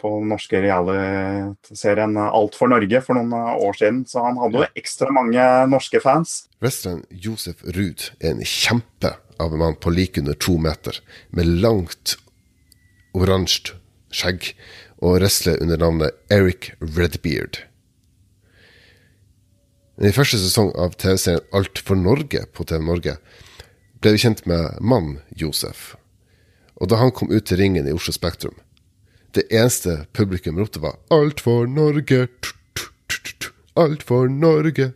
på 0.00 0.10
den 0.18 0.30
norske 0.32 0.60
reality-serien 0.64 2.16
Alt 2.20 2.56
for 2.58 2.72
Norge 2.72 3.02
for 3.04 3.18
noen 3.18 3.34
eh, 3.36 3.64
år 3.68 3.78
siden. 3.78 4.04
Så 4.08 4.24
han 4.24 4.40
hadde 4.40 4.62
jo 4.62 4.70
ekstra 4.80 5.12
mange 5.14 5.48
norske 5.70 6.00
fans. 6.02 6.44
Western 6.64 7.04
Josef 7.10 7.62
Ruud 7.64 8.10
er 8.20 8.34
en 8.34 8.44
kjempe 8.44 9.14
av 9.40 9.54
en 9.54 9.62
mann 9.62 9.78
på 9.80 9.92
like 9.94 10.20
under 10.20 10.36
to 10.36 10.56
meter, 10.60 11.00
med 11.30 11.48
langt 11.64 12.18
oransje 13.16 13.76
skjegg, 14.10 14.52
og 15.00 15.20
wrestler 15.20 15.60
under 15.62 15.80
navnet 15.80 16.16
Eric 16.32 16.72
Redbeard. 16.80 17.62
I 20.00 20.12
første 20.16 20.40
sesong 20.40 20.72
av 20.80 20.96
TV-serien 21.00 21.44
Alt 21.56 21.80
for 21.84 21.98
Norge 21.98 22.46
på 22.56 22.64
TV 22.68 22.84
Norge 22.84 23.16
ble 24.00 24.14
vi 24.14 24.22
kjent 24.22 24.46
med 24.48 24.78
mannen 24.80 25.18
Josef. 25.36 25.94
Og 26.80 26.88
da 26.88 26.96
han 27.00 27.12
kom 27.12 27.28
ut 27.32 27.44
til 27.48 27.60
ringen 27.60 27.88
i 27.88 27.92
Oslo 27.92 28.14
Spektrum, 28.16 28.56
det 29.36 29.46
eneste 29.50 30.06
publikum 30.12 30.58
ropte, 30.58 30.80
var 30.82 30.96
'Alt 31.10 31.40
for 31.40 31.66
Norge', 31.66 32.28
alt 33.76 34.02
for 34.02 34.28
Norge. 34.28 34.92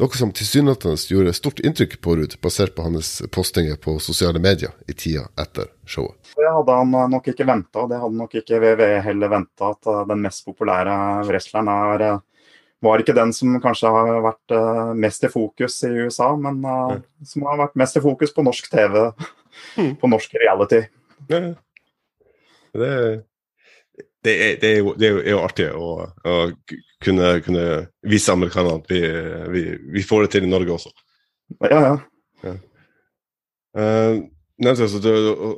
Noe 0.00 0.16
som 0.16 0.32
tilsynelatende 0.32 0.96
gjorde 1.12 1.32
stort 1.36 1.60
inntrykk 1.60 1.98
på 2.00 2.14
Ruud, 2.16 2.34
basert 2.40 2.72
på 2.76 2.86
hans 2.86 3.20
postinger 3.32 3.76
på 3.76 3.98
sosiale 4.00 4.40
medier 4.40 4.72
i 4.88 4.94
tida 4.96 5.26
etter 5.38 5.68
showet. 5.84 6.16
Det 6.36 6.48
hadde 6.48 6.76
han 6.78 6.94
nok 7.12 7.28
ikke 7.28 7.46
venta, 7.46 7.84
det 7.90 8.00
hadde 8.00 8.16
nok 8.16 8.34
ikke 8.40 8.62
WWE 8.62 9.02
heller 9.04 9.32
venta, 9.34 9.74
at 9.74 9.90
eh, 9.92 10.02
den 10.08 10.24
mest 10.24 10.46
populære 10.48 10.96
wrestleren 11.28 11.68
er, 11.74 12.06
eh, 12.06 12.52
var 12.80 13.04
ikke 13.04 13.16
den 13.18 13.34
som 13.36 13.58
kanskje 13.60 13.92
har 13.92 14.22
vært 14.24 14.56
eh, 14.56 14.92
mest 15.04 15.28
i 15.28 15.32
fokus 15.32 15.76
i 15.84 15.92
USA, 16.06 16.30
men 16.48 16.62
som 17.28 17.48
har 17.50 17.60
vært 17.66 17.76
mest 17.82 18.00
i 18.00 18.04
fokus 18.04 18.32
på 18.32 18.46
norsk 18.46 18.70
TV, 18.72 19.02
mm. 19.76 19.94
på 20.00 20.14
norsk 20.14 20.38
reality. 20.40 20.86
Ja. 21.28 21.42
Det 22.72 22.94
det 24.24 24.34
er, 24.44 24.56
det, 24.60 24.70
er 24.70 24.78
jo, 24.78 24.94
det 24.98 25.08
er, 25.08 25.30
jo, 25.30 25.38
artig 25.40 25.68
å, 25.72 25.92
å 26.04 26.34
kunne, 27.04 27.30
kunne, 27.44 27.62
vise 28.04 28.34
amerikanerne 28.34 28.82
at 28.82 28.90
vi, 28.92 29.00
vi, 29.54 29.62
vi, 29.94 30.02
får 30.04 30.26
det 30.26 30.34
til 30.34 30.44
i 30.44 30.50
Norge 30.50 30.76
også. 30.76 30.92
Ja, 31.70 31.80
ja. 31.80 31.94
ja. 32.44 32.52
Uh, 33.70 34.20
nevnte 34.60 34.84
altså, 34.84 35.00
du 35.00 35.08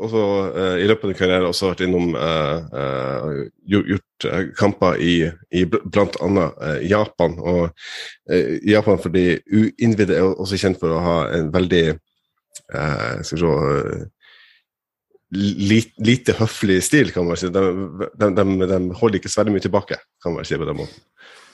også 0.07 0.23
uh, 0.55 0.77
i 0.79 0.87
løpet 0.87 1.09
av 1.09 1.13
din 1.13 1.19
karriere 1.19 1.51
også 1.51 1.73
vært 1.73 1.83
innom 1.89 2.15
uh, 2.15 3.43
gjort 3.67 4.29
kamper 4.59 5.03
i, 5.03 5.17
i 5.51 5.65
bl.a. 5.67 6.47
Japan. 6.87 7.37
Og 7.43 7.71
Japan 8.69 9.03
fordi 9.03 9.27
uinnvidde 9.51 10.21
er 10.21 10.31
også 10.31 10.61
kjent 10.61 10.79
for 10.79 10.95
å 10.95 11.03
ha 11.03 11.21
en 11.35 11.51
veldig 11.55 11.87
skal 12.63 13.35
vi 13.35 13.41
se 13.41 14.05
lite, 15.33 15.93
lite 15.97 16.35
høflig 16.37 16.83
stil, 16.85 17.13
kan 17.13 17.27
man 17.27 17.39
si. 17.41 17.49
De, 17.53 17.63
de, 18.15 18.29
de, 18.37 18.45
de, 18.67 18.79
holder 18.99 19.21
ikke 19.21 19.33
så 19.33 19.43
veldig 19.43 19.57
mye 19.57 19.65
tilbake, 19.65 19.99
kan 20.23 20.37
man 20.37 20.47
si 20.47 20.59
på 20.59 20.69
den 20.69 20.79
måten. 20.83 21.03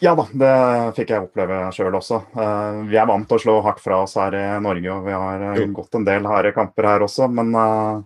Ja 0.03 0.13
da, 0.15 0.29
det 0.31 0.53
fikk 0.95 1.11
jeg 1.11 1.27
oppleve 1.27 1.65
sjøl 1.75 1.97
også. 1.99 2.21
Uh, 2.37 2.85
vi 2.91 2.99
er 3.01 3.09
vant 3.11 3.27
til 3.27 3.39
å 3.39 3.43
slå 3.43 3.57
hardt 3.65 3.83
fra 3.83 4.05
oss 4.05 4.15
her 4.19 4.37
i 4.39 4.45
Norge, 4.63 4.95
og 4.95 5.09
vi 5.09 5.17
har 5.17 5.43
uh, 5.43 5.65
gått 5.75 5.99
en 5.99 6.07
del 6.07 6.29
harde 6.31 6.55
kamper 6.55 6.87
her 6.87 7.07
også. 7.07 7.27
Men 7.35 7.51
uh, 7.59 7.99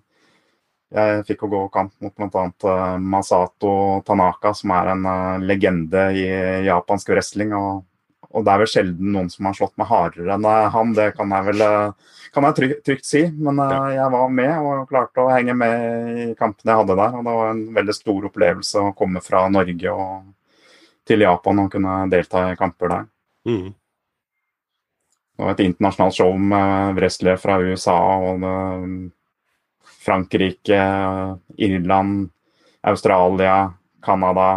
jeg 0.92 1.26
fikk 1.28 1.44
å 1.44 1.52
gå 1.52 1.62
kamp 1.72 1.92
mot 2.04 2.16
bl.a. 2.16 2.76
Masato 3.00 3.74
Tanaka, 4.08 4.52
som 4.56 4.72
er 4.76 4.92
en 4.92 5.06
legende 5.44 6.10
i 6.16 6.26
japansk 6.66 7.12
wrestling. 7.12 7.52
og 7.56 7.84
og 8.32 8.44
det 8.46 8.52
er 8.52 8.60
vel 8.62 8.70
sjelden 8.70 9.12
noen 9.14 9.28
som 9.32 9.48
har 9.48 9.56
slått 9.56 9.74
meg 9.80 9.90
hardere 9.90 10.34
enn 10.34 10.46
eh, 10.48 10.68
han, 10.72 10.94
det 10.96 11.10
kan 11.18 11.32
jeg 11.36 11.48
vel 11.50 11.64
eh, 11.66 12.12
kan 12.32 12.46
jeg 12.48 12.56
trygt, 12.56 12.78
trygt 12.86 13.04
si. 13.04 13.26
Men 13.44 13.60
uh, 13.60 13.90
jeg 13.92 14.08
var 14.14 14.30
med 14.32 14.52
og 14.64 14.86
klarte 14.88 15.20
å 15.20 15.28
henge 15.28 15.52
med 15.52 15.82
i 16.22 16.26
kampene 16.38 16.72
jeg 16.72 16.80
hadde 16.80 16.96
der. 16.96 17.18
Og 17.18 17.26
det 17.26 17.34
var 17.36 17.50
en 17.50 17.62
veldig 17.76 17.96
stor 17.96 18.28
opplevelse 18.30 18.80
å 18.80 18.94
komme 18.96 19.20
fra 19.20 19.44
Norge 19.52 19.92
og 19.92 20.30
til 21.04 21.26
Japan 21.26 21.60
og 21.60 21.70
kunne 21.74 21.98
delta 22.08 22.46
i 22.48 22.56
kamper 22.56 22.94
der. 22.94 23.04
Mm. 23.50 23.68
Det 25.36 25.44
var 25.44 25.52
et 25.52 25.64
internasjonalt 25.66 26.16
show 26.16 26.32
med 26.40 26.96
wrestlere 26.96 27.36
fra 27.42 27.58
USA 27.60 27.98
og 28.30 28.48
Frankrike, 30.06 30.82
Irland, 31.68 32.30
Australia, 32.88 33.56
Canada, 34.00 34.50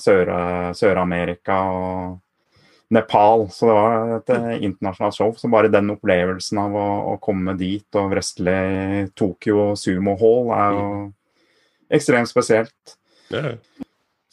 Sør-Amerika. 0.00 1.58
Sør 1.68 1.74
og 1.74 2.23
Nepal. 2.88 3.48
Så 3.50 3.68
det 3.68 3.76
var 3.76 4.14
et 4.18 4.32
eh, 4.34 4.64
internasjonalt 4.68 5.16
show. 5.16 5.32
Så 5.36 5.50
bare 5.52 5.72
den 5.72 5.92
opplevelsen 5.94 6.60
av 6.60 6.76
å, 6.76 6.88
å 7.12 7.16
komme 7.22 7.56
dit 7.58 7.98
og 8.00 8.12
wrestle 8.12 8.54
i 8.54 9.04
Tokyo 9.16 9.72
Sumo 9.78 10.16
Hall 10.20 10.52
er 10.56 10.78
jo 10.78 10.88
mm. 10.90 11.06
ekstremt 11.98 12.30
spesielt. 12.30 12.96
Yeah. 13.32 13.56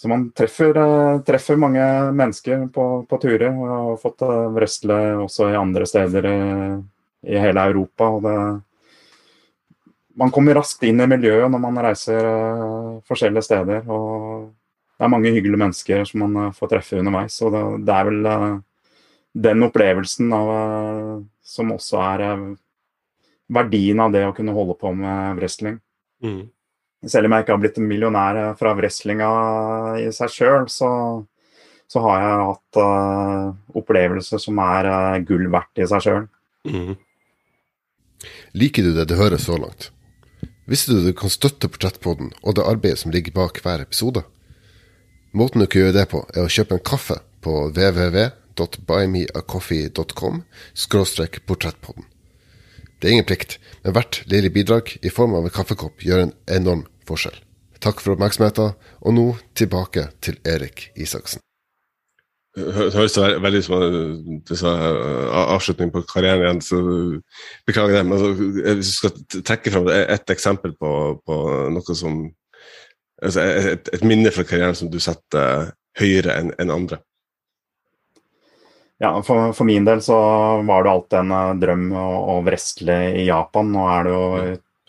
Så 0.02 0.10
man 0.10 0.32
treffer, 0.34 0.74
uh, 0.74 1.22
treffer, 1.22 1.60
mange 1.62 1.84
mennesker 2.18 2.66
på, 2.74 2.86
på 3.06 3.22
turer. 3.22 3.52
Og 3.54 3.68
jeg 3.70 3.78
har 3.86 4.02
fått 4.02 4.26
uh, 4.26 4.50
wrestle 4.56 4.98
også 5.28 5.52
i 5.52 5.60
andre 5.60 5.86
steder 5.90 6.28
i, 6.28 6.42
i 7.30 7.42
hele 7.42 7.70
Europa. 7.72 8.10
og 8.10 8.26
det 8.26 8.36
man 10.22 10.32
kommer 10.32 10.58
raskt 10.58 10.84
inn 10.84 11.00
i 11.00 11.08
miljøet 11.08 11.48
når 11.50 11.62
man 11.64 11.78
reiser 11.86 12.26
forskjellige 13.08 13.46
steder. 13.48 13.86
og 13.88 14.50
det 15.02 15.08
er 15.08 15.10
mange 15.16 15.32
hyggelige 15.34 15.58
mennesker 15.58 16.04
som 16.06 16.22
man 16.22 16.36
eh, 16.38 16.54
får 16.54 16.70
treffe 16.76 17.00
underveis. 17.02 17.40
Og 17.42 17.56
det, 17.56 17.62
det 17.88 17.94
er 17.96 18.06
vel 18.06 18.28
uh, 18.30 18.60
den 19.48 19.66
opplevelsen 19.66 20.34
av, 20.38 20.50
uh, 20.54 21.14
som 21.42 21.72
også 21.74 22.02
er 22.06 22.24
uh, 22.30 22.44
verdien 23.50 24.04
av 24.04 24.12
det 24.14 24.22
å 24.28 24.36
kunne 24.38 24.54
holde 24.54 24.76
på 24.78 24.92
med 24.94 25.40
wrestling. 25.40 25.80
Mm. 26.22 26.44
Selv 27.10 27.26
om 27.26 27.34
jeg 27.34 27.44
ikke 27.44 27.56
har 27.56 27.64
blitt 27.64 27.80
en 27.82 27.88
millionær 27.90 28.40
fra 28.60 28.76
wrestlinga 28.78 29.30
i 30.04 30.06
seg 30.14 30.30
sjøl, 30.30 30.68
så, 30.70 30.90
så, 31.90 32.04
har 32.06 32.22
jeg 32.22 32.44
hatt 32.52 32.80
opplevelser 33.82 34.38
som 34.44 34.62
er 34.62 34.86
gull 35.26 35.48
verdt 35.50 35.82
i 35.82 35.88
seg 35.90 36.06
sjøl. 36.06 36.28
Mm. 36.70 36.94
Liker 38.54 38.86
du 38.86 38.94
det 39.00 39.08
du 39.10 39.16
hører 39.18 39.42
så 39.42 39.58
langt? 39.58 39.90
Visste 40.70 40.94
du 40.94 41.10
du 41.10 41.16
kan 41.18 41.34
støtte 41.34 41.72
Portrettpodden 41.74 42.30
og 42.46 42.60
det 42.60 42.68
arbeidet 42.70 43.02
som 43.02 43.16
ligger 43.18 43.34
bak 43.40 43.64
hver 43.66 43.82
episode? 43.82 44.22
Måten 45.32 45.64
du 45.64 45.68
kan 45.68 45.86
gjøre 45.86 45.94
det 45.96 46.10
på, 46.12 46.26
er 46.36 46.44
å 46.44 46.50
kjøpe 46.52 46.76
en 46.76 46.84
kaffe 46.84 47.16
på 47.44 47.52
www.buymeacoffee.com 47.72 50.44
skråstrek 50.76 51.46
portrettpodden. 51.48 52.04
Det 53.00 53.08
er 53.08 53.12
ingen 53.16 53.30
plikt, 53.30 53.60
men 53.86 53.94
hvert 53.96 54.16
lille 54.30 54.50
bidrag 54.54 54.86
i 55.02 55.10
form 55.10 55.34
av 55.40 55.46
en 55.48 55.56
kaffekopp 55.56 56.04
gjør 56.04 56.20
en 56.26 56.34
enorm 56.52 56.84
forskjell. 57.08 57.40
Takk 57.82 57.98
for 58.04 58.14
oppmerksomheten, 58.14 58.70
og 59.02 59.12
nå 59.16 59.38
tilbake 59.58 60.04
til 60.22 60.36
Erik 60.46 60.92
Isaksen. 61.00 61.40
Det 62.52 62.68
høres 62.76 63.16
veldig 63.16 63.64
ut 63.64 64.52
som 64.60 64.76
avslutning 65.56 65.88
på 65.94 66.04
karrieren 66.12 66.44
igjen, 66.44 66.60
så 66.60 66.76
beklager 67.66 67.96
det. 67.96 68.04
Men 68.06 68.14
altså, 68.20 68.32
hvis 68.36 68.92
du 68.92 68.96
skal 68.98 69.12
trekke 69.48 69.72
fram 69.72 69.88
et 69.96 70.28
eksempel 70.36 70.72
på, 70.76 70.92
på 71.24 71.36
noe 71.72 71.96
som 71.96 72.28
altså 73.22 73.46
et, 73.46 73.90
et, 73.94 74.04
minne 74.08 74.32
fra 74.34 74.46
karrieren 74.48 74.78
som 74.78 74.90
du 74.92 75.00
setter 75.04 75.72
høyere 76.00 76.38
enn 76.40 76.52
en 76.62 76.74
andre? 76.74 77.02
Ja, 79.02 79.16
for, 79.26 79.50
for, 79.58 79.66
min 79.66 79.86
del 79.86 80.02
så 80.06 80.18
var 80.68 80.84
det 80.86 80.92
alltid 80.92 81.18
en 81.24 81.32
uh, 81.34 81.54
drøm 81.58 81.88
å, 81.98 82.08
å 82.36 82.42
wrestle 82.46 82.98
i 83.18 83.26
Japan. 83.26 83.72
Nå 83.74 83.88
er 83.90 84.06
det 84.06 84.12
jo 84.14 84.26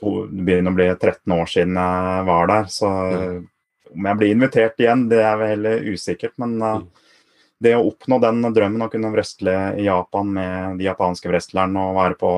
to, 0.02 0.10
det 0.28 0.44
begynner 0.48 0.74
å 0.74 0.76
bli 0.76 0.88
13 0.92 1.36
år 1.38 1.48
siden 1.48 1.78
jeg 1.80 2.26
var 2.28 2.50
der, 2.50 2.68
så 2.74 2.90
mm. 2.90 3.38
om 3.94 4.10
jeg 4.10 4.20
blir 4.20 4.34
invitert 4.34 4.84
igjen, 4.84 5.06
det 5.08 5.22
er 5.24 5.40
vel 5.40 5.54
heller 5.54 5.88
usikkert. 5.94 6.34
Men 6.42 6.58
uh, 6.60 7.01
det 7.62 7.76
å 7.78 7.86
oppnå 7.86 8.18
den 8.22 8.42
drømmen 8.54 8.86
å 8.86 8.90
kunne 8.90 9.12
wrestle 9.14 9.54
i 9.78 9.86
Japan 9.86 10.30
med 10.34 10.78
de 10.80 10.88
japanske 10.88 11.30
wrestlerne 11.30 11.86
og 11.86 11.98
være 11.98 12.18
på 12.18 12.30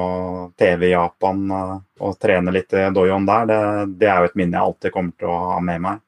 TV 0.61 0.91
i 0.91 0.95
Japan 0.95 1.45
uh, 1.51 1.77
og 2.05 2.18
trene 2.20 2.53
litt 2.53 2.75
i 2.77 2.87
doyoen 2.95 3.29
der, 3.29 3.47
det, 3.49 3.61
det, 4.03 4.11
er 4.11 4.20
jo 4.20 4.31
et 4.31 4.39
minne 4.41 4.59
jeg 4.59 4.68
alltid 4.68 4.95
kommer 4.95 5.16
til 5.16 5.33
å 5.33 5.39
ha 5.55 5.61
med 5.64 5.85
meg. 5.87 6.03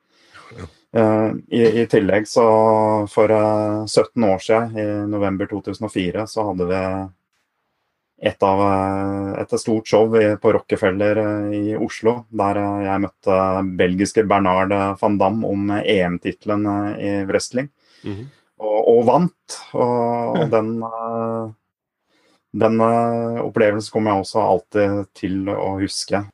Uh, 0.97 1.37
I, 1.53 1.63
I, 1.83 1.85
tillegg 1.93 2.29
så 2.29 2.47
for 3.13 3.33
17 3.33 3.89
eh, 3.93 4.29
år 4.31 4.39
siden, 4.41 4.77
i 4.81 4.87
november 5.11 5.49
2004, 5.51 6.25
så 6.31 6.47
hadde 6.51 6.69
vi 6.71 6.81
et, 8.31 8.47
av, 8.47 8.63
eh, 8.65 9.33
et 9.43 9.57
stort 9.61 9.91
show 9.91 10.17
på 10.41 10.53
Rockefeller 10.57 11.21
i 11.53 11.75
Oslo, 11.77 12.23
der 12.33 12.63
jeg 12.87 13.05
møtte 13.05 13.43
belgiske 13.77 14.25
Bernard 14.29 14.73
van 15.03 15.21
Damme 15.21 15.53
om 15.53 15.77
EM-tittelen 15.83 16.65
i 16.97 17.13
wrestling. 17.29 17.69
Mm 18.05 18.15
-hmm. 18.15 18.33
Og, 18.61 18.79
og, 18.93 19.03
vant. 19.09 19.59
Og, 19.77 20.41
og 20.41 20.53
den, 20.53 20.73
den 22.65 22.81
opplevelsen 23.43 23.93
kommer 23.93 24.15
jeg 24.15 24.25
også 24.25 24.47
alltid 24.47 25.13
til 25.19 25.53
å 25.53 25.77
huske. 25.81 26.25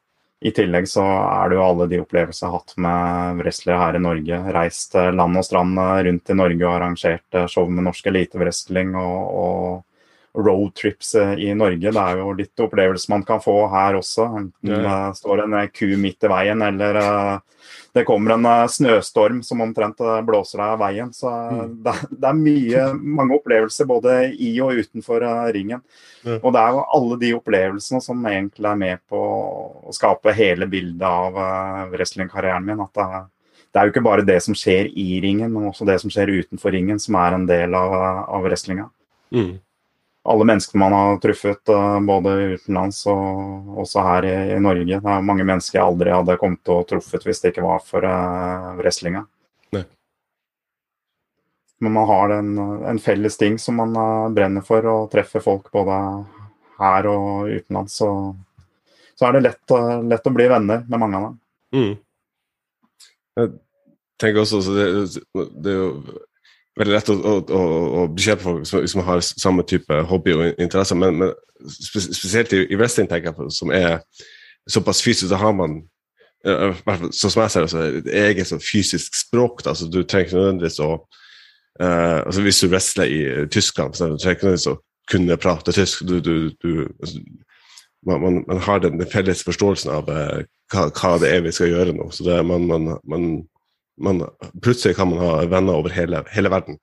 I 0.42 0.50
tillegg 0.50 0.88
så 0.90 1.04
er 1.06 1.50
det 1.50 1.58
jo 1.58 1.62
alle 1.62 1.86
de 1.90 2.00
opplevelser 2.02 2.48
jeg 2.48 2.50
har 2.50 2.62
hatt 2.62 2.72
med 2.82 3.42
wrestlere 3.42 3.78
her 3.78 3.98
i 3.98 4.02
Norge. 4.02 4.38
Reist 4.56 4.96
land 4.98 5.38
og 5.38 5.46
strand 5.46 5.78
rundt 5.78 6.32
i 6.34 6.38
Norge 6.38 6.66
og 6.66 6.74
arrangert 6.74 7.38
show 7.52 7.70
med 7.70 7.86
norsk 7.86 8.08
elitewrestling 8.10 8.96
og, 8.98 9.18
og 9.42 10.42
roadtrips 10.46 11.14
i 11.38 11.52
Norge. 11.54 11.92
Det 11.92 12.02
er 12.02 12.18
jo 12.18 12.32
litt 12.34 12.64
opplevelse 12.64 13.12
man 13.12 13.22
kan 13.28 13.42
få 13.44 13.54
her 13.70 14.00
også. 14.00 14.26
Enten 14.40 14.72
det 14.72 14.98
står 15.20 15.44
en 15.44 15.56
ku 15.70 15.86
midt 16.00 16.26
i 16.26 16.32
veien 16.32 16.66
eller 16.66 16.98
uh, 16.98 17.64
det 17.92 18.04
kommer 18.08 18.34
en 18.34 18.46
uh, 18.46 18.66
snøstorm 18.70 19.42
som 19.44 19.60
omtrent 19.60 20.00
uh, 20.00 20.20
blåser 20.24 20.60
deg 20.60 20.74
av 20.74 20.80
veien. 20.80 21.10
Så 21.12 21.28
mm. 21.28 21.74
det, 21.84 21.94
det, 22.10 22.30
er 22.30 22.38
mye, 22.38 22.86
mange 23.18 23.36
opplevelser 23.36 23.88
både 23.88 24.16
i 24.32 24.54
og 24.64 24.80
utenfor 24.80 25.26
ringen. 25.52 25.82
Ja. 26.22 26.38
Og 26.38 26.54
det 26.54 26.62
er 26.62 26.76
jo 26.76 26.86
alle 26.96 27.18
de 27.20 27.34
opplevelsene 27.36 28.00
som 28.04 28.24
egentlig 28.30 28.70
er 28.70 28.80
med 28.80 29.02
på 29.10 29.20
å 29.20 29.94
skape 29.94 30.34
hele 30.36 30.68
bildet 30.70 31.04
av 31.08 31.36
wrestlingkarrieren 31.92 32.64
min. 32.64 32.80
At 32.84 32.96
det, 32.96 33.08
det, 33.66 33.80
er 33.80 33.88
jo 33.88 33.94
ikke 33.96 34.06
bare 34.06 34.28
det 34.28 34.38
som 34.44 34.56
skjer 34.56 34.88
i 34.88 35.20
ringen, 35.24 35.52
men 35.52 35.68
også 35.72 35.88
det 35.88 35.98
som 36.04 36.12
skjer 36.12 36.32
utenfor 36.38 36.72
ringen, 36.72 37.02
som 37.02 37.18
er 37.20 37.36
en 37.36 37.46
del 37.50 37.76
av, 37.76 37.98
av 38.24 38.48
wrestlinga. 38.48 38.88
Mm 39.34 39.60
alle 40.24 40.44
menneskene 40.44 40.80
man 40.80 40.92
har 40.92 41.16
truffet, 41.18 41.68
eh, 41.68 42.00
både 42.00 42.32
utenlands 42.54 43.06
og 43.10 43.78
også 43.82 44.04
her 44.06 44.26
i, 44.28 44.34
i, 44.54 44.60
Norge. 44.62 45.00
Det 45.02 45.14
er 45.14 45.26
mange 45.26 45.46
mennesker 45.46 45.80
jeg 45.80 45.86
aldri 45.86 46.14
hadde 46.14 46.38
kommet 46.38 46.62
til 46.62 46.78
å 46.78 46.84
truffet 46.86 47.26
hvis 47.26 47.42
det 47.42 47.52
ikke 47.52 47.66
var 47.66 47.82
for 47.86 48.06
uh, 48.06 48.72
wrestlinga. 48.78 49.24
Men 51.82 51.96
man 51.96 52.06
har 52.06 52.36
en, 52.36 52.50
en, 52.86 52.98
felles 53.02 53.34
ting 53.36 53.58
som 53.58 53.80
man 53.82 53.96
uh, 53.98 54.30
brenner 54.30 54.62
for, 54.62 54.86
og 54.86 55.10
treffer 55.10 55.42
folk 55.42 55.66
både 55.74 55.98
her 56.78 57.08
og 57.10 57.50
utenlands. 57.50 57.96
Så, 57.98 58.10
så 59.18 59.26
er 59.26 59.34
det 59.34 59.46
lett, 59.48 59.62
uh, 59.74 59.98
lett, 60.06 60.28
å 60.30 60.34
bli 60.36 60.46
venner 60.52 60.84
med 60.86 61.02
mange 61.02 61.18
av 61.18 61.26
dem. 61.26 61.40
Mm. 61.74 61.96
Jeg 63.40 63.50
tenker 64.22 64.44
også, 64.44 64.62
det, 64.70 64.86
det 65.58 65.74
er 65.74 65.80
jo 65.80 65.90
veldig 66.78 66.94
lett 66.94 67.10
å, 67.12 67.16
å, 67.16 67.32
å, 67.42 67.62
å 68.02 68.04
bekjempe 68.12 68.44
folk 68.64 68.88
som, 68.88 69.02
har 69.06 69.24
samme 69.24 69.64
type 69.68 70.02
hobby 70.08 70.36
og 70.36 70.60
interesser, 70.62 70.98
men, 70.98 71.18
men 71.20 71.32
spesielt 71.68 72.52
i, 72.56 72.64
i 72.72 72.78
wrestling, 72.78 73.10
tenker 73.10 73.32
jeg 73.32 73.54
som 73.54 73.72
er 73.76 74.00
såpass 74.70 75.02
fysisk, 75.04 75.28
så 75.32 75.40
har 75.40 75.56
man 75.56 75.82
Sånn 76.42 77.30
som 77.30 77.44
jeg 77.44 77.52
ser 77.54 77.66
det, 77.70 77.82
et 78.00 78.08
eget 78.18 78.48
sånn 78.50 78.62
fysisk 78.62 79.14
språk. 79.14 79.60
Da, 79.62 79.76
så 79.78 79.86
du 79.86 80.00
trenger 80.02 80.26
ikke 80.26 80.40
nødvendigvis 80.40 80.80
å 80.82 80.88
uh, 80.98 82.18
altså 82.26 82.42
Hvis 82.42 82.58
du 82.64 82.66
wrestler 82.66 83.12
i 83.12 83.20
Tyskland, 83.46 83.94
så 83.94 84.10
du 84.10 84.16
trenger 84.16 84.40
ikke 84.40 84.48
nødvendigvis 84.48 84.72
å 84.72 84.80
kunne 85.12 85.38
prate 85.38 85.74
tysk. 85.76 86.02
Du, 86.08 86.16
du, 86.18 86.50
du, 86.64 86.88
altså, 86.98 87.22
man, 88.10 88.42
man, 88.48 88.62
har 88.66 88.82
den 88.82 88.98
felles 89.06 89.44
forståelsen 89.46 89.94
av 89.94 90.10
uh, 90.10 90.42
hva, 90.72 90.88
hva, 90.90 91.14
det 91.22 91.30
er 91.30 91.46
vi 91.46 91.54
skal 91.54 91.70
gjøre 91.70 91.94
nå. 91.94 92.08
Så 92.10 92.26
det, 92.26 92.40
man, 92.48 92.66
man 92.66 92.90
man, 93.06 93.30
plutselig 94.62 94.96
kan 94.96 95.10
man 95.10 95.18
ha 95.18 95.44
venner 95.46 95.78
over 95.78 95.90
hele, 95.90 96.24
hele 96.32 96.52
verden. 96.52 96.78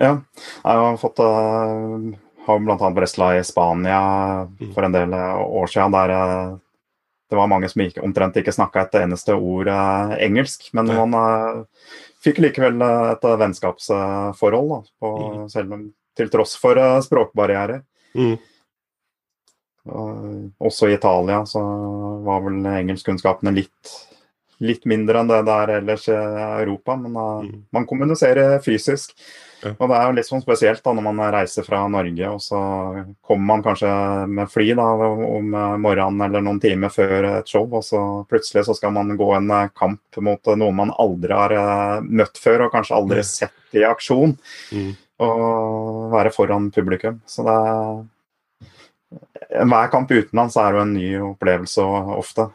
Ja, 0.00 0.20
jeg 0.64 0.82
har 0.84 0.96
fått 1.00 1.20
uh, 1.20 2.12
har 2.46 2.58
bl.a. 2.58 2.90
wrestla 2.90 3.38
i 3.38 3.44
Spania 3.44 4.00
mm. 4.60 4.74
for 4.74 4.82
en 4.82 4.92
del 4.92 5.12
uh, 5.12 5.40
år 5.40 5.66
siden. 5.66 5.92
Der 5.92 6.10
uh, 6.10 6.58
det 7.30 7.36
var 7.36 7.46
mange 7.46 7.68
som 7.68 7.82
ikke, 7.84 8.02
omtrent 8.02 8.36
ikke 8.40 8.54
snakka 8.54 8.86
et 8.86 8.96
eneste 9.04 9.36
ord 9.36 9.68
uh, 9.70 10.16
engelsk. 10.18 10.70
Men 10.72 10.90
ja. 10.90 11.04
man 11.06 11.64
fikk 12.24 12.40
likevel 12.42 12.82
et 12.82 13.24
vennskapsforhold, 13.44 14.72
da, 14.72 14.80
på, 15.00 15.10
mm. 15.18 15.48
selv 15.52 15.76
om, 15.76 15.84
til 16.16 16.32
tross 16.32 16.56
for 16.60 16.80
språkbarrierer. 17.06 17.84
Mm. 18.10 18.34
også 20.58 20.88
i 20.90 20.96
Italia 20.96 21.44
så 21.46 21.60
var 22.26 22.42
vel 22.42 22.66
engelskkunnskapene 22.66 23.52
litt 23.54 23.92
litt 24.60 24.84
mindre 24.88 25.20
enn 25.20 25.30
det 25.30 25.42
det 25.46 25.54
er 25.64 25.76
ellers 25.78 26.08
i 26.08 26.16
Europa. 26.16 26.96
Men 27.00 27.16
uh, 27.16 27.30
mm. 27.46 27.62
man 27.76 27.86
kommuniserer 27.88 28.58
fysisk. 28.64 29.14
Ja. 29.60 29.74
Og 29.76 29.90
det 29.90 29.96
er 29.96 30.06
jo 30.06 30.14
litt 30.16 30.28
sånn 30.28 30.42
spesielt 30.42 30.80
da 30.84 30.92
når 30.96 31.04
man 31.04 31.20
reiser 31.34 31.66
fra 31.66 31.82
Norge, 31.92 32.28
og 32.32 32.40
så 32.40 32.60
kommer 33.26 33.46
man 33.50 33.64
kanskje 33.64 33.90
med 34.32 34.48
fly 34.48 34.70
da, 34.78 34.86
om 35.26 35.50
morgenen 35.82 36.24
eller 36.24 36.44
noen 36.44 36.60
timer 36.62 36.92
før 36.94 37.28
et 37.34 37.50
show, 37.50 37.66
og 37.68 37.84
så 37.84 38.00
plutselig 38.30 38.64
så 38.68 38.76
skal 38.78 38.94
man 38.96 39.12
gå 39.20 39.28
en 39.36 39.52
eh, 39.52 39.68
kamp 39.76 40.20
mot 40.24 40.52
noen 40.54 40.78
man 40.78 40.94
aldri 40.96 41.36
har 41.36 41.54
møtt 42.06 42.40
før, 42.40 42.66
og 42.66 42.72
kanskje 42.72 42.96
aldri 42.96 43.26
sett 43.26 43.76
i 43.76 43.84
aksjon. 43.84 44.32
Mm. 44.72 44.94
Og 45.20 46.08
være 46.14 46.32
foran 46.32 46.70
publikum. 46.72 47.20
Så 47.28 47.44
det 47.44 47.52
er 47.52 48.00
hver 49.50 49.88
kamp 49.90 50.10
utenlands 50.10 50.56
er 50.60 50.74
jo 50.76 50.82
en 50.84 50.92
ny 50.94 51.06
opplevelse 51.32 51.84
ofte. 52.16 52.46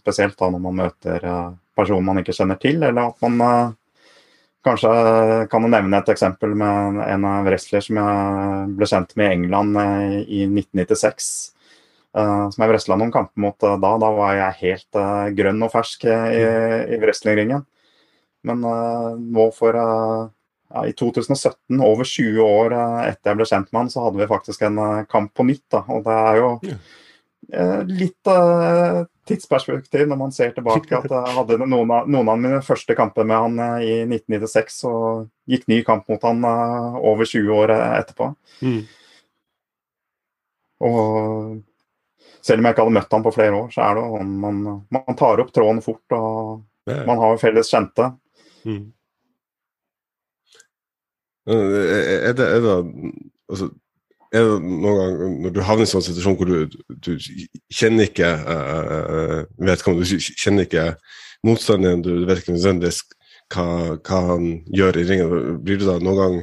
Spesielt 0.00 0.36
da 0.38 0.50
når 0.52 0.62
man 0.62 0.76
møter 0.84 1.24
eh, 1.26 1.48
personer 1.74 2.06
man 2.06 2.20
ikke 2.22 2.36
kjenner 2.36 2.60
til, 2.62 2.82
eller 2.82 3.10
at 3.10 3.26
man 3.26 3.48
eh, 3.48 3.80
Kanskje 4.64 4.88
kan 5.52 5.60
du 5.60 5.68
nevne 5.68 5.98
et 6.00 6.06
eksempel 6.08 6.54
med 6.56 6.96
en 7.04 7.24
wrestler 7.44 7.82
som 7.84 7.98
jeg 8.00 8.70
ble 8.78 8.86
kjent 8.88 9.10
med 9.20 9.26
i 9.26 9.34
England 9.36 9.76
eh, 9.76 10.14
i 10.24 10.38
1996. 10.46 11.26
Som 12.14 12.62
jeg 12.62 12.70
wrestla 12.70 12.96
noen 12.96 13.12
kamper 13.12 13.42
mot 13.44 13.58
da. 13.60 13.74
Da 13.76 14.08
var 14.16 14.38
jeg 14.38 14.56
helt 14.62 14.98
grønn 15.36 15.66
og 15.66 15.72
fersk 15.74 16.06
i, 16.08 16.14
i 16.96 17.00
wrestlingringen. 17.02 17.60
Men 18.48 18.64
nå 18.64 19.46
for 19.52 19.76
ja, 20.74 20.86
i 20.86 20.92
2017, 20.92 21.80
over 21.80 22.04
20 22.04 22.40
år 22.42 22.74
eh, 22.74 23.00
etter 23.12 23.30
jeg 23.30 23.38
ble 23.38 23.46
kjent 23.46 23.68
med 23.70 23.80
han, 23.84 23.90
så 23.92 24.06
hadde 24.08 24.18
vi 24.18 24.30
faktisk 24.30 24.64
en 24.66 24.80
eh, 24.82 25.02
kamp 25.10 25.30
på 25.36 25.46
nytt. 25.46 25.64
Da. 25.70 25.84
Og 25.94 26.02
det 26.06 26.16
er 26.18 26.38
jo 26.40 26.48
eh, 26.64 27.92
litt 28.02 28.32
tidsperspektiv 29.30 30.08
når 30.10 30.18
man 30.20 30.34
ser 30.34 30.50
tilbake 30.56 30.98
at 30.98 31.06
jeg 31.14 31.36
hadde 31.38 31.60
noen 31.62 31.92
av, 31.94 32.10
noen 32.10 32.32
av 32.32 32.42
mine 32.42 32.58
første 32.66 32.96
kamper 32.98 33.28
med 33.28 33.38
han 33.44 33.84
i 33.86 34.00
1996, 34.02 34.80
og 34.90 35.54
gikk 35.54 35.68
ny 35.70 35.78
kamp 35.86 36.10
mot 36.10 36.26
han 36.26 36.42
over 36.42 37.22
20 37.22 37.54
år 37.54 37.76
etterpå. 37.76 38.32
Mm. 38.66 38.82
Og 40.84 40.98
selv 42.44 42.58
om 42.58 42.66
jeg 42.66 42.74
ikke 42.74 42.84
hadde 42.84 42.98
møtt 42.98 43.14
han 43.14 43.24
på 43.24 43.32
flere 43.32 43.62
år, 43.62 43.70
så 43.72 43.86
er 43.86 43.96
det 43.96 44.08
sånn 44.10 44.34
man, 44.42 44.60
man 44.92 45.16
tar 45.16 45.40
opp 45.40 45.54
tråden 45.54 45.80
fort, 45.86 46.18
og 46.18 46.98
man 47.06 47.22
har 47.22 47.36
jo 47.36 47.40
felles 47.46 47.70
kjente. 47.70 48.10
Mm. 48.66 48.90
Er 51.46 52.32
det, 52.32 52.44
er 52.44 52.60
det, 52.64 52.76
altså, 53.52 53.68
er 54.34 54.46
det 54.48 54.60
noen 54.64 54.96
gang 54.98 55.34
når 55.44 55.54
du 55.54 55.60
havner 55.62 55.84
i 55.84 55.86
en 55.86 55.92
sånn 55.92 56.06
situasjon 56.06 56.36
hvor 56.40 56.50
du, 56.50 56.76
du 56.88 57.10
kjenner 57.72 58.08
ikke 58.08 58.30
uh, 58.48 59.40
vet 59.60 59.84
hva, 59.84 59.94
du 59.98 60.04
kjenner 60.08 60.64
ikke 60.66 60.86
motstanderen, 61.44 62.02
du 62.02 62.24
vet 62.24 62.40
ikke 62.40 62.56
nødvendigvis 62.56 63.02
hva, 63.52 63.66
hva, 63.98 64.20
han 64.32 64.48
gjør 64.72 65.00
i 65.02 65.04
ringen, 65.10 65.34
blir 65.64 65.80
du 65.80 65.84
da 65.86 65.98
noen 66.00 66.20
gang 66.22 66.38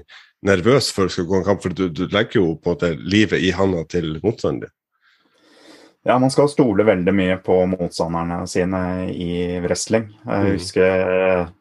nervøs 0.52 0.92
før 0.94 1.10
du 1.10 1.16
skal 1.16 1.28
gå 1.30 1.40
en 1.40 1.48
kamp, 1.50 1.64
for 1.66 1.74
du, 1.74 1.88
du 1.90 2.06
legger 2.14 2.40
jo 2.40 2.54
på 2.62 2.72
en 2.72 2.78
måte 2.78 2.94
livet 3.02 3.42
i 3.42 3.52
handa 3.58 3.84
til 3.90 4.14
motstanderen 4.22 4.68
din. 4.68 4.76
Ja, 6.08 6.16
man 6.18 6.32
skal 6.34 6.50
stole 6.50 6.86
veldig 6.86 7.14
mye 7.14 7.36
på 7.46 7.60
motstanderne 7.70 8.40
sine 8.50 8.84
i 9.14 9.60
wrestling. 9.62 10.08
Jeg 10.26 10.56
Mm. 10.58 11.52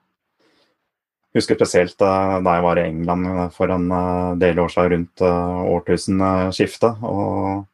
Husker, 1.34 1.54
husker 1.54 1.58
spesielt 1.58 1.98
da 1.98 2.40
da 2.40 2.54
jeg 2.56 2.62
var 2.64 2.78
i 2.78 2.86
England 2.88 3.52
for 3.52 3.70
en 3.70 3.90
eh, 3.90 4.36
del 4.40 4.58
år 4.58 4.68
siden 4.68 4.90
rundt 4.92 5.20
eh, 5.20 5.60
årtusenskiftet. 5.74 7.02
Og 7.02 7.66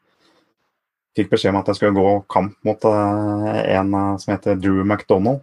fikk 1.16 1.30
beskjed 1.32 1.54
om 1.54 1.61
at 1.62 1.68
jeg 1.68 1.76
skulle 1.76 1.96
gå 1.96 2.24
kamp 2.28 2.57
mot 2.66 2.84
eh, 2.84 3.76
en 3.78 3.94
eh, 3.94 4.16
som 4.18 4.34
heter 4.34 4.59
Drew 4.61 4.84
McDonald. 4.84 5.40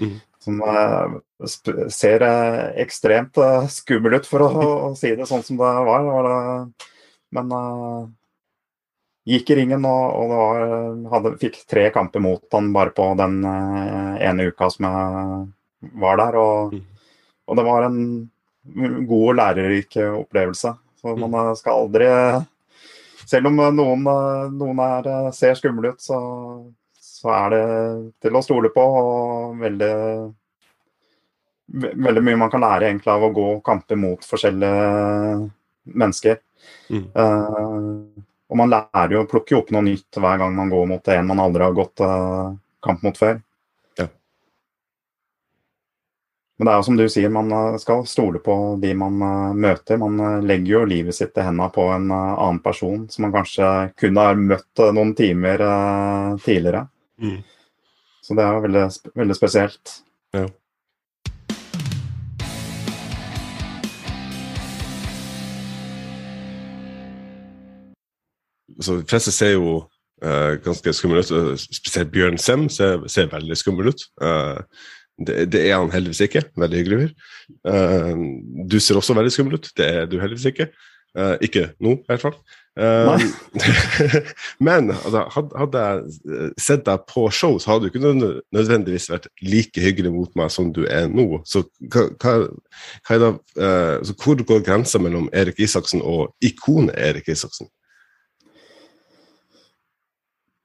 Mm. 0.00 0.16
Som 0.42 0.62
eh, 0.66 1.20
ser 1.92 2.22
eh, 2.26 2.82
ekstremt 2.82 3.38
eh, 3.38 3.68
skummel 3.70 4.18
ut, 4.18 4.26
for 4.26 4.42
å, 4.48 4.50
si 4.98 5.14
det 5.14 5.28
sånn 5.30 5.44
som 5.46 5.60
det 5.60 5.70
var. 5.86 6.66
Men 7.32 7.54
eh, 7.54 8.02
gikk 9.36 9.52
i 9.54 9.60
ringen 9.60 9.84
og, 9.86 10.16
og 10.18 11.06
hadde, 11.12 11.36
fikk 11.38 11.60
tre 11.70 11.90
kamper 11.94 12.18
mot 12.24 12.42
han 12.50 12.72
bare 12.74 12.90
på 12.90 13.12
den 13.20 13.44
eh, 13.46 14.16
ene 14.26 14.48
uka 14.50 14.66
som 14.74 14.88
jeg 14.88 15.92
var 16.02 16.18
der. 16.18 16.40
Og, 16.42 16.74
Mhm. 16.74 16.88
Og 17.46 17.58
det 17.58 17.64
var 17.66 17.88
en 17.88 17.98
god 19.08 19.24
og 19.32 19.36
lærerik 19.38 19.96
opplevelse. 20.02 20.74
Så 21.02 21.16
man 21.16 21.34
eh, 21.34 21.54
skal 21.58 21.84
aldri 21.84 22.10
Selv 23.26 23.48
om 23.48 23.58
noen, 23.74 24.06
eh, 24.06 24.46
noen 24.54 24.82
er, 24.82 25.08
eh, 25.08 25.30
ser 25.34 25.58
skumle 25.58 25.94
ut, 25.94 26.02
så, 26.02 26.18
så 27.00 27.32
er 27.34 27.54
det 27.54 27.64
til 28.22 28.36
å 28.36 28.42
stole 28.44 28.70
på. 28.74 28.82
Og 28.82 29.60
veldig, 29.62 29.92
veldig 32.06 32.24
mye 32.26 32.40
man 32.44 32.52
kan 32.52 32.62
lære 32.64 32.90
egentlig 32.90 33.14
av 33.14 33.26
å 33.26 33.32
gå 33.34 33.48
kamper 33.66 33.98
mot 33.98 34.26
forskjellige 34.26 35.38
mennesker. 35.98 36.42
Mm. 36.92 37.06
Uh, 37.16 38.22
og 38.52 38.58
man 38.60 38.70
lærer 38.70 39.14
jo 39.16 39.22
å 39.24 39.28
plukke 39.30 39.56
opp 39.56 39.72
noe 39.74 39.82
nytt 39.86 40.18
hver 40.20 40.36
gang 40.38 40.52
man 40.54 40.70
går 40.70 40.84
mot 40.90 41.08
en 41.10 41.30
man 41.30 41.40
aldri 41.42 41.64
har 41.64 41.74
gått 41.74 42.02
uh, 42.04 42.52
kamp 42.84 43.02
mot 43.02 43.18
før. 43.18 43.40
Ja. 43.98 44.06
Men 46.62 46.68
det 46.68 46.72
er 46.76 46.78
jo 46.78 46.84
som 46.86 46.98
du 47.00 47.08
sier, 47.10 47.30
man 47.34 47.48
eh, 47.50 47.76
skal 47.82 48.04
stole 48.06 48.38
på 48.38 48.54
de 48.78 48.92
man 48.94 49.16
eh, 49.26 49.54
møter. 49.64 49.96
Man 49.98 50.20
eh, 50.22 50.44
legger 50.46 50.76
jo 50.76 50.82
livet 50.86 51.16
sitt 51.16 51.34
i 51.34 51.42
hendene 51.42 51.66
på 51.74 51.88
en 51.90 52.04
annen 52.14 52.60
person 52.62 53.00
som 53.10 53.26
man 53.26 53.32
kanskje 53.34 53.70
kunne 53.98 54.26
ha 54.28 54.36
møtt 54.38 54.82
noen 54.94 55.10
timer 55.18 55.64
tidligere. 56.44 56.84
Mm. 57.18 57.40
Så 58.22 58.38
det 58.38 58.46
er 58.46 58.54
jo 58.54 58.62
veldig, 58.68 58.84
veldig 59.24 59.38
spesielt. 59.40 59.96
Ja. 60.38 60.44
Så 68.78 69.00
de 69.02 69.10
fleste 69.10 69.34
ser 69.34 69.56
jo 69.56 69.80
eh, 70.22 70.62
ganske 70.62 70.94
skumle 70.94 71.26
ut. 71.26 71.60
Spesielt 71.66 72.14
Bjørn 72.14 72.38
Sem 72.38 72.68
ser, 72.70 73.02
ser 73.10 73.34
veldig 73.34 73.58
skummel 73.58 73.90
ut. 73.90 74.10
Eh, 74.22 74.92
det, 75.20 75.52
det 75.52 75.66
er 75.68 75.78
han 75.78 75.92
heldigvis 75.92 76.24
ikke. 76.26 76.46
Veldig 76.58 76.80
hyggelig 76.80 77.02
fyr. 77.02 77.12
Uh, 77.68 78.24
du 78.70 78.80
ser 78.80 78.98
også 78.98 79.16
veldig 79.18 79.34
skummel 79.34 79.60
ut. 79.60 79.70
Det 79.76 79.86
er 79.86 80.10
du 80.10 80.18
heldigvis 80.20 80.50
ikke. 80.52 80.72
Uh, 81.18 81.36
ikke 81.44 81.68
nå, 81.84 81.98
i 82.00 82.08
hvert 82.08 82.22
fall. 82.24 82.36
Uh, 82.80 83.20
men 84.66 84.94
altså, 84.94 85.26
hadde, 85.34 85.82
jeg 85.82 86.52
sett 86.56 86.86
deg 86.86 87.04
på 87.10 87.26
show, 87.28 87.58
så 87.60 87.74
hadde 87.74 87.84
du 87.84 87.90
ikke 87.90 88.14
nødvendigvis 88.56 89.10
vært 89.12 89.28
like 89.44 89.84
hyggelig 89.84 90.14
mot 90.14 90.32
meg 90.40 90.48
som 90.54 90.72
du 90.72 90.86
er 90.88 91.10
nå. 91.12 91.42
Så 91.44 91.66
hva, 91.92 92.08
hva, 92.16 92.34
hva 93.08 93.20
da, 93.20 93.30
så 94.08 94.16
hvor 94.16 94.40
går 94.40 94.64
grensa 94.64 95.02
mellom 95.02 95.28
Erik 95.36 95.60
Isaksen 95.60 96.00
og 96.00 96.32
ikonet 96.40 96.96
Erik 96.96 97.28
Isaksen? 97.28 97.68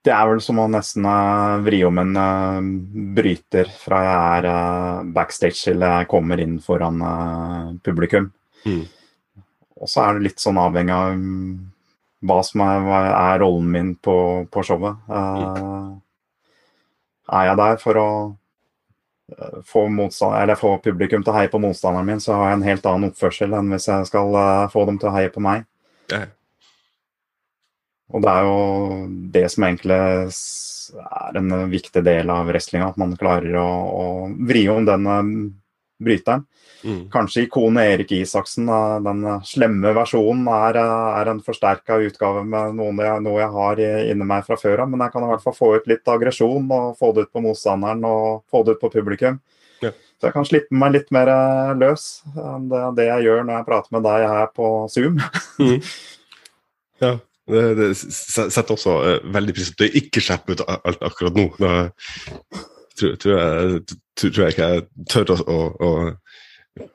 Det 0.08 0.14
er 0.16 0.28
vel 0.30 0.40
som 0.40 0.62
å 0.64 0.70
nesten 0.72 1.04
uh, 1.04 1.60
vri 1.66 1.82
om 1.84 1.98
en 2.00 2.14
uh, 2.16 2.68
bryter 3.18 3.68
fra 3.76 3.98
jeg 4.06 4.20
er 4.38 4.46
uh, 4.48 5.08
backstage 5.18 5.60
til 5.66 5.84
jeg 5.84 6.08
kommer 6.08 6.40
inn 6.40 6.62
foran 6.64 7.02
publikum. 7.84 8.30
Mm. 8.64 8.86
Og 9.78 9.92
så 9.92 10.06
er 10.06 10.16
det 10.16 10.30
litt 10.30 10.40
sånn 10.44 10.60
avhengig 10.62 10.96
av 10.96 11.18
um, 11.18 11.58
hva 12.28 12.40
som 12.46 12.64
er, 12.64 12.88
er 13.10 13.42
rollen 13.44 13.68
min 13.74 13.92
på, 14.00 14.16
på 14.52 14.64
showet. 14.66 15.04
Mm. 15.12 16.00
er 17.38 17.50
jeg 17.50 17.60
der 17.60 17.78
for 17.84 18.00
å 18.02 18.08
få, 19.68 19.84
eller 20.32 20.58
få 20.58 20.72
publikum 20.82 21.22
til 21.22 21.34
å 21.34 21.36
heie 21.36 21.52
på 21.52 21.62
motstanderen 21.62 22.08
min, 22.08 22.24
så 22.24 22.40
har 22.40 22.50
jeg 22.50 22.62
en 22.62 22.66
helt 22.72 22.90
annen 22.90 23.12
oppførsel 23.12 23.54
enn 23.60 23.70
hvis 23.76 23.90
jeg 23.92 24.10
skal 24.10 24.40
få 24.74 24.88
dem 24.90 24.98
til 24.98 25.12
å 25.12 25.16
heie 25.20 25.36
på 25.36 25.44
meg. 25.44 25.68
Ja. 26.10 26.24
Og 28.16 28.24
det 28.24 28.34
er 28.34 28.48
jo 28.48 28.60
det 29.36 29.46
som 29.52 29.66
egentlig 29.68 29.98
er 29.98 31.40
en 31.40 31.56
viktig 31.72 32.04
del 32.06 32.30
av 32.32 32.48
wrestlinga, 32.48 32.92
at 32.94 33.00
man 33.02 33.18
klarer 33.20 33.58
å, 33.60 33.68
å 33.68 34.06
vri 34.48 34.64
om 34.72 34.88
den 34.88 35.10
eh, 35.12 35.34
bryteren. 36.08 36.46
Mm. 36.86 37.08
Kanskje 37.12 37.48
ikonet 37.48 37.90
Erik 37.96 38.14
Isaksen, 38.14 38.70
den 39.04 39.26
slemme 39.44 39.92
versjonen, 39.98 40.46
er, 40.54 40.80
eh, 40.80 41.20
er 41.20 41.34
en 41.34 41.44
forsterka 41.44 42.00
utgave 42.06 42.46
med 42.48 42.80
jeg, 43.04 43.22
noe 43.26 43.42
jeg 43.42 43.52
har 43.58 43.84
inni 43.84 44.30
meg 44.30 44.48
fra 44.48 44.60
før 44.62 44.86
av. 44.86 44.92
Men 44.94 45.04
jeg 45.04 45.16
kan 45.16 45.28
i 45.28 45.32
hvert 45.34 45.44
fall 45.44 45.58
få 45.58 45.74
ut 45.76 45.92
litt 45.92 46.16
aggresjon 46.16 46.72
og 46.72 46.98
få 47.00 47.12
det 47.14 47.28
ut 47.28 47.34
på 47.36 47.44
motstanderen 47.44 48.08
og 48.08 48.46
få 48.52 48.64
det 48.64 48.78
ut 48.78 48.84
på 48.86 48.94
publikum. 48.96 49.42
Ja. 49.84 49.92
Så 50.18 50.30
jeg 50.30 50.34
kan 50.34 50.48
slippe 50.48 50.74
meg 50.74 50.96
litt 50.96 51.12
mer 51.14 51.30
eh, 51.30 51.76
løs 51.78 52.08
enn 52.34 52.72
det, 52.72 52.84
det 52.98 53.12
jeg 53.12 53.28
gjør 53.28 53.44
når 53.44 53.60
jeg 53.60 53.68
prater 53.68 53.98
med 53.98 54.08
deg 54.08 54.30
her 54.32 54.54
på 54.56 54.76
Zoom. 54.94 55.20
Ja. 56.98 57.12
Det, 57.48 57.64
det 57.80 57.92
setter 57.96 58.74
også 58.76 58.96
eh, 59.08 59.34
veldig 59.34 59.54
pris 59.56 59.70
på 59.72 59.84
at 59.84 59.94
du 59.94 60.00
ikke 60.02 60.24
slipper 60.24 60.58
ut 60.58 60.66
alt 60.68 61.06
akkurat 61.06 61.38
nå. 61.38 61.48
Da 61.62 61.76
tror, 63.00 63.16
tror, 63.16 63.38
jeg, 63.38 63.82
tror, 64.18 64.42
jeg 64.44 64.56
ikke 64.56 64.70
jeg 64.74 64.84
tør 65.12 65.34
å, 65.36 65.38
å, 65.48 65.60
å 65.88 65.92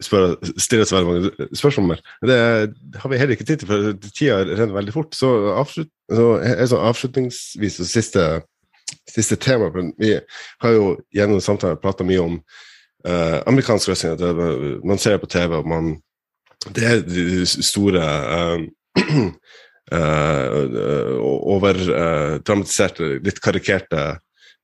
spørre, 0.03 0.37
stille 0.61 0.87
så 0.87 0.99
veldig 0.99 1.11
mange 1.11 1.49
spørsmål 1.59 1.89
mer. 1.93 2.03
Det 2.29 2.39
har 3.01 3.13
vi 3.13 3.21
heller 3.21 3.37
ikke 3.37 3.47
tid 3.49 3.63
til, 3.63 3.71
for 3.71 4.11
tida 4.11 4.43
renner 4.45 4.77
veldig 4.77 4.95
fort. 4.95 5.17
Så, 5.17 5.31
avslut, 5.57 5.91
så 6.13 6.29
er 6.43 6.67
så 6.71 6.83
avslutningsvis 6.91 7.81
og 7.83 7.91
siste, 7.91 8.27
siste 9.11 9.37
tema 9.41 9.71
Vi 9.99 10.15
har 10.63 10.77
jo 10.77 10.97
gjennom 11.15 11.41
samtalen 11.41 11.81
prata 11.83 12.05
mye 12.05 12.23
om 12.23 12.39
eh, 13.07 13.39
amerikansk 13.47 13.89
wrestling. 13.89 14.81
Man 14.85 14.99
ser 14.99 15.17
på 15.23 15.27
TV, 15.27 15.57
og 15.57 15.69
man 15.69 15.95
Det 16.75 16.85
er 16.87 17.01
de 17.03 17.47
store 17.47 18.03
eh, 18.37 18.59
uh, 19.93 21.17
overdramatiserte, 21.53 23.19
litt 23.25 23.41
karikerte 23.45 24.03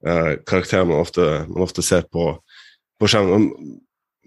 eh, 0.07 0.33
karakterer 0.47 0.87
man 0.89 1.03
ofte, 1.03 1.45
man 1.49 1.64
ofte 1.66 1.83
ser 1.83 2.07
på, 2.11 2.31
på 3.01 3.11
skjermen. 3.11 3.51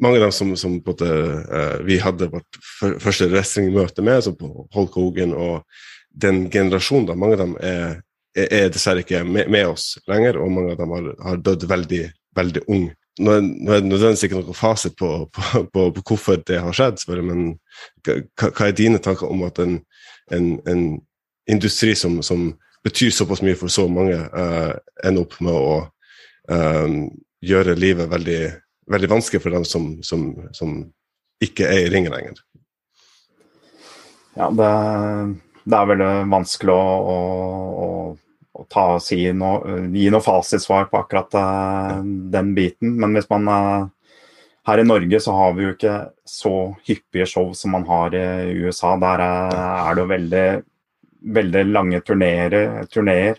Mange 0.02 0.18
av 0.18 0.28
dem 0.28 0.32
som, 0.34 0.54
som 0.58 0.80
måte, 0.86 1.08
eh, 1.08 1.82
vi 1.86 2.00
hadde 2.02 2.30
vårt 2.32 2.62
fø- 2.80 2.98
første 3.02 3.28
wrestlingmøte 3.30 4.02
med, 4.06 4.24
som 4.26 4.38
på 4.38 4.68
Holk 4.74 4.96
Hogan 4.98 5.36
og 5.38 5.62
den 6.12 6.50
generasjonen, 6.52 7.08
da, 7.12 7.16
mange 7.16 7.38
av 7.38 7.44
dem 7.44 7.54
er, 7.64 8.02
er 8.36 8.72
dessverre 8.74 9.04
ikke 9.06 9.24
med, 9.28 9.52
med 9.52 9.70
oss 9.70 9.94
lenger, 10.10 10.40
og 10.42 10.52
mange 10.52 10.74
av 10.74 10.82
dem 10.82 10.96
har, 10.96 11.12
har 11.28 11.46
dødd 11.46 11.68
veldig, 11.70 12.02
veldig 12.40 12.66
ung. 12.68 12.90
Nå 13.22 13.34
er 13.36 13.42
nå 13.44 13.74
er 13.76 13.84
det 13.84 13.92
nødvendigvis 13.92 14.26
ikke 14.26 14.40
noen 14.40 14.58
fasit 14.58 14.96
på, 15.00 15.12
på, 15.36 15.42
på, 15.70 15.88
på 15.96 16.04
hvorfor 16.08 16.42
det 16.48 16.60
har 16.64 16.76
skjedd, 16.76 17.04
men 17.22 17.54
hva, 18.08 18.18
hva 18.48 18.68
er 18.68 18.76
dine 18.76 19.02
tanker 19.04 19.30
om 19.30 19.44
at 19.48 19.60
en, 19.62 19.82
en, 20.34 20.54
en 20.70 20.84
industri 21.50 21.96
som, 21.96 22.22
som 22.24 22.52
betyr 22.84 23.12
såpass 23.14 23.42
mye 23.46 23.58
for 23.60 23.72
så 23.72 23.88
mange, 23.92 24.18
uh, 24.18 24.74
ender 25.04 25.26
opp 25.26 25.38
med 25.44 25.54
å 25.54 25.76
eh, 26.52 26.96
gjøre 27.46 27.78
livet 27.78 28.10
veldig, 28.10 28.42
veldig 28.92 29.10
vanskelig 29.12 29.42
for 29.44 29.54
dem 29.54 29.66
som, 29.68 29.92
som, 30.06 30.32
som 30.56 30.80
ikke 31.42 31.68
er 31.70 31.86
i 31.86 31.92
ringen 31.94 32.14
lenger. 32.14 32.42
Ja, 34.38 34.48
det, 34.56 34.72
det 35.66 35.78
er 35.78 35.90
veldig 35.92 36.12
vanskelig 36.32 36.74
å, 36.74 36.84
å, 37.14 37.18
å, 37.86 37.88
å 38.62 38.66
noe, 39.38 39.80
gi 39.94 40.10
noe 40.14 40.24
fasitsvar 40.26 40.88
på 40.92 41.02
akkurat 41.02 41.38
uh, 41.38 41.98
den 42.34 42.54
biten. 42.58 42.96
Men 43.02 43.18
hvis 43.18 43.30
man 43.32 43.50
eh, 43.52 43.90
Her 44.72 44.80
i 44.80 44.88
Norge 44.88 45.20
så 45.20 45.34
har 45.36 45.56
vi 45.58 45.66
jo 45.66 45.76
ikke 45.76 45.96
så 46.24 46.56
hyppige 46.88 47.26
show 47.28 47.50
som 47.58 47.74
man 47.76 47.84
har 47.90 48.14
i 48.16 48.54
USA. 48.64 48.94
Der 49.02 49.24
er 49.26 49.96
det 49.98 50.06
jo 50.06 50.12
veldig, 50.14 50.46
veldig 51.38 51.64
lange 51.68 52.00
turneer. 52.08 53.36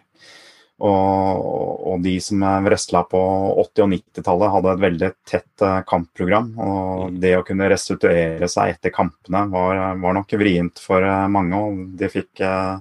Og, 0.82 1.86
og 1.86 2.02
de 2.02 2.16
som 2.20 2.42
wrestla 2.66 3.04
på 3.06 3.20
80- 3.62 3.84
og 3.84 3.90
90-tallet, 3.94 4.52
hadde 4.56 4.72
et 4.72 4.82
veldig 4.82 5.10
tett 5.30 5.64
eh, 5.64 5.78
kampprogram. 5.86 6.50
Og 6.58 7.20
det 7.22 7.36
å 7.38 7.44
kunne 7.46 7.70
restituere 7.70 8.48
seg 8.50 8.74
etter 8.74 8.92
kampene 8.94 9.46
var, 9.52 9.80
var 10.02 10.18
nok 10.18 10.34
vrient 10.40 10.82
for 10.82 11.06
eh, 11.06 11.28
mange. 11.30 11.60
Og 11.62 11.96
de 11.96 12.10
fikk 12.12 12.42
eh, 12.44 12.74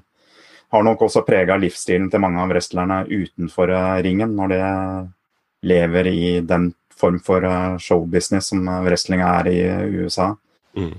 har 0.76 0.86
nok 0.88 1.06
også 1.08 1.24
prega 1.28 1.60
livsstilen 1.62 2.10
til 2.10 2.26
mange 2.26 2.42
av 2.42 2.52
wrestlerne 2.52 3.04
utenfor 3.08 3.72
ringen, 4.04 4.36
når 4.36 4.54
de 4.56 4.62
lever 5.72 6.08
i 6.10 6.28
den 6.48 6.72
form 7.02 7.20
for 7.20 7.44
eh, 7.44 7.78
showbusiness 7.78 8.52
som 8.52 8.68
eh, 8.68 8.84
wrestling 8.86 9.24
er 9.26 9.48
i 9.52 9.58
USA. 10.02 10.36
Mm. 10.78 10.94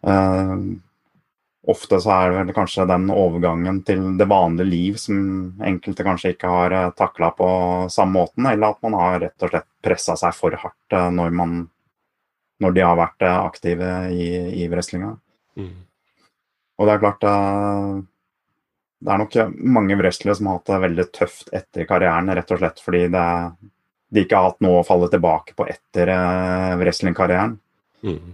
Uh, 0.00 0.56
ofte 1.68 1.98
så 2.00 2.12
er 2.14 2.30
det 2.30 2.36
vel 2.38 2.52
kanskje 2.56 2.86
den 2.88 3.10
overgangen 3.12 3.82
til 3.84 4.06
det 4.16 4.26
vanlige 4.30 4.70
liv 4.70 4.94
som 4.96 5.18
enkelte 5.60 6.06
kanskje 6.06 6.32
ikke 6.32 6.48
har 6.48 6.76
takla 6.96 7.28
på 7.36 7.48
samme 7.92 8.16
måten, 8.16 8.48
eller 8.48 8.72
at 8.72 8.80
man 8.86 8.96
har 8.96 9.18
rett 9.26 9.44
og 9.44 9.52
slett 9.52 9.68
pressa 9.84 10.16
seg 10.16 10.32
for 10.38 10.56
hardt 10.62 10.96
når, 11.12 11.34
man, 11.36 11.58
når 12.64 12.76
de 12.78 12.86
har 12.86 12.96
vært 12.96 13.26
aktive 13.28 13.90
i, 14.16 14.30
i 14.64 14.70
wrestlinga. 14.72 15.12
Mm. 15.60 15.74
Og 16.80 16.88
det 16.88 16.94
er 16.94 17.02
klart 17.02 17.26
Det 17.26 19.12
er 19.12 19.20
nok 19.20 19.36
mange 19.76 20.00
wrestlere 20.00 20.38
som 20.38 20.48
har 20.48 20.58
hatt 20.58 20.72
det 20.72 20.80
veldig 20.86 21.06
tøft 21.12 21.52
etter 21.60 21.84
karrieren, 21.92 22.32
rett 22.32 22.56
og 22.56 22.62
slett 22.62 22.80
fordi 22.80 23.04
det, 23.12 23.26
de 24.10 24.24
ikke 24.24 24.36
har 24.36 24.50
hatt 24.50 24.62
noe 24.64 24.80
å 24.80 24.86
falle 24.86 25.08
tilbake 25.12 25.54
på 25.58 25.66
etter 25.70 26.10
wrestlingkarrieren. 26.80 27.56
Mm. 28.00 28.32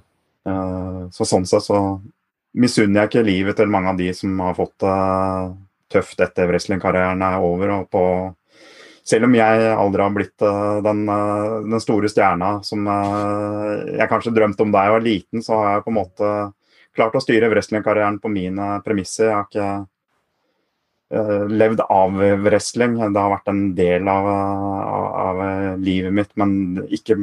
så 1.11 1.24
sånn 1.27 1.45
sett 1.49 1.64
så 1.64 1.79
misunner 2.57 3.03
jeg 3.03 3.11
ikke 3.11 3.27
livet 3.27 3.59
til 3.59 3.70
mange 3.72 3.93
av 3.93 4.01
de 4.01 4.09
som 4.16 4.41
har 4.41 4.57
fått 4.57 4.74
det 4.83 4.91
uh, 4.91 5.55
tøft 5.93 6.20
etter 6.24 6.49
wrestlingkarrieren 6.51 7.22
er 7.22 7.45
over. 7.45 7.72
og 7.77 7.91
på 7.93 8.05
selv 9.07 9.29
om 9.29 9.37
jeg 9.37 9.66
aldri 9.70 10.03
har 10.03 10.14
blitt 10.14 10.43
uh, 10.43 10.79
den, 10.83 11.05
uh, 11.07 11.61
den, 11.62 11.81
store 11.83 12.11
stjerna 12.11 12.57
som 12.66 12.89
uh, 12.89 13.85
jeg 13.93 14.11
kanskje 14.11 14.35
drømte 14.35 14.66
om 14.66 14.72
da 14.74 14.87
jeg 14.87 14.97
var 14.97 15.05
liten, 15.05 15.45
så 15.45 15.61
har 15.61 15.77
jeg 15.77 15.85
på 15.85 15.93
en 15.93 15.99
måte 16.01 16.33
klart 16.97 17.14
å 17.14 17.22
styre 17.22 17.53
wrestlingkarrieren 17.53 18.18
på 18.22 18.33
mine 18.33 18.81
premisser. 18.87 19.29
Jeg 19.29 19.37
har 19.37 19.47
ikke 19.47 19.68
uh, 19.68 19.87
levd 21.07 21.81
av 21.87 22.17
wrestling. 22.43 22.97
Det 22.99 23.21
har 23.21 23.31
vært 23.31 23.51
en 23.53 23.61
del 23.79 24.09
av, 24.11 24.27
av, 24.27 25.43
livet 25.79 26.15
mitt, 26.15 26.33
men 26.41 26.81
ikke 26.91 27.15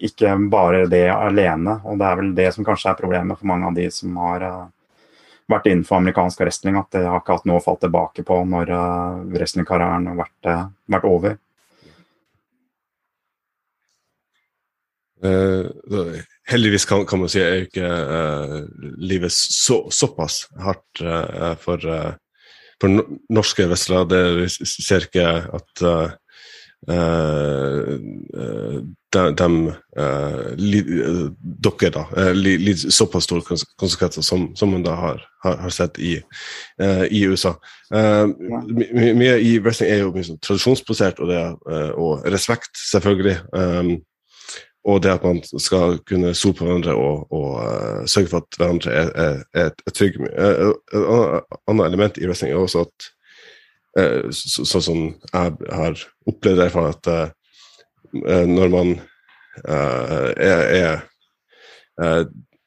ikke 0.00 0.34
bare 0.50 0.86
det 0.90 1.06
alene. 1.12 1.78
Og 1.84 1.98
det 2.00 2.08
er 2.08 2.20
vel 2.20 2.32
det 2.36 2.48
som 2.56 2.66
kanskje 2.66 2.92
er 2.92 3.00
problemet 3.00 3.38
for 3.38 3.50
mange 3.50 3.68
av 3.68 3.76
de 3.76 3.86
som 3.92 4.16
har 4.22 4.46
uh, 4.46 4.64
vært 5.50 5.68
innenfor 5.70 6.00
amerikansk 6.00 6.40
wrestling, 6.40 6.78
at 6.80 6.90
det 6.94 7.04
har 7.04 7.20
ikke 7.20 7.38
hatt 7.38 7.46
noe 7.48 7.60
å 7.60 7.64
falle 7.64 7.84
tilbake 7.84 8.24
på 8.26 8.40
når 8.48 8.72
uh, 8.72 9.20
wrestlingkarrieren 9.34 10.10
har 10.12 10.20
vært, 10.24 10.40
uh, 10.48 10.66
vært 10.96 11.08
over. 11.12 11.38
heldigvis 16.48 16.86
kan, 16.88 17.02
kan, 17.04 17.20
man 17.20 17.28
si 17.28 17.42
er 17.44 17.66
ikke 17.66 17.88
livet 19.04 19.34
så, 19.36 19.82
såpass 19.92 20.46
hardt 20.64 21.02
for, 21.60 21.84
for 22.80 23.02
norske 23.32 23.68
wrestlere. 23.68 24.08
Det 24.10 24.50
ser 24.66 25.08
ikke 25.08 25.28
at 25.60 25.86
Uh, 26.88 28.00
de, 29.12 29.22
de 29.36 29.48
uh, 30.00 30.46
li, 30.56 30.78
dere 31.60 31.90
da, 31.92 32.04
lider 32.32 32.92
såpass 32.94 33.26
store 33.28 33.58
konsekvenser 33.76 34.24
som, 34.24 34.46
som 34.56 34.72
man 34.72 34.86
da 34.86 34.94
har, 34.96 35.20
har, 35.44 35.58
har 35.60 35.74
sett 35.74 35.98
i, 36.00 36.14
i 37.10 37.20
USA. 37.28 37.52
Mye 37.92 39.34
i 39.44 39.58
wrestling 39.60 39.92
er 39.92 40.04
jo 40.04 40.14
mye 40.14 40.24
sånn 40.30 40.40
tradisjonsbasert, 40.40 41.20
og, 41.20 41.28
det, 41.28 41.42
og 42.00 42.24
respekt, 42.32 42.72
selvfølgelig. 42.80 43.36
Um, 43.52 43.98
og 44.84 45.02
det 45.04 45.12
at 45.12 45.24
man 45.24 45.42
skal 45.44 45.98
kunne 46.08 46.32
stole 46.34 46.56
på 46.56 46.64
hverandre 46.64 46.94
og, 46.96 47.32
og 47.32 48.08
sørge 48.08 48.30
for 48.32 48.40
at 48.40 48.56
hverandre 48.56 48.92
er, 48.92 49.10
er, 49.54 49.72
er 49.86 49.94
trygge. 49.94 50.30
Et 50.30 51.04
annet 51.68 51.86
element 51.86 52.18
i 52.18 52.28
wrestling 52.28 52.54
er 52.54 52.62
også 52.62 52.86
at 52.86 53.10
uh, 54.00 54.30
sånn 54.32 54.86
som 54.86 55.02
jeg 55.32 55.52
har 55.68 56.04
opplevd 56.30 56.62
det, 56.62 56.70
at 56.80 57.12
eh, 57.12 57.28
eh, 58.24 58.46
når 58.48 58.72
man 58.72 58.96
er 59.60 61.02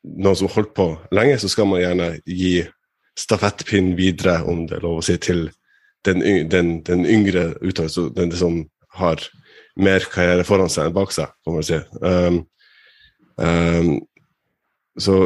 noen 0.03 0.35
som 0.35 0.49
har 0.49 0.55
holdt 0.57 0.73
på 0.77 0.87
lenge, 1.15 1.39
så 1.41 1.49
skal 1.49 1.69
man 1.69 1.81
gjerne 1.81 2.09
gi 2.27 2.59
stafettpinnen 3.17 3.95
videre, 3.97 4.41
om 4.49 4.65
det 4.67 4.77
er 4.77 4.85
lov 4.85 4.99
å 4.99 5.05
si, 5.05 5.15
til 5.21 5.47
den, 6.05 6.21
den, 6.51 6.75
den 6.85 7.05
yngre 7.07 7.53
utøveren, 7.63 8.13
den 8.17 8.35
som 8.35 8.59
har 8.99 9.23
mer 9.79 10.05
karriere 10.11 10.45
foran 10.47 10.71
seg 10.71 10.89
enn 10.89 10.95
bak 10.95 11.13
seg, 11.15 11.31
kan 11.45 11.55
man 11.55 11.65
si. 11.65 11.79
Um, 12.01 12.39
um, 13.41 13.93
så, 14.99 15.17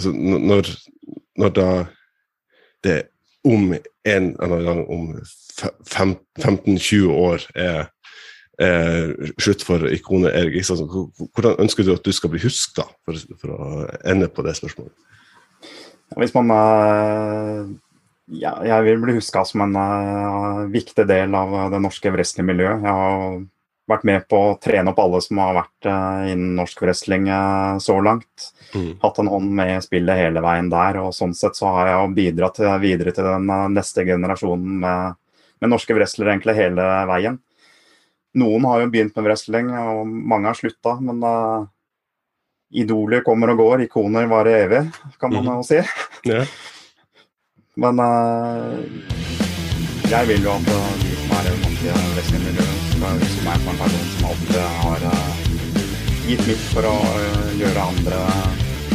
så 0.00 0.12
når, 0.12 0.68
når, 1.40 1.54
da 1.56 1.68
det 2.84 2.98
om 3.48 3.72
en 3.72 4.26
eller 4.42 4.44
annen 4.44 4.66
gang 4.68 4.82
om 4.92 5.06
15-20 5.88 7.08
år 7.08 7.46
er, 7.56 7.86
er, 8.60 9.14
slutt 9.40 9.64
for 9.64 9.88
ikonet 9.88 10.36
Erik 10.36 10.60
Isaksen, 10.60 10.88
hvordan 11.32 11.56
ønsker 11.64 11.86
du 11.86 11.94
at 11.94 12.04
du 12.04 12.12
skal 12.12 12.32
bli 12.32 12.42
huska, 12.44 12.84
for, 13.04 13.24
for, 13.40 13.56
å 13.56 13.88
ende 14.04 14.28
på 14.28 14.44
det 14.44 14.56
spørsmålet? 14.60 14.92
Hvis 16.20 16.34
man 16.36 16.52
eh, 16.52 17.72
ja, 18.38 18.52
Jeg 18.64 18.84
vil 18.86 19.00
bli 19.02 19.16
huska 19.16 19.42
som 19.48 19.64
en 19.64 19.74
uh, 19.76 20.64
viktig 20.72 21.06
del 21.08 21.34
av 21.36 21.72
det 21.72 21.80
norske 21.82 22.12
wrestlingmiljøet. 22.12 22.84
Jeg 22.84 23.00
har 23.00 23.40
vært 23.90 24.04
med 24.08 24.24
på 24.28 24.38
å 24.38 24.52
trene 24.62 24.92
opp 24.92 25.00
alle 25.02 25.20
som 25.24 25.40
har 25.42 25.56
vært 25.58 25.88
uh, 25.88 26.24
innen 26.30 26.54
norsk 26.58 26.80
wrestling 26.84 27.28
uh, 27.28 27.76
så 27.82 27.98
langt. 28.04 28.48
Mm. 28.74 28.94
Hatt 29.02 29.20
en 29.20 29.30
hånd 29.30 29.50
med 29.58 29.74
i 29.76 29.82
spillet 29.84 30.20
hele 30.20 30.42
veien 30.44 30.70
der. 30.72 31.00
og 31.02 31.12
Sånn 31.16 31.34
sett 31.36 31.58
så 31.58 31.72
har 31.76 31.90
jeg 31.90 32.14
bidratt 32.16 32.58
til, 32.60 32.70
videre 32.82 33.12
til 33.14 33.28
den 33.28 33.50
uh, 33.52 33.66
neste 33.72 34.06
generasjonen 34.08 34.80
med, 34.84 35.18
med, 35.60 35.72
norske 35.74 35.96
wrestlere 35.96 36.32
egentlig 36.34 36.56
hele 36.58 36.88
veien. 37.10 37.38
Noen 38.40 38.66
har 38.66 38.82
jo 38.82 38.90
begynt 38.90 39.14
med 39.14 39.28
wrestling, 39.28 39.68
og 39.78 40.08
mange 40.08 40.50
har 40.50 40.58
slutta. 40.58 40.96
Men 40.98 41.20
idoler 42.74 43.22
kommer 43.22 43.52
og 43.52 43.60
går, 43.60 43.84
ikoner 43.84 44.26
varer 44.26 44.64
evig, 44.64 44.80
kan 45.22 45.30
man 45.36 45.46
mm. 45.46 45.52
jo 45.52 45.68
si. 45.68 45.78
Yeah. 46.26 46.48
men 47.78 48.00
jeg 50.10 50.30
vil 50.32 50.48
jo 50.48 50.56
at 50.56 50.72
de 50.72 51.14
som 51.20 51.36
er 51.38 51.46
i 51.46 51.52
det 51.52 51.60
norske 51.62 52.00
wrestlingmiljøet 52.16 52.83
meg 53.44 53.58
som 53.60 53.72
en 53.72 53.80
person 53.82 54.06
som 54.14 54.28
alltid 54.30 54.60
har 54.84 55.06
uh, 55.10 55.32
gitt 56.28 56.44
mitt 56.48 56.62
for 56.72 56.88
å 56.88 56.94
uh, 57.04 57.50
gjøre 57.60 57.88
andre 57.90 58.20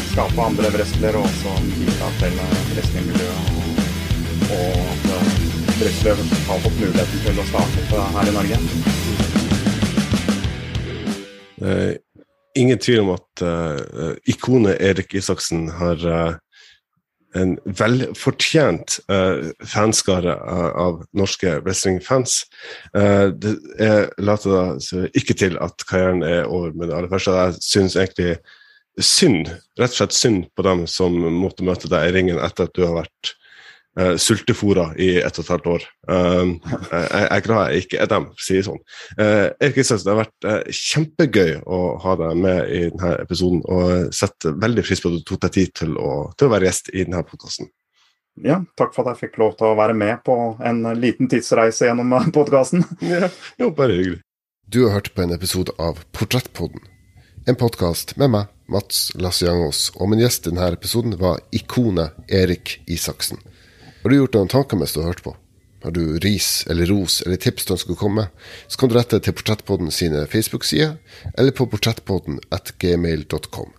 Skape 0.10 0.41
andre 0.41 0.72
wrestlere 0.74 1.20
og 1.20 1.28
også 1.28 1.51
bidra 1.78 2.07
til 2.18 2.39
wrestlingmiljøet. 2.74 3.51
Og, 4.55 4.80
at 4.89 5.78
wrestlere 5.78 6.26
har 6.47 6.64
fått 6.64 6.80
muligheten 6.82 7.22
til 7.28 7.38
å 7.39 7.45
starte 7.51 8.07
her 8.16 8.32
i 8.32 8.34
Norge. 8.39 8.57
Uh, 11.62 11.93
ingen 12.57 12.82
tvil 12.82 13.03
om 13.03 13.14
at 13.14 13.45
uh, 13.45 14.16
ikonet 14.34 14.82
Erik 14.82 15.14
Isaksen 15.20 15.68
har 15.78 16.03
uh, 16.07 16.34
en 17.38 17.56
velfortjent 17.66 19.00
uh, 19.12 19.50
fanskare 19.70 20.34
av 20.40 21.04
norske 21.18 21.60
wrestlingfans. 21.62 22.40
Uh, 22.96 23.30
det 23.36 23.56
er, 23.82 24.08
later 24.18 24.56
da 24.56 25.10
ikke 25.18 25.38
til 25.38 25.60
at 25.62 25.86
karrieren 25.90 26.24
er 26.26 26.48
over 26.50 26.74
med 26.74 26.90
det 26.90 26.98
aller 26.98 27.12
første. 27.12 27.36
Jeg 27.38 27.60
syns 27.66 27.98
egentlig 28.00 28.40
synd, 29.00 29.52
rett 29.80 29.94
og 29.94 30.00
slett 30.02 30.18
synd 30.18 30.48
på 30.58 30.66
dem 30.66 30.86
som 30.90 31.16
måtte 31.40 31.66
møte 31.68 31.92
deg 31.92 32.10
i 32.10 32.16
ringen 32.18 32.42
etter 32.42 32.68
at 32.68 32.76
du 32.76 32.84
har 32.88 32.98
vært 33.04 33.36
uh, 34.00 34.14
sultefòra 34.20 34.90
i 35.02 35.10
ett 35.22 35.40
og 35.40 35.46
et 35.46 35.52
halvt 35.54 35.70
år. 35.74 35.88
Uh, 36.10 36.54
jeg, 36.92 37.26
er 37.26 37.44
glad 37.46 37.74
jeg 37.74 37.86
ikke 37.86 38.02
er 38.04 38.12
dem, 38.12 38.30
sier 38.42 38.68
sånn. 38.68 38.80
Uh, 39.18 39.50
Erik 39.58 39.82
Isaksen, 39.82 40.06
det 40.06 40.14
har 40.14 40.22
vært 40.22 40.48
uh, 40.50 40.78
kjempegøy 40.92 41.52
å 41.66 41.82
ha 42.04 42.16
deg 42.22 42.46
med 42.46 42.62
i 42.76 42.86
denne 42.92 43.16
episoden, 43.24 43.64
og 43.66 44.14
setter 44.16 44.56
veldig 44.62 44.86
pris 44.86 45.04
på 45.04 45.12
at 45.12 45.20
du 45.20 45.28
tok 45.28 45.44
deg 45.48 45.58
tid 45.58 45.76
til 45.82 45.98
å, 45.98 46.14
til 46.38 46.50
å 46.50 46.56
være 46.56 46.70
gjest 46.70 46.94
i 46.94 47.04
denne 47.04 47.26
podkasten. 47.28 47.72
Ja, 48.40 48.62
takk 48.80 48.94
for 48.96 49.04
at 49.04 49.18
jeg 49.18 49.28
fikk 49.28 49.42
lov 49.42 49.58
til 49.60 49.68
å 49.68 49.76
være 49.76 49.96
med 49.98 50.22
på 50.24 50.36
en 50.64 50.86
liten 51.00 51.28
tidsreise 51.32 51.90
gjennom 51.90 52.14
podkasten. 52.36 52.86
ja, 53.04 53.28
jo, 53.60 53.74
bare 53.76 53.98
hyggelig. 53.98 54.22
Du 54.70 54.84
har 54.86 55.00
hørt 55.00 55.12
på 55.16 55.26
en 55.26 55.34
episode 55.34 55.74
av 55.82 56.04
Portrettpodden, 56.14 56.84
en 57.50 57.58
podkast 57.58 58.14
med 58.22 58.30
meg, 58.36 58.50
Mats 58.70 59.08
Lassiangos, 59.18 59.88
og 59.98 60.12
min 60.12 60.22
gjest 60.22 60.46
i 60.46 60.52
denne 60.52 60.68
episoden 60.76 61.16
var 61.18 61.40
ikonet 61.56 62.14
Erik 62.30 62.76
Isaksen. 62.86 63.42
Har 64.02 64.10
du 64.10 64.16
gjort 64.16 64.32
deg 64.32 64.43
noen 64.45 64.52
tanker 64.54 64.80
mens 64.80 64.93
du 64.95 65.02
har 65.02 65.12
hørt 65.12 65.24
på? 65.26 65.36
Har 65.84 65.91
du 65.95 66.20
ris 66.20 66.66
eller 66.72 66.88
ros 66.91 67.22
eller 67.26 67.39
tips 67.39 67.66
du 67.66 67.74
ønsker 67.76 67.95
å 67.95 68.00
komme 68.00 68.24
med, 68.24 68.47
så 68.68 68.80
kan 68.80 68.91
du 68.91 68.95
rette 68.95 69.20
til 69.24 69.36
Portrettpodden 69.36 69.91
sine 69.95 70.26
Facebook-sider, 70.28 70.97
eller 71.38 71.56
på 71.56 71.68
portrettpodden 71.72 72.39
at 72.56 72.74
gmail.com. 72.80 73.72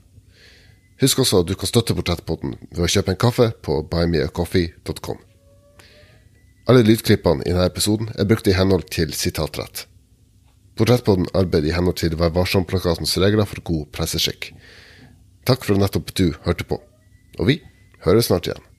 Husk 1.00 1.22
også 1.24 1.42
at 1.42 1.48
du 1.48 1.54
kan 1.56 1.68
støtte 1.68 1.96
Portrettpodden 1.96 2.56
ved 2.70 2.84
å 2.84 2.90
kjøpe 2.92 3.14
en 3.14 3.20
kaffe 3.20 3.50
på 3.64 3.80
buymeacoffee.com. 3.92 5.20
Alle 6.68 6.84
lydklippene 6.84 7.44
i 7.44 7.52
denne 7.52 7.68
episoden 7.68 8.12
er 8.16 8.28
brukt 8.28 8.48
i 8.48 8.56
henhold 8.56 8.88
til 8.92 9.12
sitatrett. 9.16 9.86
Portrettpodden 10.76 11.28
arbeider 11.36 11.68
i 11.72 11.76
henhold 11.76 12.00
til 12.00 12.16
Vær 12.20 12.32
varsom-plakatens 12.36 13.16
regler 13.20 13.48
for 13.48 13.64
god 13.64 13.88
presseskikk. 13.96 14.52
Takk 15.48 15.64
for 15.64 15.76
at 15.76 15.84
nettopp 15.84 16.12
du 16.16 16.26
hørte 16.44 16.68
på, 16.68 16.80
og 17.40 17.48
vi 17.48 17.60
høres 18.04 18.28
snart 18.28 18.48
igjen. 18.48 18.69